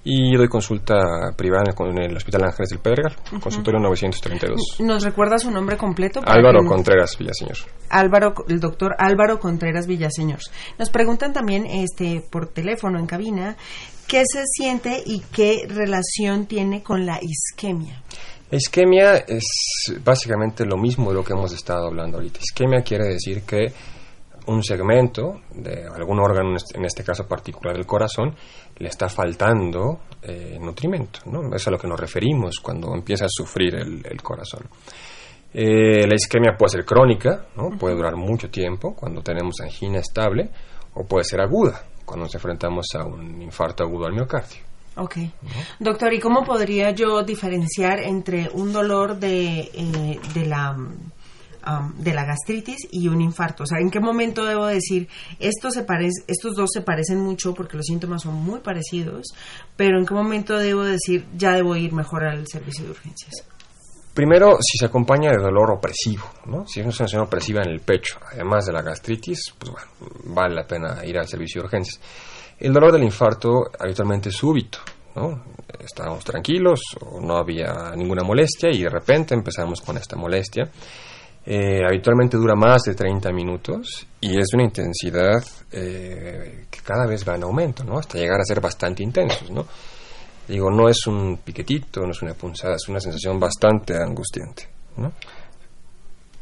y 0.07 0.35
doy 0.37 0.47
consulta 0.47 1.33
privada 1.35 1.63
en 1.77 1.97
el 1.97 2.15
Hospital 2.15 2.43
Ángeles 2.43 2.69
del 2.69 2.79
Pedregal, 2.79 3.15
consultorio 3.41 3.79
932. 3.79 4.77
¿Nos 4.79 5.03
recuerda 5.03 5.39
su 5.39 5.49
nombre 5.49 5.77
completo? 5.77 6.21
Álvaro 6.23 6.59
Contreras 6.67 7.17
Villaseñor. 7.17 7.57
Álvaro, 7.89 8.35
el 8.47 8.59
doctor 8.59 8.95
Álvaro 8.99 9.39
Contreras 9.39 9.87
Villaseñor. 9.87 10.39
Nos 10.77 10.91
preguntan 10.91 11.33
también 11.33 11.65
este 11.65 12.23
por 12.29 12.49
teléfono 12.49 12.99
en 12.99 13.07
cabina 13.07 13.57
qué 14.07 14.21
se 14.31 14.43
siente 14.45 15.01
y 15.03 15.21
qué 15.33 15.65
relación 15.67 16.45
tiene 16.45 16.83
con 16.83 17.07
la 17.07 17.19
isquemia. 17.19 18.03
La 18.51 18.57
isquemia 18.57 19.15
es 19.27 19.43
básicamente 20.03 20.65
lo 20.65 20.77
mismo 20.77 21.09
de 21.09 21.15
lo 21.15 21.23
que 21.23 21.33
hemos 21.33 21.51
estado 21.51 21.87
hablando 21.87 22.17
ahorita. 22.17 22.39
Isquemia 22.43 22.83
quiere 22.83 23.05
decir 23.07 23.41
que 23.41 23.73
un 24.47 24.63
segmento 24.63 25.41
de 25.53 25.85
algún 25.87 26.19
órgano, 26.19 26.55
en 26.73 26.85
este 26.85 27.03
caso 27.03 27.27
particular 27.27 27.75
del 27.75 27.85
corazón, 27.85 28.35
le 28.77 28.89
está 28.89 29.09
faltando 29.09 30.01
eh, 30.21 30.57
nutrimento. 30.59 31.19
¿no? 31.25 31.55
Es 31.55 31.67
a 31.67 31.71
lo 31.71 31.77
que 31.77 31.87
nos 31.87 31.99
referimos 31.99 32.59
cuando 32.59 32.93
empieza 32.93 33.25
a 33.25 33.29
sufrir 33.29 33.75
el, 33.75 34.21
corazón. 34.21 34.63
Eh, 35.53 36.05
la 36.07 36.15
isquemia 36.15 36.55
puede 36.57 36.71
ser 36.71 36.85
crónica, 36.85 37.47
¿no? 37.55 37.77
puede 37.77 37.95
durar 37.95 38.15
mucho 38.15 38.49
tiempo 38.49 38.93
cuando 38.93 39.21
tenemos 39.21 39.59
angina 39.61 39.99
estable, 39.99 40.49
o 40.93 41.05
puede 41.05 41.23
ser 41.23 41.41
aguda, 41.41 41.83
cuando 42.05 42.25
nos 42.25 42.35
enfrentamos 42.35 42.87
a 42.95 43.05
un 43.05 43.41
infarto 43.41 43.83
agudo 43.83 44.05
al 44.05 44.13
miocardio. 44.13 44.63
Ok. 44.97 45.17
Doctor, 45.79 46.13
¿y 46.13 46.19
cómo 46.19 46.43
podría 46.43 46.91
yo 46.91 47.23
diferenciar 47.23 47.99
entre 47.99 48.49
un 48.53 48.71
dolor 48.71 49.17
de, 49.17 49.59
eh, 49.73 50.19
de 50.33 50.45
la 50.45 50.77
de 51.97 52.13
la 52.13 52.25
gastritis 52.25 52.87
y 52.91 53.07
un 53.07 53.21
infarto. 53.21 53.63
O 53.63 53.65
sea, 53.65 53.79
¿en 53.79 53.89
qué 53.89 53.99
momento 53.99 54.45
debo 54.45 54.65
decir, 54.65 55.07
estos, 55.39 55.73
se 55.73 55.85
estos 56.27 56.55
dos 56.55 56.69
se 56.73 56.81
parecen 56.81 57.21
mucho 57.21 57.53
porque 57.53 57.77
los 57.77 57.85
síntomas 57.85 58.23
son 58.23 58.35
muy 58.35 58.59
parecidos, 58.59 59.27
pero 59.75 59.97
en 59.99 60.05
qué 60.05 60.13
momento 60.13 60.57
debo 60.57 60.83
decir, 60.83 61.25
ya 61.35 61.53
debo 61.53 61.75
ir 61.75 61.93
mejor 61.93 62.25
al 62.25 62.47
servicio 62.47 62.85
de 62.85 62.91
urgencias? 62.91 63.45
Primero, 64.13 64.57
si 64.61 64.77
se 64.77 64.85
acompaña 64.85 65.31
de 65.31 65.43
dolor 65.43 65.71
opresivo, 65.71 66.23
¿no? 66.45 66.65
Si 66.65 66.79
es 66.79 66.85
una 66.85 66.95
sensación 66.95 67.23
opresiva 67.23 67.61
en 67.63 67.69
el 67.69 67.81
pecho, 67.81 68.17
además 68.31 68.65
de 68.65 68.71
la 68.71 68.81
gastritis, 68.81 69.53
pues 69.59 69.73
bueno, 69.73 69.87
vale 70.33 70.55
la 70.55 70.65
pena 70.65 71.03
ir 71.05 71.17
al 71.17 71.27
servicio 71.27 71.61
de 71.61 71.65
urgencias. 71.65 71.99
El 72.57 72.71
dolor 72.71 72.93
del 72.93 73.03
infarto 73.03 73.65
habitualmente 73.77 74.29
es 74.29 74.35
súbito, 74.35 74.79
¿no? 75.15 75.43
Estábamos 75.79 76.23
tranquilos, 76.23 76.79
o 77.01 77.19
no 77.19 77.35
había 77.35 77.91
ninguna 77.97 78.23
molestia 78.23 78.69
y 78.71 78.83
de 78.83 78.89
repente 78.89 79.33
empezamos 79.33 79.81
con 79.81 79.97
esta 79.97 80.15
molestia 80.15 80.71
eh, 81.47 81.81
habitualmente 81.87 82.37
dura 82.37 82.55
más 82.55 82.81
de 82.83 82.95
30 82.95 83.31
minutos 83.31 84.07
y 84.19 84.39
es 84.39 84.47
una 84.53 84.63
intensidad 84.63 85.43
eh, 85.71 86.65
que 86.71 86.79
cada 86.81 87.05
vez 87.05 87.27
va 87.27 87.35
en 87.35 87.43
aumento, 87.43 87.83
¿no? 87.83 87.99
Hasta 87.99 88.17
llegar 88.17 88.39
a 88.39 88.43
ser 88.43 88.59
bastante 88.59 89.03
intensos, 89.03 89.51
¿no? 89.51 89.67
Digo, 90.47 90.71
no 90.71 90.89
es 90.89 91.05
un 91.05 91.37
piquetito, 91.37 92.01
no 92.01 92.11
es 92.11 92.21
una 92.23 92.33
punzada, 92.33 92.75
es 92.75 92.89
una 92.89 92.99
sensación 92.99 93.39
bastante 93.39 93.95
angustiante, 93.95 94.67
¿no? 94.97 95.11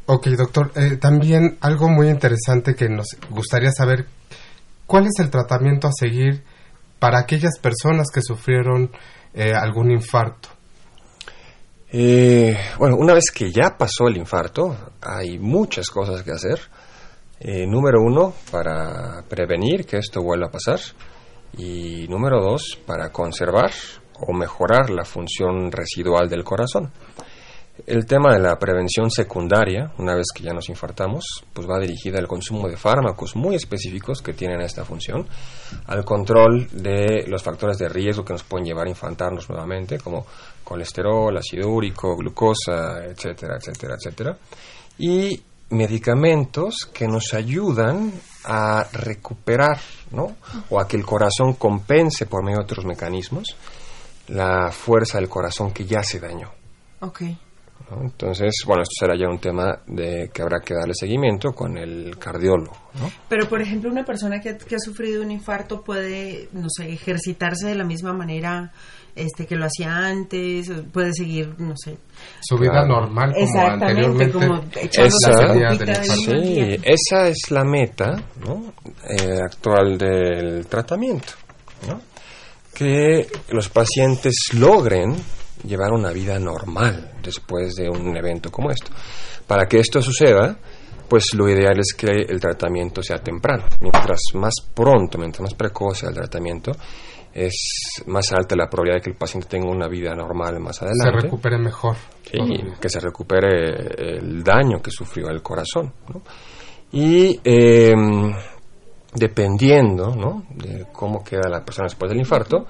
Ok, 0.06 0.28
doctor. 0.28 0.72
Eh, 0.74 0.96
también 0.96 1.58
algo 1.60 1.88
muy 1.88 2.08
interesante 2.08 2.74
que 2.74 2.88
nos 2.88 3.08
gustaría 3.28 3.72
saber, 3.72 4.06
¿cuál 4.86 5.04
es 5.04 5.18
el 5.18 5.28
tratamiento 5.28 5.86
a 5.86 5.92
seguir 5.92 6.42
para 6.98 7.18
aquellas 7.18 7.58
personas 7.58 8.08
que 8.10 8.22
sufrieron 8.22 8.90
algún 9.34 9.90
infarto? 9.90 10.53
Eh, 11.96 12.58
bueno, 12.76 12.96
una 12.96 13.14
vez 13.14 13.26
que 13.32 13.52
ya 13.52 13.78
pasó 13.78 14.08
el 14.08 14.16
infarto, 14.16 14.76
hay 15.00 15.38
muchas 15.38 15.88
cosas 15.90 16.24
que 16.24 16.32
hacer. 16.32 16.58
Eh, 17.38 17.68
número 17.68 18.02
uno, 18.02 18.34
para 18.50 19.22
prevenir 19.28 19.86
que 19.86 19.98
esto 19.98 20.20
vuelva 20.20 20.48
a 20.48 20.50
pasar. 20.50 20.80
Y 21.56 22.08
número 22.08 22.42
dos, 22.42 22.80
para 22.84 23.12
conservar 23.12 23.70
o 24.26 24.32
mejorar 24.32 24.90
la 24.90 25.04
función 25.04 25.70
residual 25.70 26.28
del 26.28 26.42
corazón. 26.42 26.90
El 27.86 28.06
tema 28.06 28.32
de 28.32 28.38
la 28.38 28.56
prevención 28.56 29.10
secundaria, 29.10 29.92
una 29.98 30.14
vez 30.14 30.26
que 30.32 30.44
ya 30.44 30.52
nos 30.52 30.68
infartamos, 30.68 31.44
pues 31.52 31.68
va 31.68 31.80
dirigida 31.80 32.20
al 32.20 32.28
consumo 32.28 32.68
de 32.68 32.76
fármacos 32.76 33.34
muy 33.34 33.56
específicos 33.56 34.22
que 34.22 34.32
tienen 34.32 34.60
esta 34.60 34.84
función, 34.84 35.26
al 35.86 36.04
control 36.04 36.68
de 36.70 37.24
los 37.26 37.42
factores 37.42 37.76
de 37.78 37.88
riesgo 37.88 38.24
que 38.24 38.32
nos 38.32 38.44
pueden 38.44 38.66
llevar 38.66 38.86
a 38.86 38.90
infartarnos 38.90 39.50
nuevamente, 39.50 39.98
como 39.98 40.24
colesterol, 40.62 41.36
ácido 41.36 41.68
úrico, 41.68 42.16
glucosa, 42.16 43.04
etcétera, 43.04 43.56
etcétera, 43.56 43.96
etcétera, 43.96 44.38
y 44.96 45.42
medicamentos 45.70 46.88
que 46.92 47.08
nos 47.08 47.34
ayudan 47.34 48.12
a 48.44 48.86
recuperar, 48.92 49.80
¿no? 50.12 50.36
O 50.70 50.78
a 50.78 50.86
que 50.86 50.96
el 50.96 51.04
corazón 51.04 51.54
compense 51.54 52.26
por 52.26 52.44
medio 52.44 52.58
de 52.58 52.64
otros 52.64 52.84
mecanismos 52.84 53.56
la 54.28 54.70
fuerza 54.70 55.18
del 55.18 55.28
corazón 55.28 55.72
que 55.72 55.84
ya 55.84 56.02
se 56.02 56.20
dañó. 56.20 56.50
Okay. 57.00 57.36
Entonces, 57.90 58.54
bueno, 58.66 58.82
esto 58.82 58.94
será 58.98 59.14
ya 59.16 59.28
un 59.28 59.38
tema 59.38 59.78
de 59.86 60.30
que 60.32 60.42
habrá 60.42 60.60
que 60.60 60.74
darle 60.74 60.94
seguimiento 60.94 61.52
con 61.52 61.76
el 61.76 62.16
cardiólogo. 62.18 62.74
Pero, 63.28 63.48
por 63.48 63.60
ejemplo, 63.60 63.90
una 63.90 64.04
persona 64.04 64.40
que, 64.40 64.50
ha 64.50 64.78
sufrido 64.78 65.22
un 65.22 65.30
infarto 65.30 65.82
puede, 65.82 66.48
no 66.52 66.68
sé, 66.70 66.90
ejercitarse 66.90 67.68
de 67.68 67.74
la 67.74 67.84
misma 67.84 68.12
manera 68.12 68.72
este 69.14 69.46
que 69.46 69.54
lo 69.54 69.66
hacía 69.66 69.96
antes, 69.96 70.72
puede 70.92 71.12
seguir, 71.12 71.54
no 71.58 71.74
sé. 71.76 71.98
Su 72.40 72.56
vida 72.56 72.84
normal 72.84 73.32
como 73.32 73.44
Exactamente, 73.44 74.30
como 74.32 74.60
esa, 74.74 76.06
sí, 76.06 76.80
esa 76.82 77.28
es 77.28 77.50
la 77.50 77.64
meta 77.64 78.16
eh, 79.08 79.38
actual 79.44 79.98
del 79.98 80.66
tratamiento. 80.66 81.34
Que 82.74 83.28
los 83.50 83.68
pacientes 83.68 84.34
logren 84.54 85.14
llevar 85.62 85.92
una 85.92 86.10
vida 86.10 86.38
normal 86.38 87.12
después 87.22 87.74
de 87.74 87.88
un 87.88 88.16
evento 88.16 88.50
como 88.50 88.70
esto. 88.70 88.90
Para 89.46 89.66
que 89.66 89.78
esto 89.78 90.00
suceda, 90.02 90.56
pues 91.08 91.34
lo 91.34 91.48
ideal 91.48 91.78
es 91.78 91.94
que 91.96 92.10
el 92.28 92.40
tratamiento 92.40 93.02
sea 93.02 93.18
temprano. 93.18 93.64
Mientras 93.80 94.20
más 94.34 94.54
pronto, 94.74 95.18
mientras 95.18 95.42
más 95.42 95.54
precoz 95.54 95.98
sea 95.98 96.08
el 96.08 96.14
tratamiento, 96.14 96.72
es 97.32 98.02
más 98.06 98.32
alta 98.32 98.54
la 98.54 98.68
probabilidad 98.68 98.98
de 98.98 99.02
que 99.02 99.10
el 99.10 99.16
paciente 99.16 99.48
tenga 99.48 99.68
una 99.68 99.88
vida 99.88 100.14
normal 100.14 100.60
más 100.60 100.80
adelante. 100.82 101.20
Se 101.20 101.26
recupere 101.26 101.58
mejor. 101.58 101.96
Sí, 102.22 102.38
que 102.80 102.88
se 102.88 103.00
recupere 103.00 104.18
el 104.18 104.42
daño 104.42 104.80
que 104.80 104.90
sufrió 104.90 105.28
el 105.28 105.42
corazón. 105.42 105.92
Y 106.92 107.40
em, 107.44 108.32
dependiendo 109.12 110.14
¿no? 110.14 110.44
de 110.50 110.86
cómo 110.92 111.22
queda 111.24 111.48
la 111.48 111.64
persona 111.64 111.86
después 111.86 112.08
del 112.08 112.20
infarto, 112.20 112.66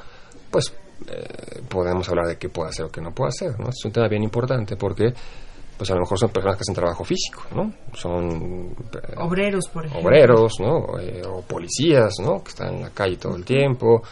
pues 0.50 0.74
eh, 1.08 1.62
podemos 1.68 2.08
hablar 2.08 2.26
de 2.26 2.38
qué 2.38 2.48
puede 2.48 2.70
hacer 2.70 2.86
o 2.86 2.90
qué 2.90 3.00
no 3.00 3.12
puede 3.12 3.28
hacer, 3.28 3.58
¿no? 3.58 3.68
Es 3.68 3.84
un 3.84 3.92
tema 3.92 4.08
bien 4.08 4.22
importante 4.22 4.76
porque 4.76 5.12
pues 5.76 5.90
a 5.90 5.94
lo 5.94 6.00
mejor 6.00 6.18
son 6.18 6.30
personas 6.30 6.56
que 6.56 6.62
hacen 6.62 6.74
trabajo 6.74 7.04
físico, 7.04 7.42
¿no? 7.54 7.72
Son 7.94 8.74
eh, 8.92 9.14
obreros, 9.16 9.68
por 9.68 9.86
ejemplo. 9.86 10.08
Obreros, 10.08 10.52
¿no? 10.60 10.98
Eh, 11.00 11.22
o 11.26 11.42
policías, 11.42 12.14
¿no? 12.22 12.42
Que 12.42 12.50
están 12.50 12.74
en 12.74 12.82
la 12.82 12.90
calle 12.90 13.16
todo 13.16 13.36
el 13.36 13.44
tiempo, 13.44 14.02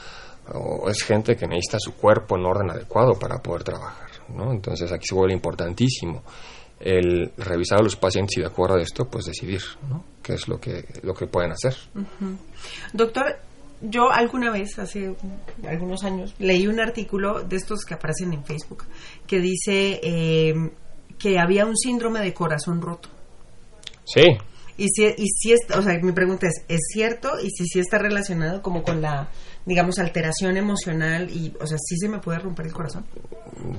o 0.54 0.88
es 0.90 1.02
gente 1.02 1.36
que 1.36 1.46
necesita 1.46 1.78
su 1.78 1.94
cuerpo 1.94 2.36
en 2.36 2.44
orden 2.44 2.70
adecuado 2.70 3.14
para 3.14 3.40
poder 3.40 3.62
trabajar, 3.62 4.08
¿no? 4.34 4.50
Entonces 4.50 4.90
aquí 4.90 5.06
se 5.08 5.14
vuelve 5.14 5.34
importantísimo 5.34 6.22
el 6.80 7.32
revisar 7.36 7.78
a 7.78 7.82
los 7.82 7.94
pacientes 7.94 8.38
y 8.38 8.40
de 8.40 8.48
acuerdo 8.48 8.76
a 8.76 8.82
esto, 8.82 9.04
pues 9.04 9.26
decidir, 9.26 9.62
¿no? 9.88 10.04
Qué 10.20 10.34
es 10.34 10.48
lo 10.48 10.58
que, 10.58 10.84
lo 11.02 11.14
que 11.14 11.26
pueden 11.26 11.52
hacer. 11.52 11.76
Doctor, 12.92 13.38
yo 13.82 14.10
alguna 14.10 14.50
vez, 14.50 14.78
hace 14.78 15.14
algunos 15.66 16.04
años, 16.04 16.34
leí 16.38 16.66
un 16.66 16.80
artículo 16.80 17.42
de 17.42 17.56
estos 17.56 17.84
que 17.84 17.94
aparecen 17.94 18.32
en 18.32 18.44
Facebook 18.44 18.84
que 19.26 19.40
dice 19.40 20.00
eh, 20.02 20.54
que 21.18 21.38
había 21.38 21.66
un 21.66 21.76
síndrome 21.76 22.20
de 22.20 22.32
corazón 22.32 22.80
roto. 22.80 23.08
Sí. 24.04 24.24
Y 24.78 24.88
si, 24.88 25.04
y 25.04 25.26
si 25.28 25.52
es, 25.52 25.60
o 25.76 25.82
sea, 25.82 25.98
mi 26.00 26.12
pregunta 26.12 26.46
es, 26.46 26.64
¿es 26.68 26.80
cierto? 26.92 27.38
Y 27.40 27.50
si 27.50 27.66
sí 27.66 27.78
está 27.78 27.98
relacionado 27.98 28.62
como 28.62 28.82
con 28.82 29.02
la, 29.02 29.28
digamos, 29.64 29.98
alteración 29.98 30.56
emocional 30.56 31.28
y, 31.30 31.54
o 31.60 31.66
sea, 31.66 31.78
¿sí 31.78 31.96
se 31.96 32.08
me 32.08 32.18
puede 32.18 32.38
romper 32.38 32.66
el 32.66 32.72
corazón? 32.72 33.06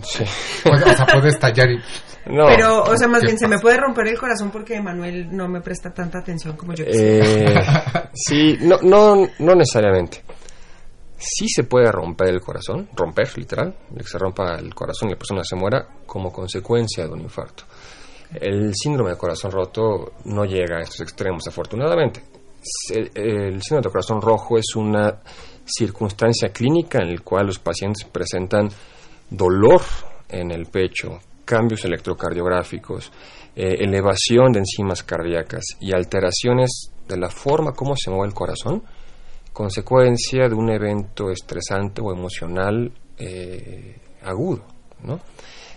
Sí. 0.04 0.24
o 0.70 0.78
sea, 0.78 1.06
puede 1.06 1.30
estallar 1.30 1.70
y... 1.72 1.80
No. 2.26 2.46
Pero, 2.46 2.84
o 2.84 2.96
sea, 2.96 3.10
más 3.10 3.22
bien, 3.22 3.38
se 3.38 3.50
me 3.50 3.60
puede 3.60 3.76
romper 3.76 4.08
el 4.08 4.18
corazón 4.18 4.50
porque 4.50 4.80
Manuel 4.82 5.28
no 5.36 5.50
me 5.50 5.60
presta 5.60 5.94
tanta 5.94 6.20
atención 6.20 6.56
como 6.56 6.74
yo 6.74 6.86
quisiera. 6.86 7.26
Eh, 7.26 8.10
sí, 8.14 8.58
no, 8.62 8.78
no, 8.82 9.28
no 9.40 9.56
necesariamente. 9.56 10.24
Sí 11.18 11.50
se 11.50 11.66
puede 11.66 11.92
romper 11.92 12.30
el 12.30 12.40
corazón, 12.40 12.88
romper, 12.96 13.38
literal, 13.38 13.76
que 13.98 14.04
se 14.04 14.18
rompa 14.18 14.56
el 14.56 14.74
corazón 14.74 15.10
y 15.10 15.12
la 15.12 15.18
persona 15.18 15.44
se 15.44 15.58
muera 15.58 15.86
como 16.06 16.32
consecuencia 16.32 17.06
de 17.06 17.12
un 17.12 17.22
infarto. 17.22 17.66
El 18.34 18.74
síndrome 18.74 19.12
de 19.12 19.18
corazón 19.18 19.52
roto 19.52 20.14
no 20.26 20.46
llega 20.46 20.78
a 20.78 20.82
estos 20.82 21.02
extremos, 21.02 21.46
afortunadamente. 21.48 22.24
El, 22.90 23.62
síndrome 23.62 23.84
de 23.84 23.90
corazón 23.90 24.22
rojo 24.22 24.58
es 24.58 24.76
una 24.76 25.20
circunstancia 25.66 26.50
clínica 26.50 27.00
en 27.00 27.16
la 27.16 27.22
cual 27.22 27.48
los 27.48 27.60
pacientes 27.60 28.06
presentan 28.06 28.70
dolor 29.30 29.82
en 30.30 30.52
el 30.52 30.66
pecho, 30.68 31.20
cambios 31.46 31.86
electrocardiográficos, 31.86 33.12
eh, 33.56 33.78
elevación 33.80 34.52
de 34.52 34.60
enzimas 34.60 35.04
cardíacas 35.04 35.64
y 35.80 35.94
alteraciones 35.94 36.92
de 37.08 37.18
la 37.18 37.30
forma 37.30 37.74
como 37.74 37.96
se 37.96 38.10
mueve 38.10 38.28
el 38.28 38.34
corazón, 38.34 38.84
consecuencia 39.52 40.48
de 40.48 40.56
un 40.56 40.70
evento 40.70 41.30
estresante 41.30 42.02
o 42.02 42.12
emocional 42.12 42.92
eh, 43.18 43.98
agudo. 44.24 44.64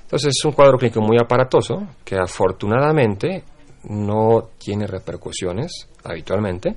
Entonces 0.02 0.34
es 0.38 0.44
un 0.44 0.52
cuadro 0.52 0.78
clínico 0.78 1.00
muy 1.00 1.18
aparatoso 1.18 1.88
que 2.04 2.16
afortunadamente 2.16 3.42
no 3.88 4.50
tiene 4.58 4.86
repercusiones 4.86 5.88
habitualmente 6.04 6.76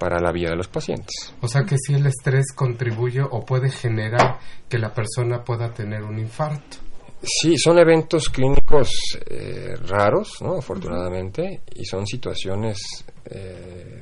para 0.00 0.18
la 0.18 0.32
vida 0.32 0.50
de 0.50 0.56
los 0.56 0.68
pacientes. 0.68 1.34
O 1.42 1.46
sea 1.46 1.62
que 1.62 1.76
si 1.78 1.94
el 1.94 2.06
estrés 2.06 2.52
contribuye 2.54 3.20
o 3.20 3.44
puede 3.44 3.70
generar 3.70 4.38
que 4.68 4.78
la 4.78 4.92
persona 4.92 5.44
pueda 5.44 5.72
tener 5.72 6.02
un 6.02 6.18
infarto. 6.18 6.78
Sí, 7.22 7.58
son 7.58 7.78
eventos 7.78 8.30
clínicos 8.30 8.90
eh, 9.28 9.74
raros, 9.86 10.38
¿no? 10.40 10.56
afortunadamente, 10.56 11.60
y 11.74 11.84
son 11.84 12.06
situaciones 12.06 13.04
eh, 13.26 14.00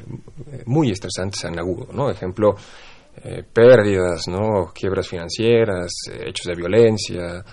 muy 0.67 0.93
estresantes 0.93 1.43
en 1.45 1.59
agudo. 1.59 1.89
¿no? 1.93 2.11
Ejemplo, 2.11 2.55
eh, 3.25 3.43
pérdidas, 3.53 4.29
¿no? 4.29 4.73
quiebras 4.73 5.09
financieras, 5.09 5.91
hechos 6.13 6.47
de 6.47 6.55
violencia, 6.55 7.45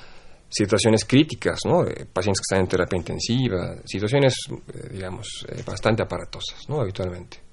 situaciones 0.48 1.04
críticas, 1.04 1.62
¿no? 1.66 1.84
pacientes 2.14 2.42
que 2.42 2.54
están 2.54 2.60
en 2.60 2.68
terapia 2.68 2.98
intensiva, 2.98 3.76
situaciones, 3.86 4.36
digamos, 4.92 5.48
bastante 5.66 6.04
aparatosas, 6.04 6.70
¿no? 6.70 6.80
habitualmente. 6.80 7.45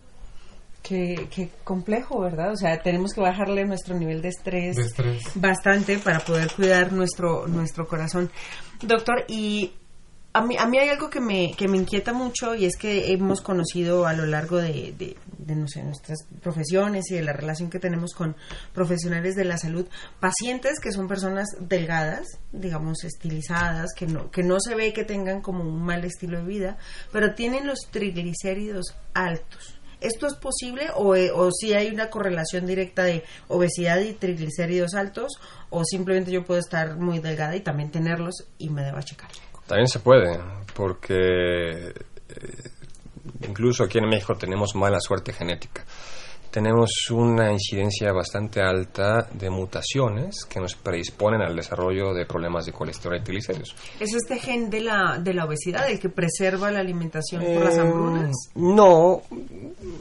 Qué, 0.83 1.29
qué, 1.31 1.51
complejo, 1.63 2.21
¿verdad? 2.21 2.53
O 2.53 2.57
sea, 2.57 2.83
tenemos 2.83 3.13
que 3.13 3.21
bajarle 3.21 3.65
nuestro 3.65 3.97
nivel 3.97 4.21
de 4.21 4.29
estrés, 4.31 4.77
de 4.77 4.83
estrés, 4.83 5.23
bastante 5.37 5.99
para 5.99 6.19
poder 6.21 6.51
cuidar 6.53 6.93
nuestro, 6.93 7.47
nuestro 7.47 7.87
corazón. 7.87 8.31
Doctor, 8.83 9.25
y 9.29 9.73
a 10.35 10.43
mí, 10.43 10.57
a 10.59 10.67
mí 10.67 10.79
hay 10.79 10.89
algo 10.89 11.11
que 11.11 11.21
me, 11.21 11.53
que 11.57 11.69
me 11.69 11.77
inquieta 11.77 12.13
mucho 12.13 12.55
y 12.55 12.65
es 12.65 12.77
que 12.77 13.13
hemos 13.13 13.43
conocido 13.43 14.07
a 14.07 14.15
lo 14.15 14.25
largo 14.25 14.57
de, 14.57 14.95
de, 14.97 15.55
no 15.55 15.69
sé, 15.69 15.83
nuestras 15.83 16.21
profesiones 16.41 17.11
y 17.11 17.17
de 17.17 17.23
la 17.23 17.35
relación 17.35 17.69
que 17.69 17.79
tenemos 17.79 18.15
con 18.15 18.35
profesionales 18.73 19.35
de 19.35 19.45
la 19.45 19.59
salud, 19.59 19.87
pacientes 20.21 20.81
que 20.81 20.91
son 20.91 21.07
personas 21.07 21.49
delgadas, 21.61 22.27
digamos 22.51 23.05
estilizadas, 23.05 23.91
que 23.95 24.07
no, 24.07 24.31
que 24.31 24.43
no 24.43 24.59
se 24.59 24.75
ve 24.75 24.93
que 24.95 25.05
tengan 25.05 25.43
como 25.43 25.65
un 25.65 25.83
mal 25.83 26.05
estilo 26.05 26.39
de 26.39 26.47
vida, 26.47 26.79
pero 27.13 27.35
tienen 27.35 27.67
los 27.67 27.81
triglicéridos 27.91 28.97
altos. 29.13 29.82
¿Esto 30.03 30.27
es 30.27 30.35
posible 30.35 30.89
o, 30.95 31.15
o 31.15 31.51
si 31.53 31.73
hay 31.75 31.89
una 31.89 32.11
correlación 32.11 32.67
directa 32.67 33.05
de 33.05 33.25
obesidad 33.49 34.01
y 34.01 34.13
triglicéridos 34.13 34.95
altos 34.95 35.33
o 35.71 35.85
simplemente 35.85 36.31
yo 36.31 36.45
puedo 36.45 36.61
estar 36.61 36.97
muy 36.97 37.19
delgada 37.19 37.57
y 37.57 37.61
también 37.61 37.91
tenerlos 37.91 38.47
y 38.59 38.69
me 38.69 38.83
debo 38.83 39.01
checar? 39.01 39.31
También 39.67 39.89
se 39.89 40.01
puede, 40.01 40.39
porque 40.75 41.89
eh, 41.89 42.71
incluso 43.47 43.85
aquí 43.85 43.99
en 43.99 44.09
México 44.09 44.35
tenemos 44.37 44.75
mala 44.75 45.01
suerte 45.01 45.33
genética. 45.33 45.85
Tenemos 46.53 46.91
una 47.11 47.51
incidencia 47.51 48.13
bastante 48.13 48.61
alta 48.61 49.27
de 49.33 49.49
mutaciones 49.49 50.45
que 50.45 50.61
nos 50.61 50.75
predisponen 50.75 51.41
al 51.41 51.57
desarrollo 51.57 52.13
de 52.13 52.27
problemas 52.27 52.67
de 52.67 52.73
colesterol 52.73 53.17
y 53.17 53.23
triglicéridos. 53.23 53.75
¿Es 53.99 54.13
este 54.13 54.39
gen 54.39 54.69
de 54.69 54.83
la, 54.83 55.19
de 55.19 55.33
la 55.33 55.47
obesidad 55.47 55.89
el 55.89 55.99
que 55.99 56.11
preserva 56.11 56.71
la 56.71 56.81
alimentación 56.81 57.43
por 57.43 57.65
las 57.65 57.79
hambrunas? 57.79 58.27
Eh, 58.29 58.51
no, 58.57 59.23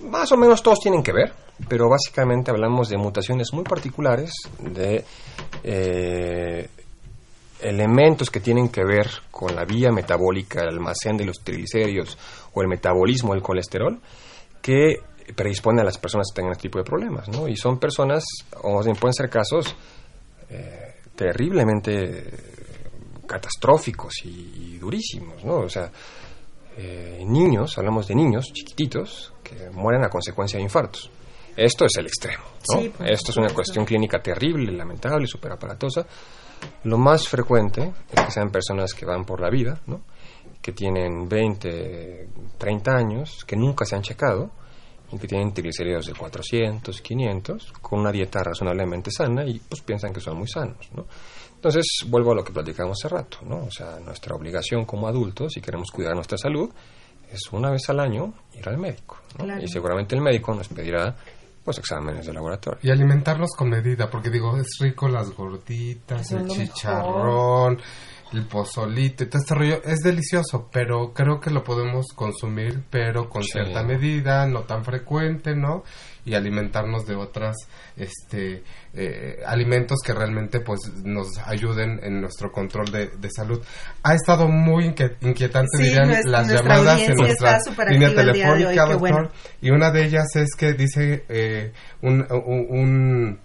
más 0.10 0.30
o 0.34 0.36
menos 0.36 0.62
todos 0.62 0.80
tienen 0.82 1.02
que 1.02 1.14
ver, 1.14 1.32
pero 1.70 1.88
básicamente 1.88 2.52
hablamos 2.52 2.89
de 2.89 2.97
mutaciones 2.97 3.54
muy 3.54 3.64
particulares 3.64 4.34
de 4.60 5.06
eh, 5.64 6.70
elementos 7.62 8.30
que 8.30 8.41
tienen 8.41 8.68
que 8.68 8.84
ver 8.84 9.08
con 9.32 9.56
la 9.56 9.64
vía 9.64 9.89
metabólica, 9.93 10.64
el 10.64 10.68
almacén 10.68 11.16
de 11.16 11.24
los 11.24 11.38
triglicéridos 11.45 12.18
o 12.54 12.62
el 12.62 12.68
metabolismo 12.68 13.34
del 13.34 13.41
colesterol, 13.41 14.02
que 14.62 14.97
predispone 15.32 15.82
a 15.82 15.84
las 15.84 15.97
personas 15.97 16.27
que 16.32 16.36
tengan 16.36 16.53
este 16.53 16.63
tipo 16.63 16.79
de 16.79 16.84
problemas, 16.84 17.27
¿no? 17.29 17.47
Y 17.47 17.55
son 17.55 17.79
personas, 17.79 18.23
o 18.61 18.82
pueden 18.82 19.13
ser 19.13 19.29
casos 19.29 19.75
eh, 20.49 20.95
terriblemente 21.15 22.23
catastróficos 23.27 24.13
y, 24.25 24.77
durísimos, 24.77 25.43
¿no? 25.43 25.59
O 25.59 25.69
sea, 25.69 25.91
eh, 26.77 27.23
niños, 27.25 27.77
hablamos 27.77 28.07
de 28.07 28.15
niños 28.15 28.51
chiquititos 28.51 29.34
que 29.43 29.69
mueren 29.69 30.03
a 30.03 30.09
consecuencia 30.09 30.57
de 30.57 30.63
infartos. 30.63 31.09
Esto 31.55 31.86
es 31.86 31.91
el 31.97 32.07
extremo, 32.07 32.43
¿no? 32.73 33.05
Esto 33.05 33.32
es 33.32 33.38
una 33.38 33.53
cuestión 33.53 33.86
clínica 33.86 34.21
terrible, 34.21 34.71
lamentable, 34.71 35.27
súper 35.27 35.51
aparatosa 35.51 36.05
lo 36.84 36.97
más 36.97 37.27
frecuente 37.27 37.93
es 38.11 38.25
que 38.25 38.32
sean 38.32 38.51
personas 38.51 38.93
que 38.93 39.05
van 39.05 39.25
por 39.25 39.39
la 39.41 39.49
vida, 39.49 39.82
¿no? 39.88 40.01
que 40.61 40.71
tienen 40.71 41.27
20, 41.27 42.29
30 42.57 42.91
años, 42.91 43.45
que 43.45 43.55
nunca 43.55 43.86
se 43.86 43.95
han 43.95 44.03
checado 44.03 44.51
y 45.12 45.18
que 45.18 45.28
tienen 45.28 45.53
triglicéridos 45.53 46.07
de 46.07 46.14
400, 46.14 47.01
500, 47.01 47.74
con 47.82 47.99
una 47.99 48.12
dieta 48.12 48.43
razonablemente 48.43 49.12
sana 49.12 49.45
y 49.45 49.59
pues 49.59 49.82
piensan 49.82 50.14
que 50.14 50.20
son 50.20 50.38
muy 50.38 50.47
sanos, 50.47 50.89
¿no? 50.95 51.05
Entonces, 51.55 51.86
vuelvo 52.07 52.32
a 52.32 52.36
lo 52.36 52.43
que 52.43 52.51
platicamos 52.51 52.97
hace 52.99 53.14
rato, 53.14 53.38
¿no? 53.45 53.66
O 53.66 53.72
sea, 53.72 53.99
nuestra 53.99 54.36
obligación 54.36 54.86
como 54.86 55.07
adultos, 55.07 55.53
si 55.53 55.62
queremos 55.62 55.91
cuidar 55.91 56.16
nuestra 56.16 56.38
salud, 56.38 56.72
es 57.32 57.51
una 57.51 57.70
vez 57.70 57.88
al 57.89 57.99
año 57.99 58.34
ir 58.53 58.68
al 58.68 58.78
médico, 58.78 59.20
Y 59.62 59.68
seguramente 59.68 60.16
el 60.16 60.22
médico 60.22 60.53
nos 60.53 60.68
pedirá 60.68 61.16
pues 61.64 61.78
exámenes 61.78 62.26
de 62.26 62.34
laboratorio. 62.34 62.80
Y 62.82 62.89
alimentarlos 62.89 63.51
con 63.55 63.70
medida, 63.70 64.09
porque 64.09 64.30
digo, 64.30 64.57
es 64.57 64.78
rico 64.80 65.07
las 65.07 65.30
gorditas, 65.30 66.32
el 66.32 66.47
chicharrón, 66.47 67.80
el 68.34 68.45
pozolito, 68.45 69.27
todo 69.27 69.39
este 69.39 69.55
rollo, 69.55 69.82
es 69.84 69.99
delicioso, 69.99 70.69
pero 70.71 71.13
creo 71.13 71.39
que 71.39 71.49
lo 71.49 71.63
podemos 71.63 72.07
consumir, 72.15 72.84
pero 72.89 73.29
con 73.29 73.43
cierta 73.43 73.84
medida, 73.84 74.45
no 74.47 74.61
tan 74.61 74.84
frecuente, 74.86 75.55
¿no? 75.55 75.84
Y 76.26 76.36
alimentarnos 76.36 77.05
de 77.05 77.15
otras 77.15 77.55
este 77.95 78.63
eh, 78.93 79.38
alimentos 79.45 79.99
que 80.05 80.13
realmente 80.13 80.59
pues 80.59 80.80
nos 81.03 81.38
ayuden 81.45 81.99
en 82.03 82.22
nuestro 82.22 82.51
control 82.51 82.91
de, 82.91 83.30
salud. 83.34 83.61
Ha 84.03 84.13
estado 84.13 84.47
muy 84.47 84.93
inquietante 85.22 85.78
dirían 85.78 86.11
las 86.26 86.47
llamadas 86.47 87.01
en 87.01 87.15
nuestra 87.15 87.59
línea 87.89 88.13
telefónica 88.13 88.86
doctor 88.86 89.32
y 89.61 89.72
una 89.72 89.91
de 89.91 90.05
ellas 90.05 90.36
es 90.36 90.49
que 90.57 90.74
dice 90.74 91.26
eh, 91.30 91.72
un, 92.01 92.26
un, 92.30 93.39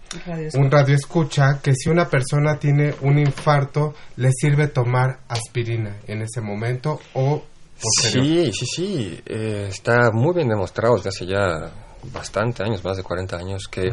un 0.54 0.70
radio 0.70 0.94
escucha. 0.94 1.60
que 1.62 1.74
si 1.74 1.88
una 1.88 2.08
persona 2.08 2.58
tiene 2.58 2.94
un 3.02 3.18
infarto 3.18 3.94
le 4.16 4.30
sirve 4.32 4.68
tomar 4.68 5.20
aspirina 5.28 5.98
en 6.06 6.22
ese 6.22 6.40
momento 6.40 7.00
o 7.14 7.44
Sí, 7.78 8.50
sí, 8.54 8.66
sí, 8.66 9.20
eh, 9.26 9.66
está 9.68 10.10
muy 10.10 10.34
bien 10.34 10.48
demostrado 10.48 10.96
desde 10.96 11.10
hace 11.10 11.26
ya 11.26 11.70
bastante 12.12 12.62
años, 12.62 12.84
más 12.84 12.96
de 12.96 13.02
40 13.02 13.36
años, 13.36 13.68
que 13.70 13.92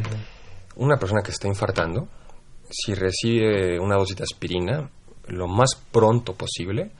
una 0.76 0.98
persona 0.98 1.22
que 1.22 1.32
está 1.32 1.48
infartando, 1.48 2.08
si 2.70 2.94
recibe 2.94 3.80
una 3.80 3.96
dosis 3.96 4.18
de 4.18 4.24
aspirina 4.24 4.90
lo 5.28 5.48
más 5.48 5.76
pronto 5.92 6.34
posible, 6.34 6.92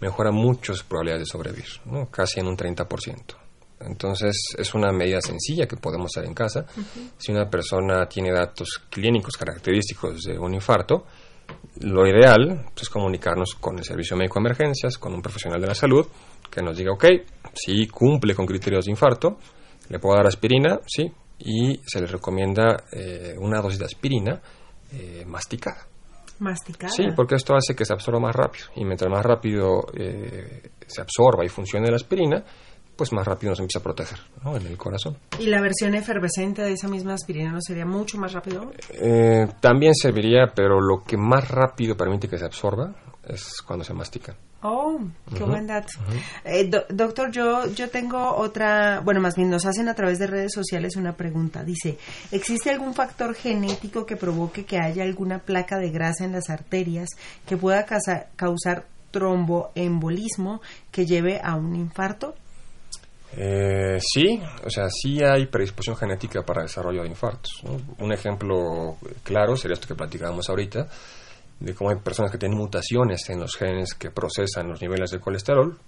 mejora 0.00 0.30
muchas 0.30 0.82
probabilidades 0.82 1.26
de 1.26 1.32
sobrevivir, 1.32 1.68
¿no? 1.86 2.10
casi 2.10 2.40
en 2.40 2.46
un 2.46 2.56
30%. 2.56 3.36
Entonces 3.80 4.54
es 4.56 4.74
una 4.74 4.90
medida 4.92 5.20
sencilla 5.20 5.66
que 5.66 5.76
podemos 5.76 6.10
hacer 6.14 6.26
en 6.26 6.34
casa. 6.34 6.64
Si 7.18 7.30
una 7.30 7.48
persona 7.48 8.06
tiene 8.06 8.32
datos 8.32 8.80
clínicos 8.88 9.36
característicos 9.36 10.22
de 10.22 10.38
un 10.38 10.54
infarto, 10.54 11.04
lo 11.80 12.06
ideal 12.06 12.66
es 12.80 12.88
comunicarnos 12.88 13.54
con 13.54 13.78
el 13.78 13.84
servicio 13.84 14.16
médico 14.16 14.40
de 14.40 14.46
emergencias, 14.46 14.96
con 14.96 15.12
un 15.12 15.20
profesional 15.20 15.60
de 15.60 15.66
la 15.66 15.74
salud, 15.74 16.06
que 16.50 16.62
nos 16.62 16.76
diga, 16.76 16.92
ok, 16.92 17.04
si 17.52 17.86
cumple 17.86 18.34
con 18.34 18.46
criterios 18.46 18.86
de 18.86 18.92
infarto, 18.92 19.38
le 19.88 19.98
puedo 19.98 20.16
dar 20.16 20.26
aspirina, 20.26 20.80
sí, 20.86 21.12
y 21.38 21.80
se 21.86 22.00
le 22.00 22.06
recomienda 22.06 22.84
eh, 22.92 23.34
una 23.38 23.60
dosis 23.60 23.78
de 23.78 23.84
aspirina 23.84 24.40
eh, 24.92 25.24
masticada. 25.26 25.86
¿Masticada? 26.38 26.92
Sí, 26.92 27.04
porque 27.14 27.36
esto 27.36 27.54
hace 27.54 27.74
que 27.74 27.84
se 27.84 27.92
absorba 27.92 28.20
más 28.20 28.34
rápido. 28.34 28.66
Y 28.76 28.84
mientras 28.84 29.10
más 29.10 29.24
rápido 29.24 29.86
eh, 29.98 30.70
se 30.86 31.00
absorba 31.00 31.44
y 31.44 31.48
funcione 31.48 31.88
la 31.90 31.96
aspirina, 31.96 32.44
pues 32.94 33.12
más 33.12 33.26
rápido 33.26 33.50
nos 33.50 33.60
empieza 33.60 33.78
a 33.78 33.82
proteger 33.82 34.18
¿no? 34.44 34.56
en 34.56 34.66
el 34.66 34.76
corazón. 34.76 35.16
¿Y 35.38 35.46
la 35.46 35.60
versión 35.60 35.94
efervescente 35.94 36.62
de 36.62 36.72
esa 36.72 36.88
misma 36.88 37.14
aspirina 37.14 37.52
no 37.52 37.60
sería 37.60 37.86
mucho 37.86 38.18
más 38.18 38.32
rápido? 38.32 38.70
también 39.60 39.94
serviría, 39.94 40.52
pero 40.54 40.80
lo 40.80 41.02
que 41.02 41.16
más 41.16 41.50
rápido 41.50 41.96
permite 41.96 42.28
que 42.28 42.38
se 42.38 42.44
absorba 42.44 42.94
es 43.26 43.60
cuando 43.62 43.84
se 43.84 43.92
mastica. 43.92 44.36
Oh, 44.62 44.98
qué 45.36 45.44
buen 45.44 45.66
dato. 45.66 45.92
Eh, 46.44 46.70
doctor, 46.88 47.30
yo, 47.30 47.66
yo 47.72 47.90
tengo 47.90 48.34
otra, 48.36 49.00
bueno, 49.00 49.20
más 49.20 49.36
bien 49.36 49.50
nos 49.50 49.66
hacen 49.66 49.88
a 49.88 49.94
través 49.94 50.18
de 50.18 50.26
redes 50.26 50.52
sociales 50.54 50.96
una 50.96 51.14
pregunta. 51.14 51.62
Dice, 51.62 51.98
¿existe 52.32 52.70
algún 52.70 52.94
factor 52.94 53.34
genético 53.34 54.06
que 54.06 54.16
provoque 54.16 54.64
que 54.64 54.78
haya 54.78 55.04
alguna 55.04 55.38
placa 55.40 55.78
de 55.78 55.90
grasa 55.90 56.24
en 56.24 56.32
las 56.32 56.48
arterias 56.48 57.10
que 57.46 57.56
pueda 57.56 57.84
causar 57.84 58.86
tromboembolismo 59.10 60.62
que 60.90 61.06
lleve 61.06 61.40
a 61.42 61.54
un 61.54 61.76
infarto? 61.76 62.34
Eh, 63.36 63.98
sí, 64.00 64.40
o 64.64 64.70
sea, 64.70 64.88
sí 64.88 65.22
hay 65.22 65.46
predisposición 65.46 65.96
genética 65.96 66.42
para 66.42 66.62
el 66.62 66.68
desarrollo 66.68 67.02
de 67.02 67.08
infartos. 67.08 67.62
Un 67.98 68.12
ejemplo 68.12 68.96
claro 69.22 69.56
sería 69.56 69.74
esto 69.74 69.86
que 69.86 69.94
platicábamos 69.94 70.48
ahorita 70.48 70.88
de 71.60 71.74
cómo 71.74 71.90
hay 71.90 71.96
personas 71.96 72.30
que 72.30 72.38
tienen 72.38 72.58
mutaciones 72.58 73.28
en 73.28 73.40
los 73.40 73.56
genes 73.56 73.94
que 73.94 74.10
procesan 74.10 74.68
los 74.68 74.80
niveles 74.80 75.10
de 75.10 75.20
colesterol. 75.20 75.78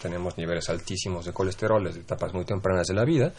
Tenemos 0.00 0.36
niveles 0.36 0.68
altísimos 0.68 1.24
de 1.24 1.32
colesterol 1.32 1.84
desde 1.84 2.00
etapas 2.00 2.34
muy 2.34 2.44
tempranas 2.44 2.86
de 2.86 2.94
la 2.94 3.04
vida 3.04 3.32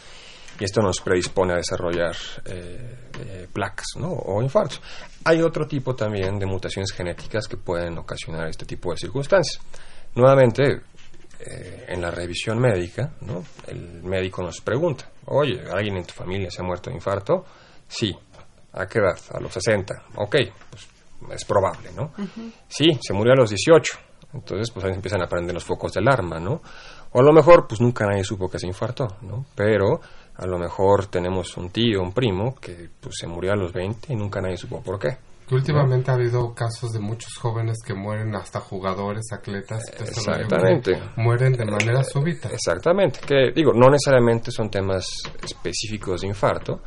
y 0.60 0.64
esto 0.64 0.82
nos 0.82 1.02
predispone 1.02 1.54
a 1.54 1.58
desarrollar 1.58 2.16
eh, 2.46 3.10
eh, 3.20 3.48
placas 3.52 3.88
o 4.02 4.42
infartos. 4.42 4.82
Hay 5.24 5.42
otro 5.42 5.68
tipo 5.68 5.96
también 5.96 6.40
de 6.40 6.46
mutaciones 6.46 6.92
genéticas 6.92 7.48
que 7.48 7.58
pueden 7.58 7.98
ocasionar 7.98 8.48
este 8.48 8.66
tipo 8.66 8.92
de 8.92 8.98
circunstancias. 8.98 9.62
Nuevamente, 10.16 10.82
eh, 11.40 11.86
en 11.90 12.02
la 12.02 12.10
revisión 12.10 12.60
médica, 12.60 13.14
¿no? 13.22 13.44
el 13.68 14.02
médico 14.04 14.42
nos 14.42 14.60
pregunta, 14.62 15.10
oye, 15.26 15.62
¿alguien 15.72 15.98
en 15.98 16.06
tu 16.06 16.14
familia 16.14 16.50
se 16.50 16.62
ha 16.62 16.66
muerto 16.66 16.90
de 16.90 16.96
infarto? 16.96 17.46
Sí. 17.88 18.16
¿A 18.74 18.86
qué 18.88 19.00
edad? 19.00 19.20
A 19.34 19.40
los 19.40 19.54
60. 19.54 20.06
Ok, 20.16 20.36
pues 20.70 20.88
es 21.32 21.46
probable, 21.46 21.92
¿no? 21.96 22.12
Sí, 22.68 22.98
se 23.02 23.14
murió 23.14 23.34
a 23.34 23.38
los 23.38 23.50
18. 23.50 23.98
Entonces, 24.34 24.72
pues 24.72 24.86
ahí 24.86 24.94
empiezan 24.94 25.22
a 25.22 25.28
prender 25.28 25.54
los 25.54 25.64
focos 25.64 25.94
de 25.94 26.00
alarma, 26.00 26.40
¿no? 26.40 26.62
O 27.12 27.20
a 27.20 27.24
lo 27.24 27.32
mejor, 27.32 27.68
pues 27.68 27.80
nunca 27.80 28.06
nadie 28.06 28.24
supo 28.24 28.50
que 28.50 28.60
se 28.60 28.68
infartó, 28.68 29.08
¿no? 29.22 29.46
Pero 29.56 30.02
a 30.36 30.46
lo 30.46 30.60
mejor 30.60 31.08
tenemos 31.08 31.56
un 31.58 31.70
tío, 31.70 32.02
un 32.02 32.12
primo, 32.12 32.56
que 32.56 32.90
pues 33.00 33.16
se 33.20 33.28
murió 33.28 33.54
a 33.54 33.56
los 33.56 33.74
20 33.74 34.14
y 34.14 34.16
nunca 34.16 34.42
nadie 34.42 34.58
supo 34.58 34.82
por 34.82 35.00
qué. 35.00 35.18
últimamente 35.50 36.12
ha 36.12 36.16
habido 36.16 36.54
casos 36.54 36.92
de 36.92 37.00
muchos 37.00 37.34
jóvenes 37.38 37.78
que 37.84 37.94
mueren, 37.94 38.36
hasta 38.36 38.60
jugadores, 38.60 39.26
atletas, 39.32 39.82
exactamente, 39.98 41.02
mueren 41.16 41.54
de 41.54 41.66
manera 41.66 42.04
súbita. 42.04 42.50
Exactamente, 42.50 43.22
que 43.26 43.52
digo, 43.56 43.72
no 43.74 43.90
necesariamente 43.90 44.52
son 44.52 44.70
temas 44.70 45.08
específicos 45.42 46.22
de 46.22 46.28
infarto, 46.28 46.82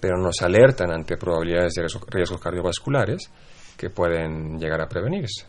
pero 0.00 0.18
nos 0.18 0.42
alertan 0.42 0.90
ante 0.90 1.16
probabilidades 1.16 1.74
de 1.74 1.86
riesgos 2.10 2.40
cardiovasculares 2.40 3.30
que 3.80 3.88
pueden 3.88 4.58
llegar 4.58 4.82
a 4.82 4.88
prevenirse. 4.90 5.46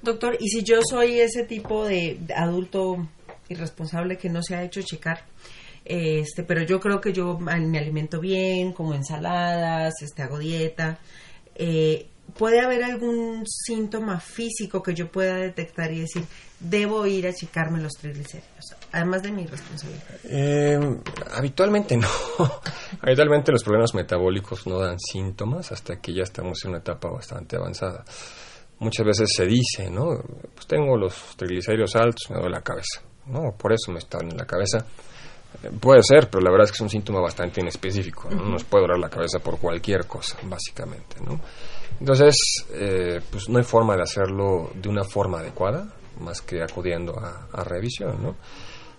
Doctor, 0.00 0.36
¿y 0.38 0.48
si 0.48 0.62
yo 0.62 0.78
soy 0.88 1.18
ese 1.18 1.42
tipo 1.42 1.84
de 1.84 2.20
adulto 2.36 3.08
irresponsable 3.48 4.16
que 4.16 4.28
no 4.28 4.44
se 4.44 4.54
ha 4.54 4.62
hecho 4.62 4.80
checar? 4.82 5.24
Este, 5.84 6.44
pero 6.44 6.62
yo 6.62 6.78
creo 6.78 7.00
que 7.00 7.12
yo 7.12 7.36
me 7.36 7.52
alimento 7.52 8.20
bien, 8.20 8.72
como 8.72 8.94
ensaladas, 8.94 9.92
este, 10.02 10.22
hago 10.22 10.38
dieta. 10.38 11.00
Eh, 11.56 12.06
¿Puede 12.38 12.60
haber 12.60 12.82
algún 12.82 13.44
síntoma 13.46 14.18
físico 14.18 14.82
que 14.82 14.94
yo 14.94 15.08
pueda 15.08 15.36
detectar 15.36 15.92
y 15.92 16.00
decir, 16.00 16.24
debo 16.58 17.06
ir 17.06 17.28
a 17.28 17.32
checarme 17.32 17.80
los 17.80 17.92
triglicéridos, 17.92 18.74
además 18.90 19.22
de 19.22 19.30
mi 19.30 19.46
responsabilidad? 19.46 20.02
Eh, 20.24 20.78
habitualmente 21.32 21.96
no. 21.96 22.08
habitualmente 23.02 23.52
los 23.52 23.62
problemas 23.62 23.94
metabólicos 23.94 24.66
no 24.66 24.80
dan 24.80 24.98
síntomas 24.98 25.70
hasta 25.70 26.00
que 26.00 26.12
ya 26.12 26.22
estamos 26.22 26.64
en 26.64 26.70
una 26.70 26.78
etapa 26.80 27.08
bastante 27.08 27.56
avanzada. 27.56 28.04
Muchas 28.80 29.06
veces 29.06 29.30
se 29.32 29.46
dice, 29.46 29.88
¿no? 29.88 30.20
Pues 30.54 30.66
tengo 30.66 30.96
los 30.96 31.36
triglicéridos 31.36 31.94
altos, 31.94 32.30
me 32.30 32.36
duele 32.36 32.56
la 32.56 32.62
cabeza, 32.62 33.02
¿no? 33.26 33.54
Por 33.56 33.72
eso 33.72 33.92
me 33.92 33.98
están 33.98 34.28
en 34.30 34.36
la 34.36 34.44
cabeza. 34.44 34.84
Eh, 35.62 35.70
puede 35.78 36.02
ser, 36.02 36.28
pero 36.28 36.42
la 36.42 36.50
verdad 36.50 36.64
es 36.64 36.72
que 36.72 36.76
es 36.76 36.80
un 36.80 36.90
síntoma 36.90 37.20
bastante 37.20 37.60
inespecífico. 37.60 38.28
¿no? 38.30 38.44
Nos 38.44 38.64
puede 38.64 38.82
doler 38.82 38.98
la 38.98 39.08
cabeza 39.08 39.38
por 39.38 39.58
cualquier 39.58 40.06
cosa, 40.06 40.36
básicamente, 40.42 41.16
¿no? 41.24 41.40
Entonces, 42.00 42.34
eh, 42.72 43.20
pues 43.30 43.48
no 43.48 43.58
hay 43.58 43.64
forma 43.64 43.96
de 43.96 44.02
hacerlo 44.02 44.70
de 44.74 44.88
una 44.88 45.04
forma 45.04 45.38
adecuada, 45.38 45.92
más 46.20 46.40
que 46.40 46.62
acudiendo 46.62 47.14
a, 47.18 47.64
revisión, 47.64 48.22
¿no? 48.22 48.36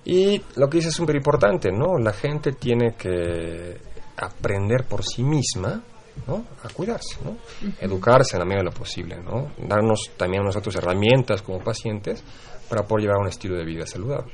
Y 0.03 0.41
lo 0.55 0.69
que 0.69 0.77
dice 0.77 0.89
es 0.89 0.95
súper 0.95 1.15
importante, 1.15 1.71
¿no? 1.71 1.97
La 1.97 2.13
gente 2.13 2.53
tiene 2.53 2.95
que 2.95 3.77
aprender 4.17 4.85
por 4.85 5.03
sí 5.03 5.23
misma, 5.23 5.81
¿no? 6.27 6.45
A 6.63 6.69
cuidarse, 6.69 7.17
¿no? 7.23 7.37
Educarse 7.79 8.35
en 8.35 8.39
la 8.39 8.45
medida 8.45 8.59
de 8.59 8.65
lo 8.65 8.71
posible, 8.71 9.17
¿no? 9.17 9.51
Darnos 9.57 10.11
también 10.17 10.41
a 10.43 10.45
nosotros 10.45 10.75
herramientas 10.75 11.41
como 11.41 11.59
pacientes 11.59 12.23
para 12.69 12.83
poder 12.83 13.05
llevar 13.05 13.21
un 13.21 13.27
estilo 13.27 13.55
de 13.55 13.65
vida 13.65 13.85
saludable. 13.85 14.33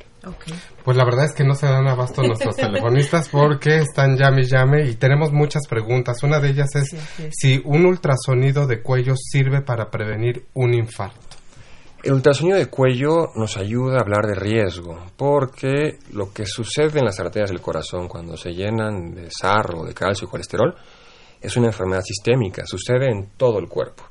Pues 0.83 0.95
la 0.95 1.03
verdad 1.03 1.25
es 1.25 1.33
que 1.33 1.43
no 1.43 1.55
se 1.55 1.65
dan 1.65 1.87
abasto 1.87 2.21
nuestros 2.21 2.55
telefonistas 2.57 3.29
porque 3.29 3.77
están 3.77 4.17
llame 4.17 4.41
y 4.41 4.45
llame 4.45 4.87
y 4.87 4.95
tenemos 4.95 5.31
muchas 5.31 5.67
preguntas. 5.67 6.23
Una 6.23 6.39
de 6.39 6.49
ellas 6.49 6.75
es 6.75 6.95
si 7.31 7.61
un 7.65 7.85
ultrasonido 7.85 8.67
de 8.67 8.81
cuello 8.81 9.15
sirve 9.15 9.61
para 9.61 9.89
prevenir 9.89 10.45
un 10.53 10.73
infarto. 10.73 11.19
El 12.03 12.13
ultrasonido 12.13 12.57
de 12.57 12.65
cuello 12.67 13.27
nos 13.35 13.57
ayuda 13.57 13.97
a 13.97 14.01
hablar 14.01 14.25
de 14.25 14.33
riesgo, 14.33 15.05
porque 15.15 15.99
lo 16.13 16.33
que 16.33 16.47
sucede 16.47 16.97
en 16.97 17.05
las 17.05 17.19
arterias 17.19 17.51
del 17.51 17.61
corazón 17.61 18.07
cuando 18.07 18.35
se 18.37 18.53
llenan 18.53 19.13
de 19.13 19.29
sarro, 19.29 19.83
de 19.83 19.93
calcio 19.93 20.27
y 20.27 20.31
colesterol 20.31 20.75
es 21.41 21.57
una 21.57 21.67
enfermedad 21.67 22.03
sistémica, 22.03 22.65
sucede 22.65 23.09
en 23.09 23.31
todo 23.37 23.59
el 23.59 23.67
cuerpo. 23.67 24.03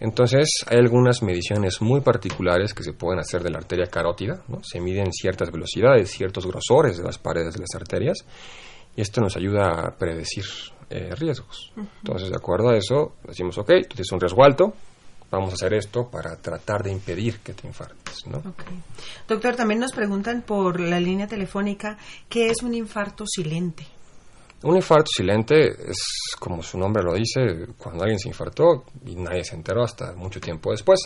Entonces, 0.00 0.50
hay 0.66 0.78
algunas 0.78 1.22
mediciones 1.22 1.80
muy 1.80 2.00
particulares 2.00 2.74
que 2.74 2.82
se 2.82 2.92
pueden 2.92 3.20
hacer 3.20 3.42
de 3.42 3.50
la 3.50 3.58
arteria 3.58 3.86
carótida, 3.86 4.42
¿no? 4.48 4.62
Se 4.62 4.80
miden 4.80 5.12
ciertas 5.12 5.50
velocidades, 5.50 6.10
ciertos 6.10 6.46
grosores 6.46 6.98
de 6.98 7.04
las 7.04 7.16
paredes 7.16 7.54
de 7.54 7.60
las 7.60 7.74
arterias, 7.74 8.24
y 8.96 9.00
esto 9.00 9.20
nos 9.20 9.36
ayuda 9.36 9.68
a 9.68 9.96
predecir 9.96 10.44
eh, 10.90 11.14
riesgos. 11.14 11.72
Entonces, 11.76 12.28
de 12.28 12.36
acuerdo 12.36 12.70
a 12.70 12.76
eso, 12.76 13.14
decimos, 13.26 13.56
ok, 13.56 13.68
tú 13.88 13.94
tienes 13.94 14.12
un 14.12 14.20
riesgo 14.20 14.44
alto, 14.44 14.74
vamos 15.30 15.50
a 15.50 15.54
hacer 15.54 15.74
esto 15.74 16.08
para 16.08 16.36
tratar 16.36 16.82
de 16.82 16.92
impedir 16.92 17.38
que 17.38 17.54
te 17.54 17.66
infartes, 17.66 18.26
¿no? 18.26 18.42
Doctor, 19.26 19.56
también 19.56 19.80
nos 19.80 19.92
preguntan 19.92 20.42
por 20.42 20.80
la 20.80 21.00
línea 21.00 21.26
telefónica, 21.26 21.98
¿qué 22.28 22.50
es 22.50 22.62
un 22.62 22.74
infarto 22.74 23.24
silente? 23.26 23.86
Un 24.64 24.76
infarto 24.76 25.10
silente 25.14 25.90
es, 25.90 26.34
como 26.38 26.62
su 26.62 26.78
nombre 26.78 27.02
lo 27.02 27.12
dice, 27.12 27.66
cuando 27.76 28.02
alguien 28.02 28.18
se 28.18 28.28
infartó 28.28 28.84
y 29.04 29.14
nadie 29.14 29.44
se 29.44 29.56
enteró 29.56 29.84
hasta 29.84 30.14
mucho 30.14 30.40
tiempo 30.40 30.70
después. 30.70 31.00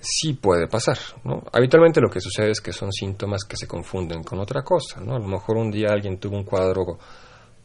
Sí 0.00 0.32
puede 0.34 0.68
pasar, 0.68 0.96
¿no? 1.24 1.42
Habitualmente 1.52 2.00
lo 2.00 2.08
que 2.08 2.20
sucede 2.20 2.50
es 2.52 2.62
que 2.62 2.72
son 2.72 2.90
síntomas 2.90 3.44
que 3.44 3.56
se 3.56 3.66
confunden 3.66 4.22
con 4.22 4.38
otra 4.38 4.62
cosa, 4.62 5.00
¿no? 5.00 5.16
A 5.16 5.18
lo 5.18 5.26
mejor 5.26 5.58
un 5.58 5.70
día 5.70 5.88
alguien 5.90 6.18
tuvo 6.18 6.36
un 6.36 6.44
cuadro 6.44 6.98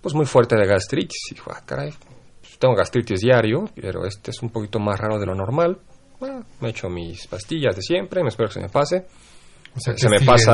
pues 0.01 0.13
muy 0.13 0.25
fuerte 0.25 0.57
de 0.57 0.65
gastritis 0.65 1.31
y 1.31 1.35
dijo, 1.35 1.51
ah, 1.55 1.61
caray, 1.65 1.93
pues, 2.41 2.57
tengo 2.59 2.75
gastritis 2.75 3.21
diario, 3.21 3.69
pero 3.75 4.05
este 4.05 4.31
es 4.31 4.41
un 4.41 4.49
poquito 4.49 4.79
más 4.79 4.99
raro 4.99 5.19
de 5.19 5.25
lo 5.25 5.35
normal. 5.35 5.79
me 6.59 6.69
echo 6.69 6.89
mis 6.89 7.27
pastillas 7.27 7.75
de 7.77 7.81
siempre, 7.81 8.23
me 8.23 8.29
espero 8.29 8.49
que 8.49 8.55
se 8.55 8.59
me 8.59 8.69
pase 8.69 9.05
se 9.75 10.09
me 10.09 10.21
pasa 10.21 10.53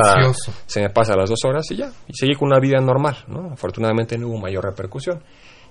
se 0.66 0.80
me 0.80 0.90
pasa 0.90 1.16
las 1.16 1.28
dos 1.28 1.44
horas 1.44 1.70
y 1.70 1.76
ya 1.76 1.92
y 2.08 2.14
seguí 2.14 2.34
con 2.34 2.48
una 2.48 2.58
vida 2.58 2.80
normal 2.80 3.24
no 3.28 3.52
afortunadamente 3.52 4.16
no 4.16 4.28
hubo 4.28 4.38
mayor 4.38 4.64
repercusión 4.64 5.22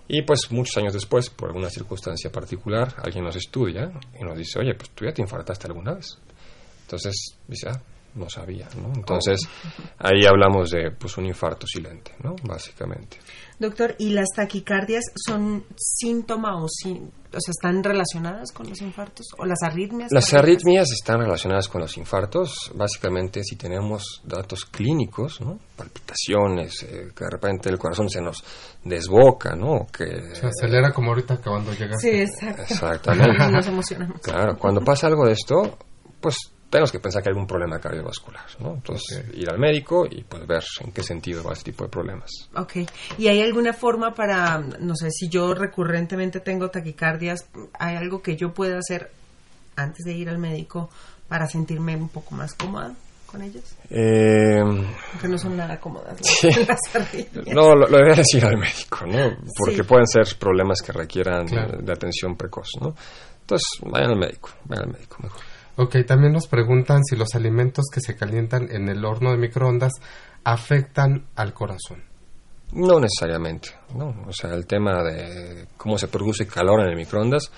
y 0.08 0.22
pues 0.24 0.52
muchos 0.52 0.78
años 0.78 0.94
después 0.94 1.30
por 1.30 1.50
alguna 1.50 1.70
circunstancia 1.70 2.32
particular 2.32 2.94
alguien 3.04 3.24
nos 3.24 3.36
estudia 3.36 3.92
y 4.20 4.24
nos 4.24 4.38
dice 4.38 4.60
oye 4.60 4.76
pues 4.76 4.92
tú 4.92 5.06
ya 5.06 5.12
te 5.12 5.22
infartaste 5.22 5.68
alguna 5.68 5.94
vez 5.94 6.18
entonces 6.82 7.36
dice 7.48 7.70
ah 7.70 7.82
no 8.16 8.30
sabía, 8.30 8.68
¿no? 8.76 8.92
Entonces, 8.96 9.40
ahí 10.00 10.26
hablamos 10.26 10.72
de 10.72 10.92
pues 10.92 11.18
un 11.18 11.26
infarto 11.26 11.68
silente, 11.68 12.16
¿no? 12.24 12.36
Básicamente. 12.44 13.18
Doctor, 13.60 13.96
¿y 14.00 14.12
las 14.12 14.28
taquicardias 14.34 15.04
son 15.16 15.66
síntoma 15.76 16.56
o, 16.56 16.64
o 16.64 16.68
sea, 16.70 17.52
están 17.52 17.84
relacionadas 17.84 18.54
con 18.54 18.70
los 18.70 18.82
infartos 18.82 19.28
o 19.38 19.46
las 19.46 19.62
arritmias? 19.62 20.12
Las 20.14 20.34
arritmias 20.34 20.90
están 20.92 21.20
relacionadas 21.20 21.68
con 21.68 21.82
los 21.82 21.98
infartos, 21.98 22.72
básicamente 22.74 23.44
si 23.44 23.58
tenemos 23.58 24.22
datos 24.24 24.64
clínicos, 24.64 25.42
¿no? 25.42 25.60
Palpitaciones, 25.76 26.84
eh, 26.84 27.10
que 27.14 27.26
de 27.26 27.30
repente 27.30 27.70
el 27.70 27.78
corazón 27.78 28.10
se 28.10 28.22
nos 28.22 28.44
desboca, 28.86 29.56
¿no? 29.56 29.88
Que 29.88 30.36
se 30.36 30.48
acelera 30.48 30.94
como 30.94 31.10
ahorita 31.10 31.34
acabando 31.34 31.72
de 31.72 31.78
llegar. 31.78 32.00
Sí, 32.00 32.12
exacto. 32.12 32.62
Exactamente. 32.62 33.48
nos 33.52 33.68
emocionamos. 33.68 34.22
Claro, 34.22 34.58
cuando 34.58 34.80
pasa 34.82 35.08
algo 35.08 35.26
de 35.26 35.34
esto, 35.34 35.78
pues 36.22 36.36
tenemos 36.70 36.92
que 36.92 37.00
pensar 37.00 37.24
que 37.24 37.30
hay 37.30 37.34
algún 37.34 37.48
problema 37.48 37.80
cardiovascular, 37.80 38.46
¿no? 38.60 38.76
Entonces, 38.76 39.26
ir 39.34 39.50
al 39.50 39.58
médico 39.58 40.06
y 40.10 40.24
pues 40.24 40.46
ver 40.46 40.64
en 40.82 40.92
qué 40.92 41.04
sentido 41.04 41.44
va 41.44 41.54
este 41.54 41.72
tipo 41.72 41.84
de 41.84 41.90
problemas. 41.90 42.30
Ok. 42.56 42.78
¿Y 43.18 43.28
hay 43.28 43.42
alguna 43.42 43.74
forma 43.74 44.14
para, 44.14 44.60
no 44.60 44.96
sé, 44.96 45.10
si 45.12 45.30
yo 45.30 45.54
recurrentemente 45.54 46.40
tengo 46.40 46.70
taquicardias, 46.70 47.50
hay 47.78 47.96
algo 47.96 48.22
que 48.22 48.36
yo 48.36 48.54
pueda 48.54 48.78
hacer 48.78 49.12
antes 49.76 50.06
de 50.06 50.14
ir 50.14 50.30
al 50.30 50.38
médico 50.38 50.90
para 51.28 51.48
sentirme 51.48 51.96
un 51.96 52.10
poco 52.10 52.36
más 52.36 52.54
cómoda? 52.54 52.94
con 53.30 53.44
ellas? 53.44 53.78
Eh, 53.92 54.64
que 55.22 55.28
no 55.28 55.38
son 55.38 55.56
nada 55.56 55.80
cómodas. 55.80 56.20
¿no? 57.54 57.76
lo, 57.76 57.88
lo 57.88 58.12
es 58.12 58.34
ir 58.34 58.44
al 58.44 58.58
médico, 58.58 59.06
¿no? 59.06 59.38
Porque 59.56 59.84
pueden 59.84 60.08
ser 60.08 60.26
problemas 60.40 60.82
que 60.82 60.92
requieran 60.92 61.46
de 61.46 61.92
atención 61.92 62.36
precoz, 62.36 62.70
¿no? 62.82 62.96
Entonces, 63.42 63.68
vayan 63.84 64.12
al 64.12 64.18
médico, 64.18 64.50
vayan 64.66 64.86
al 64.86 64.94
médico 64.94 65.18
mejor. 65.22 65.42
Ok, 65.82 65.96
también 66.06 66.34
nos 66.34 66.48
preguntan 66.48 67.06
si 67.06 67.16
los 67.16 67.36
alimentos 67.36 67.86
que 67.90 68.02
se 68.02 68.14
calientan 68.14 68.68
en 68.70 68.90
el 68.90 69.06
horno 69.06 69.32
de 69.32 69.38
microondas 69.38 69.94
afectan 70.44 71.28
al 71.38 71.54
corazón. 71.54 72.04
No 72.74 73.00
necesariamente, 73.00 73.70
¿no? 73.96 74.14
O 74.28 74.34
sea, 74.34 74.54
el 74.56 74.68
tema 74.68 75.02
de 75.04 75.70
cómo 75.78 75.98
se 75.98 76.10
produce 76.10 76.46
calor 76.46 76.82
en 76.82 76.90
el 76.90 76.98
microondas 76.98 77.50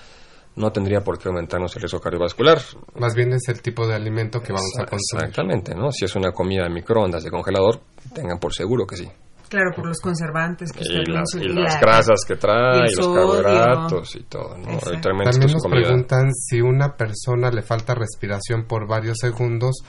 no 0.54 0.70
tendría 0.70 1.00
por 1.00 1.18
qué 1.18 1.30
aumentarnos 1.30 1.74
el 1.74 1.82
riesgo 1.82 1.98
cardiovascular. 1.98 2.60
Más 2.94 3.12
bien 3.16 3.32
es 3.32 3.48
el 3.48 3.60
tipo 3.60 3.88
de 3.88 3.96
alimento 3.96 4.40
que 4.40 4.52
vamos 4.52 4.72
a 4.78 4.86
consumir. 4.86 5.24
Exactamente, 5.24 5.74
¿no? 5.74 5.90
Si 5.90 6.04
es 6.04 6.14
una 6.14 6.30
comida 6.30 6.62
de 6.62 6.70
microondas 6.70 7.24
de 7.24 7.30
congelador, 7.30 7.80
tengan 8.14 8.38
por 8.38 8.54
seguro 8.54 8.86
que 8.86 8.98
sí. 8.98 9.10
Claro, 9.52 9.70
por 9.76 9.86
los 9.86 10.00
conservantes 10.00 10.72
que 10.72 10.82
y, 10.82 11.04
las, 11.04 11.34
y 11.34 11.46
las 11.46 11.78
grasas 11.78 12.24
que 12.26 12.36
trae, 12.36 12.90
y, 12.90 12.94
los 12.94 13.06
carbohidratos 13.06 14.16
y 14.16 14.22
todo. 14.22 14.56
¿no? 14.56 14.78
También 15.02 15.28
nos 15.28 15.66
preguntan 15.66 16.32
si 16.32 16.62
una 16.62 16.96
persona 16.96 17.50
le 17.50 17.60
falta 17.60 17.94
respiración 17.94 18.64
por 18.64 18.88
varios 18.88 19.18
segundos, 19.20 19.84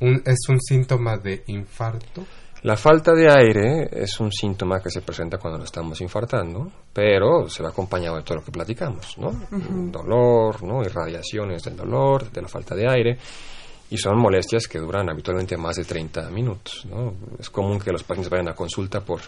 un, 0.00 0.22
¿es 0.24 0.38
un 0.48 0.58
síntoma 0.62 1.18
de 1.18 1.44
infarto? 1.48 2.24
La 2.62 2.74
falta 2.78 3.12
de 3.12 3.30
aire 3.30 3.90
es 3.92 4.18
un 4.18 4.32
síntoma 4.32 4.80
que 4.80 4.88
se 4.88 5.02
presenta 5.02 5.36
cuando 5.36 5.58
lo 5.58 5.64
estamos 5.66 6.00
infartando, 6.00 6.72
pero 6.90 7.50
se 7.50 7.62
va 7.62 7.68
acompañado 7.68 8.16
de 8.16 8.22
todo 8.22 8.38
lo 8.38 8.44
que 8.44 8.52
platicamos, 8.52 9.18
¿no? 9.18 9.30
Dolor, 9.90 10.62
¿no? 10.62 10.80
Irradiaciones 10.80 11.62
del 11.64 11.76
dolor, 11.76 12.30
de 12.30 12.40
la 12.40 12.48
falta 12.48 12.74
de 12.74 12.88
aire 12.88 13.18
y 13.92 13.98
son 13.98 14.18
molestias 14.18 14.66
que 14.66 14.78
duran 14.78 15.10
habitualmente 15.10 15.54
más 15.58 15.76
de 15.76 15.84
30 15.84 16.30
minutos. 16.30 16.86
¿no? 16.86 17.14
Es 17.38 17.50
común 17.50 17.78
que 17.78 17.92
los 17.92 18.02
pacientes 18.02 18.30
vayan 18.30 18.48
a 18.48 18.54
consulta 18.54 19.02
por 19.02 19.20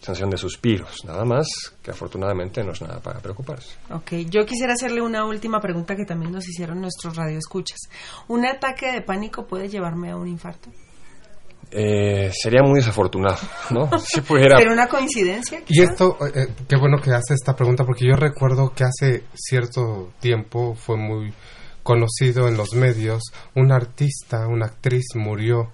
sensación 0.00 0.30
de 0.30 0.36
suspiros, 0.36 1.04
nada 1.04 1.24
más, 1.24 1.48
que 1.82 1.90
afortunadamente 1.90 2.62
no 2.62 2.70
es 2.70 2.80
nada 2.82 3.00
para 3.00 3.18
preocuparse. 3.18 3.74
Ok, 3.90 4.12
yo 4.30 4.46
quisiera 4.46 4.74
hacerle 4.74 5.02
una 5.02 5.26
última 5.26 5.58
pregunta 5.58 5.96
que 5.96 6.04
también 6.04 6.30
nos 6.30 6.46
hicieron 6.48 6.80
nuestros 6.80 7.16
radioescuchas. 7.16 7.78
¿Un 8.28 8.46
ataque 8.46 8.92
de 8.92 9.02
pánico 9.02 9.48
puede 9.48 9.68
llevarme 9.68 10.10
a 10.10 10.16
un 10.16 10.28
infarto? 10.28 10.70
eh, 11.70 12.30
sería 12.32 12.62
muy 12.62 12.76
desafortunado, 12.76 13.38
¿no? 13.70 13.90
Si 13.98 14.20
pudiera... 14.20 14.56
¿Pero 14.56 14.72
una 14.72 14.86
coincidencia? 14.86 15.62
Y 15.66 15.82
esto, 15.82 16.16
eh, 16.32 16.48
qué 16.68 16.76
bueno 16.78 16.98
que 17.02 17.10
hace 17.10 17.34
esta 17.34 17.56
pregunta, 17.56 17.84
porque 17.84 18.06
yo 18.06 18.14
recuerdo 18.14 18.72
que 18.72 18.84
hace 18.84 19.24
cierto 19.34 20.12
tiempo 20.20 20.74
fue 20.74 20.96
muy 20.96 21.32
conocido 21.86 22.48
en 22.48 22.56
los 22.56 22.74
medios, 22.74 23.22
un 23.54 23.70
artista, 23.70 24.48
una 24.48 24.66
actriz 24.66 25.04
murió 25.14 25.70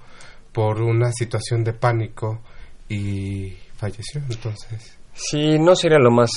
por 0.53 0.83
una 0.83 1.11
situación 1.11 1.65
de 1.65 1.73
pánico 1.73 2.41
y 2.89 3.57
falleció, 3.75 4.21
entonces... 4.29 4.99
Sí, 5.15 5.59
no 5.59 5.75
sería 5.75 5.99
lo 5.99 6.11
más, 6.11 6.31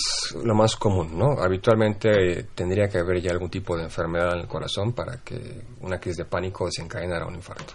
lo 0.43 0.53
más 0.53 0.75
común, 0.75 1.17
¿no? 1.17 1.41
Habitualmente 1.41 2.47
tendría 2.55 2.87
que 2.87 2.99
haber 2.99 3.21
ya 3.21 3.31
algún 3.31 3.49
tipo 3.49 3.75
de 3.77 3.83
enfermedad 3.83 4.33
en 4.33 4.39
el 4.41 4.47
corazón 4.47 4.93
para 4.93 5.17
que 5.17 5.61
una 5.81 5.97
crisis 5.97 6.17
de 6.17 6.25
pánico 6.25 6.65
desencadenara 6.65 7.25
un 7.25 7.35
infarto. 7.35 7.73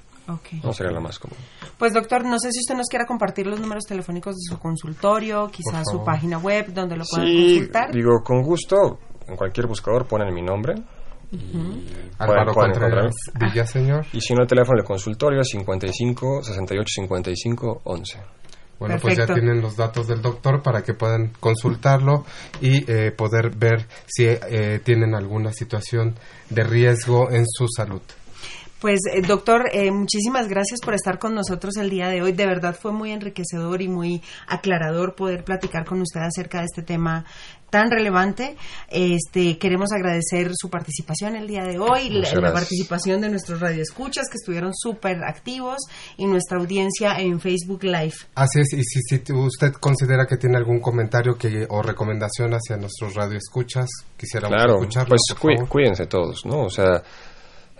No 0.62 0.72
sería 0.72 0.92
lo 0.92 1.01
más 1.01 1.18
común. 1.18 1.38
Pues 1.78 1.92
doctor, 1.92 2.24
no 2.24 2.38
sé 2.38 2.53
si 2.53 2.61
usted 2.61 2.76
nos 2.76 2.86
quiera 2.88 3.05
compartir 3.05 3.46
los 3.46 3.61
números 3.61 3.84
telefónicos 3.84 4.36
de 4.36 4.42
su 4.48 4.59
consultorio, 4.59 5.51
quizás 5.51 5.84
su 5.90 6.05
página 6.05 6.38
web 6.38 6.72
donde 6.72 6.96
lo 6.96 7.05
puedan 7.05 7.26
sí, 7.26 7.57
consultar. 7.57 7.92
Digo, 7.92 8.22
con 8.22 8.42
gusto, 8.42 8.98
en 9.26 9.36
cualquier 9.36 9.66
buscador 9.66 10.07
ponen 10.07 10.32
mi 10.32 10.42
nombre. 10.42 10.74
Álvaro 12.18 12.53
Contreras 12.53 13.12
Villaseñor. 13.39 14.07
Y 14.12 14.20
si 14.20 14.35
no, 14.35 14.43
el 14.43 14.49
teléfono 14.49 14.76
del 14.76 14.87
consultorio 14.87 15.41
es 15.41 15.49
55 15.49 16.43
68 16.43 16.85
55 16.95 17.81
11. 17.85 18.18
Bueno, 18.78 18.97
pues 19.01 19.18
ya 19.18 19.26
tienen 19.26 19.61
los 19.61 19.76
datos 19.76 20.07
del 20.07 20.22
doctor 20.22 20.62
para 20.62 20.83
que 20.83 20.95
puedan 20.95 21.33
consultarlo 21.39 22.24
y 22.62 22.91
eh, 22.91 23.12
poder 23.12 23.51
ver 23.55 23.87
si 24.07 24.24
eh, 24.24 24.81
tienen 24.83 25.14
alguna 25.14 25.53
situación 25.53 26.14
de 26.49 26.64
riesgo 26.64 27.31
en 27.31 27.45
su 27.47 27.66
salud. 27.68 28.01
Pues 28.81 29.01
eh, 29.12 29.20
doctor, 29.20 29.68
eh, 29.74 29.91
muchísimas 29.91 30.49
gracias 30.49 30.81
por 30.83 30.95
estar 30.95 31.18
con 31.18 31.35
nosotros 31.35 31.76
el 31.76 31.91
día 31.91 32.09
de 32.09 32.22
hoy. 32.22 32.33
De 32.33 32.47
verdad 32.47 32.74
fue 32.74 32.93
muy 32.93 33.12
enriquecedor 33.12 33.83
y 33.83 33.89
muy 33.89 34.22
aclarador 34.47 35.14
poder 35.14 35.45
platicar 35.45 35.85
con 35.85 36.01
usted 36.01 36.22
acerca 36.22 36.61
de 36.61 36.64
este 36.64 36.83
tema 36.83 37.26
tan 37.71 37.91
relevante. 37.91 38.57
Este, 38.89 39.59
queremos 39.59 39.93
agradecer 39.93 40.51
su 40.55 40.68
participación 40.68 41.37
el 41.37 41.47
día 41.47 41.64
de 41.64 41.79
hoy, 41.79 42.11
la, 42.11 42.53
participación 42.53 43.21
de 43.21 43.31
nuestros 43.31 43.61
radioescuchas 43.61 44.29
que 44.29 44.37
estuvieron 44.37 44.73
súper 44.75 45.23
activos 45.25 45.79
y 46.16 46.27
nuestra 46.27 46.59
audiencia 46.59 47.18
en 47.18 47.41
Facebook 47.41 47.85
Live. 47.85 48.14
Así 48.35 48.61
es, 48.61 48.73
y 48.73 48.83
si, 48.83 49.33
usted 49.33 49.73
considera 49.75 50.27
que 50.27 50.37
tiene 50.37 50.57
algún 50.57 50.81
comentario 50.81 51.37
que, 51.37 51.66
o 51.68 51.83
recomendación 51.83 52.53
hacia 52.53 52.77
nuestros 52.77 53.14
radioescuchas, 53.14 53.89
quisiéramos 54.16 54.57
claro, 54.57 54.75
escucharlo. 54.81 55.16
Pues 55.41 55.68
cuídense 55.68 56.07
todos, 56.07 56.45
¿no? 56.45 56.64
O 56.64 56.71
sea, 56.71 57.03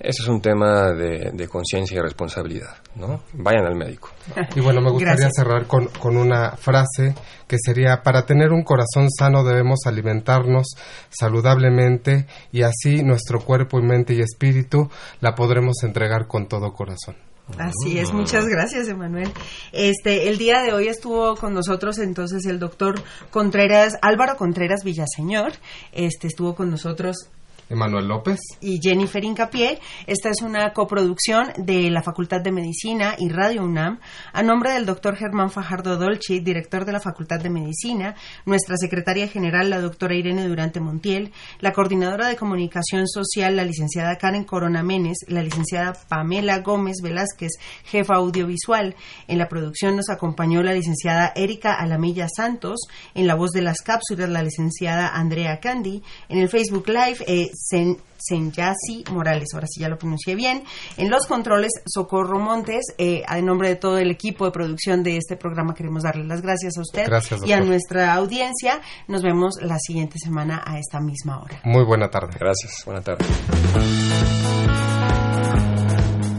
ese 0.01 0.22
es 0.22 0.28
un 0.28 0.40
tema 0.40 0.92
de, 0.92 1.46
conciencia 1.48 1.98
y 1.98 2.01
responsabilidad, 2.01 2.76
¿no? 2.96 3.20
Vayan 3.34 3.66
al 3.66 3.76
médico. 3.76 4.11
Y 4.57 4.61
bueno, 4.61 4.80
me 4.80 4.90
gustaría 4.90 5.28
cerrar 5.30 5.66
con, 5.66 5.88
con, 5.88 6.16
una 6.16 6.53
frase 6.57 7.14
que 7.46 7.57
sería, 7.62 8.03
para 8.03 8.24
tener 8.24 8.51
un 8.51 8.64
corazón 8.64 9.11
sano 9.11 9.44
debemos 9.44 9.80
alimentarnos 9.84 10.68
saludablemente 11.11 12.26
y 12.51 12.62
así 12.62 13.03
nuestro 13.03 13.40
cuerpo 13.40 13.78
y 13.78 13.82
mente 13.82 14.14
y 14.14 14.20
espíritu 14.20 14.88
la 15.20 15.34
podremos 15.34 15.82
entregar 15.82 16.26
con 16.26 16.48
todo 16.48 16.72
corazón. 16.72 17.16
Así 17.59 17.98
es, 17.98 18.12
muchas 18.12 18.46
gracias, 18.46 18.88
Emanuel. 18.88 19.30
Este, 19.72 20.28
el 20.28 20.38
día 20.38 20.62
de 20.62 20.72
hoy 20.72 20.88
estuvo 20.88 21.36
con 21.36 21.53
nosotros 21.53 21.98
entonces 21.98 22.46
el 22.46 22.59
doctor 22.59 23.03
Contreras, 23.30 23.98
Álvaro 24.03 24.36
Contreras 24.36 24.82
Villaseñor, 24.84 25.53
este 25.92 26.26
estuvo 26.26 26.55
con 26.55 26.70
nosotros 26.70 27.28
Emanuel 27.70 28.08
López. 28.08 28.40
Y 28.60 28.80
Jennifer 28.82 29.24
Incapié. 29.24 29.78
Esta 30.06 30.28
es 30.28 30.42
una 30.42 30.72
coproducción 30.72 31.52
de 31.56 31.88
la 31.88 32.02
Facultad 32.02 32.40
de 32.40 32.50
Medicina 32.50 33.14
y 33.16 33.28
Radio 33.28 33.64
UNAM. 33.64 34.00
A 34.32 34.42
nombre 34.42 34.72
del 34.72 34.86
doctor 34.86 35.16
Germán 35.16 35.50
Fajardo 35.50 35.96
Dolci, 35.96 36.40
director 36.40 36.84
de 36.84 36.92
la 36.92 37.00
Facultad 37.00 37.38
de 37.40 37.48
Medicina, 37.48 38.16
nuestra 38.44 38.76
secretaria 38.76 39.28
general, 39.28 39.70
la 39.70 39.80
doctora 39.80 40.16
Irene 40.16 40.48
Durante 40.48 40.80
Montiel, 40.80 41.32
la 41.60 41.72
coordinadora 41.72 42.26
de 42.26 42.36
comunicación 42.36 43.06
social, 43.06 43.54
la 43.54 43.64
licenciada 43.64 44.18
Karen 44.18 44.44
Corona 44.44 44.82
Menes, 44.82 45.18
la 45.28 45.42
licenciada 45.42 45.92
Pamela 46.08 46.58
Gómez 46.58 46.96
Velázquez, 47.02 47.52
jefa 47.84 48.16
audiovisual. 48.16 48.96
En 49.28 49.38
la 49.38 49.48
producción 49.48 49.94
nos 49.94 50.10
acompañó 50.10 50.62
la 50.64 50.74
licenciada 50.74 51.32
Erika 51.36 51.74
Alamilla 51.74 52.26
Santos, 52.28 52.80
en 53.14 53.28
la 53.28 53.36
voz 53.36 53.52
de 53.52 53.62
las 53.62 53.78
cápsulas 53.80 54.28
la 54.28 54.42
licenciada 54.42 55.08
Andrea 55.08 55.60
Candy, 55.60 56.02
en 56.28 56.38
el 56.38 56.48
Facebook 56.48 56.88
Live 56.88 57.18
eh, 57.28 57.50
Sen, 57.61 57.98
Senyasi 58.16 59.04
Morales, 59.12 59.48
ahora 59.54 59.66
sí 59.68 59.80
ya 59.80 59.88
lo 59.88 59.98
pronuncié 59.98 60.34
bien. 60.34 60.64
En 60.96 61.11
los 61.11 61.26
controles, 61.26 61.70
Socorro 61.86 62.38
Montes, 62.38 62.86
eh, 62.98 63.22
en 63.28 63.44
nombre 63.44 63.68
de 63.68 63.76
todo 63.76 63.98
el 63.98 64.11
equipo 64.11 64.46
de 64.46 64.50
producción 64.50 65.02
de 65.02 65.16
este 65.18 65.36
programa, 65.36 65.74
queremos 65.74 66.02
darle 66.02 66.24
las 66.24 66.40
gracias 66.40 66.78
a 66.78 66.80
usted 66.80 67.06
y 67.44 67.52
a 67.52 67.61
nuestra 67.61 68.14
audiencia. 68.14 68.80
Nos 69.08 69.22
vemos 69.22 69.54
la 69.61 69.78
siguiente 69.78 70.18
semana 70.18 70.62
a 70.64 70.78
esta 70.78 71.00
misma 71.00 71.40
hora. 71.40 71.61
Muy 71.64 71.84
buena 71.84 72.08
tarde. 72.08 72.36
Gracias, 72.38 72.82
buena 72.84 73.02
tarde. 73.02 73.24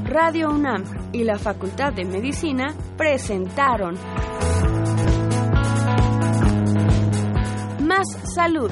Radio 0.05 0.49
UNAM 0.49 0.83
y 1.13 1.23
la 1.23 1.37
Facultad 1.37 1.93
de 1.93 2.03
Medicina 2.03 2.75
presentaron 2.97 3.95
Más 7.79 8.07
Salud. 8.35 8.71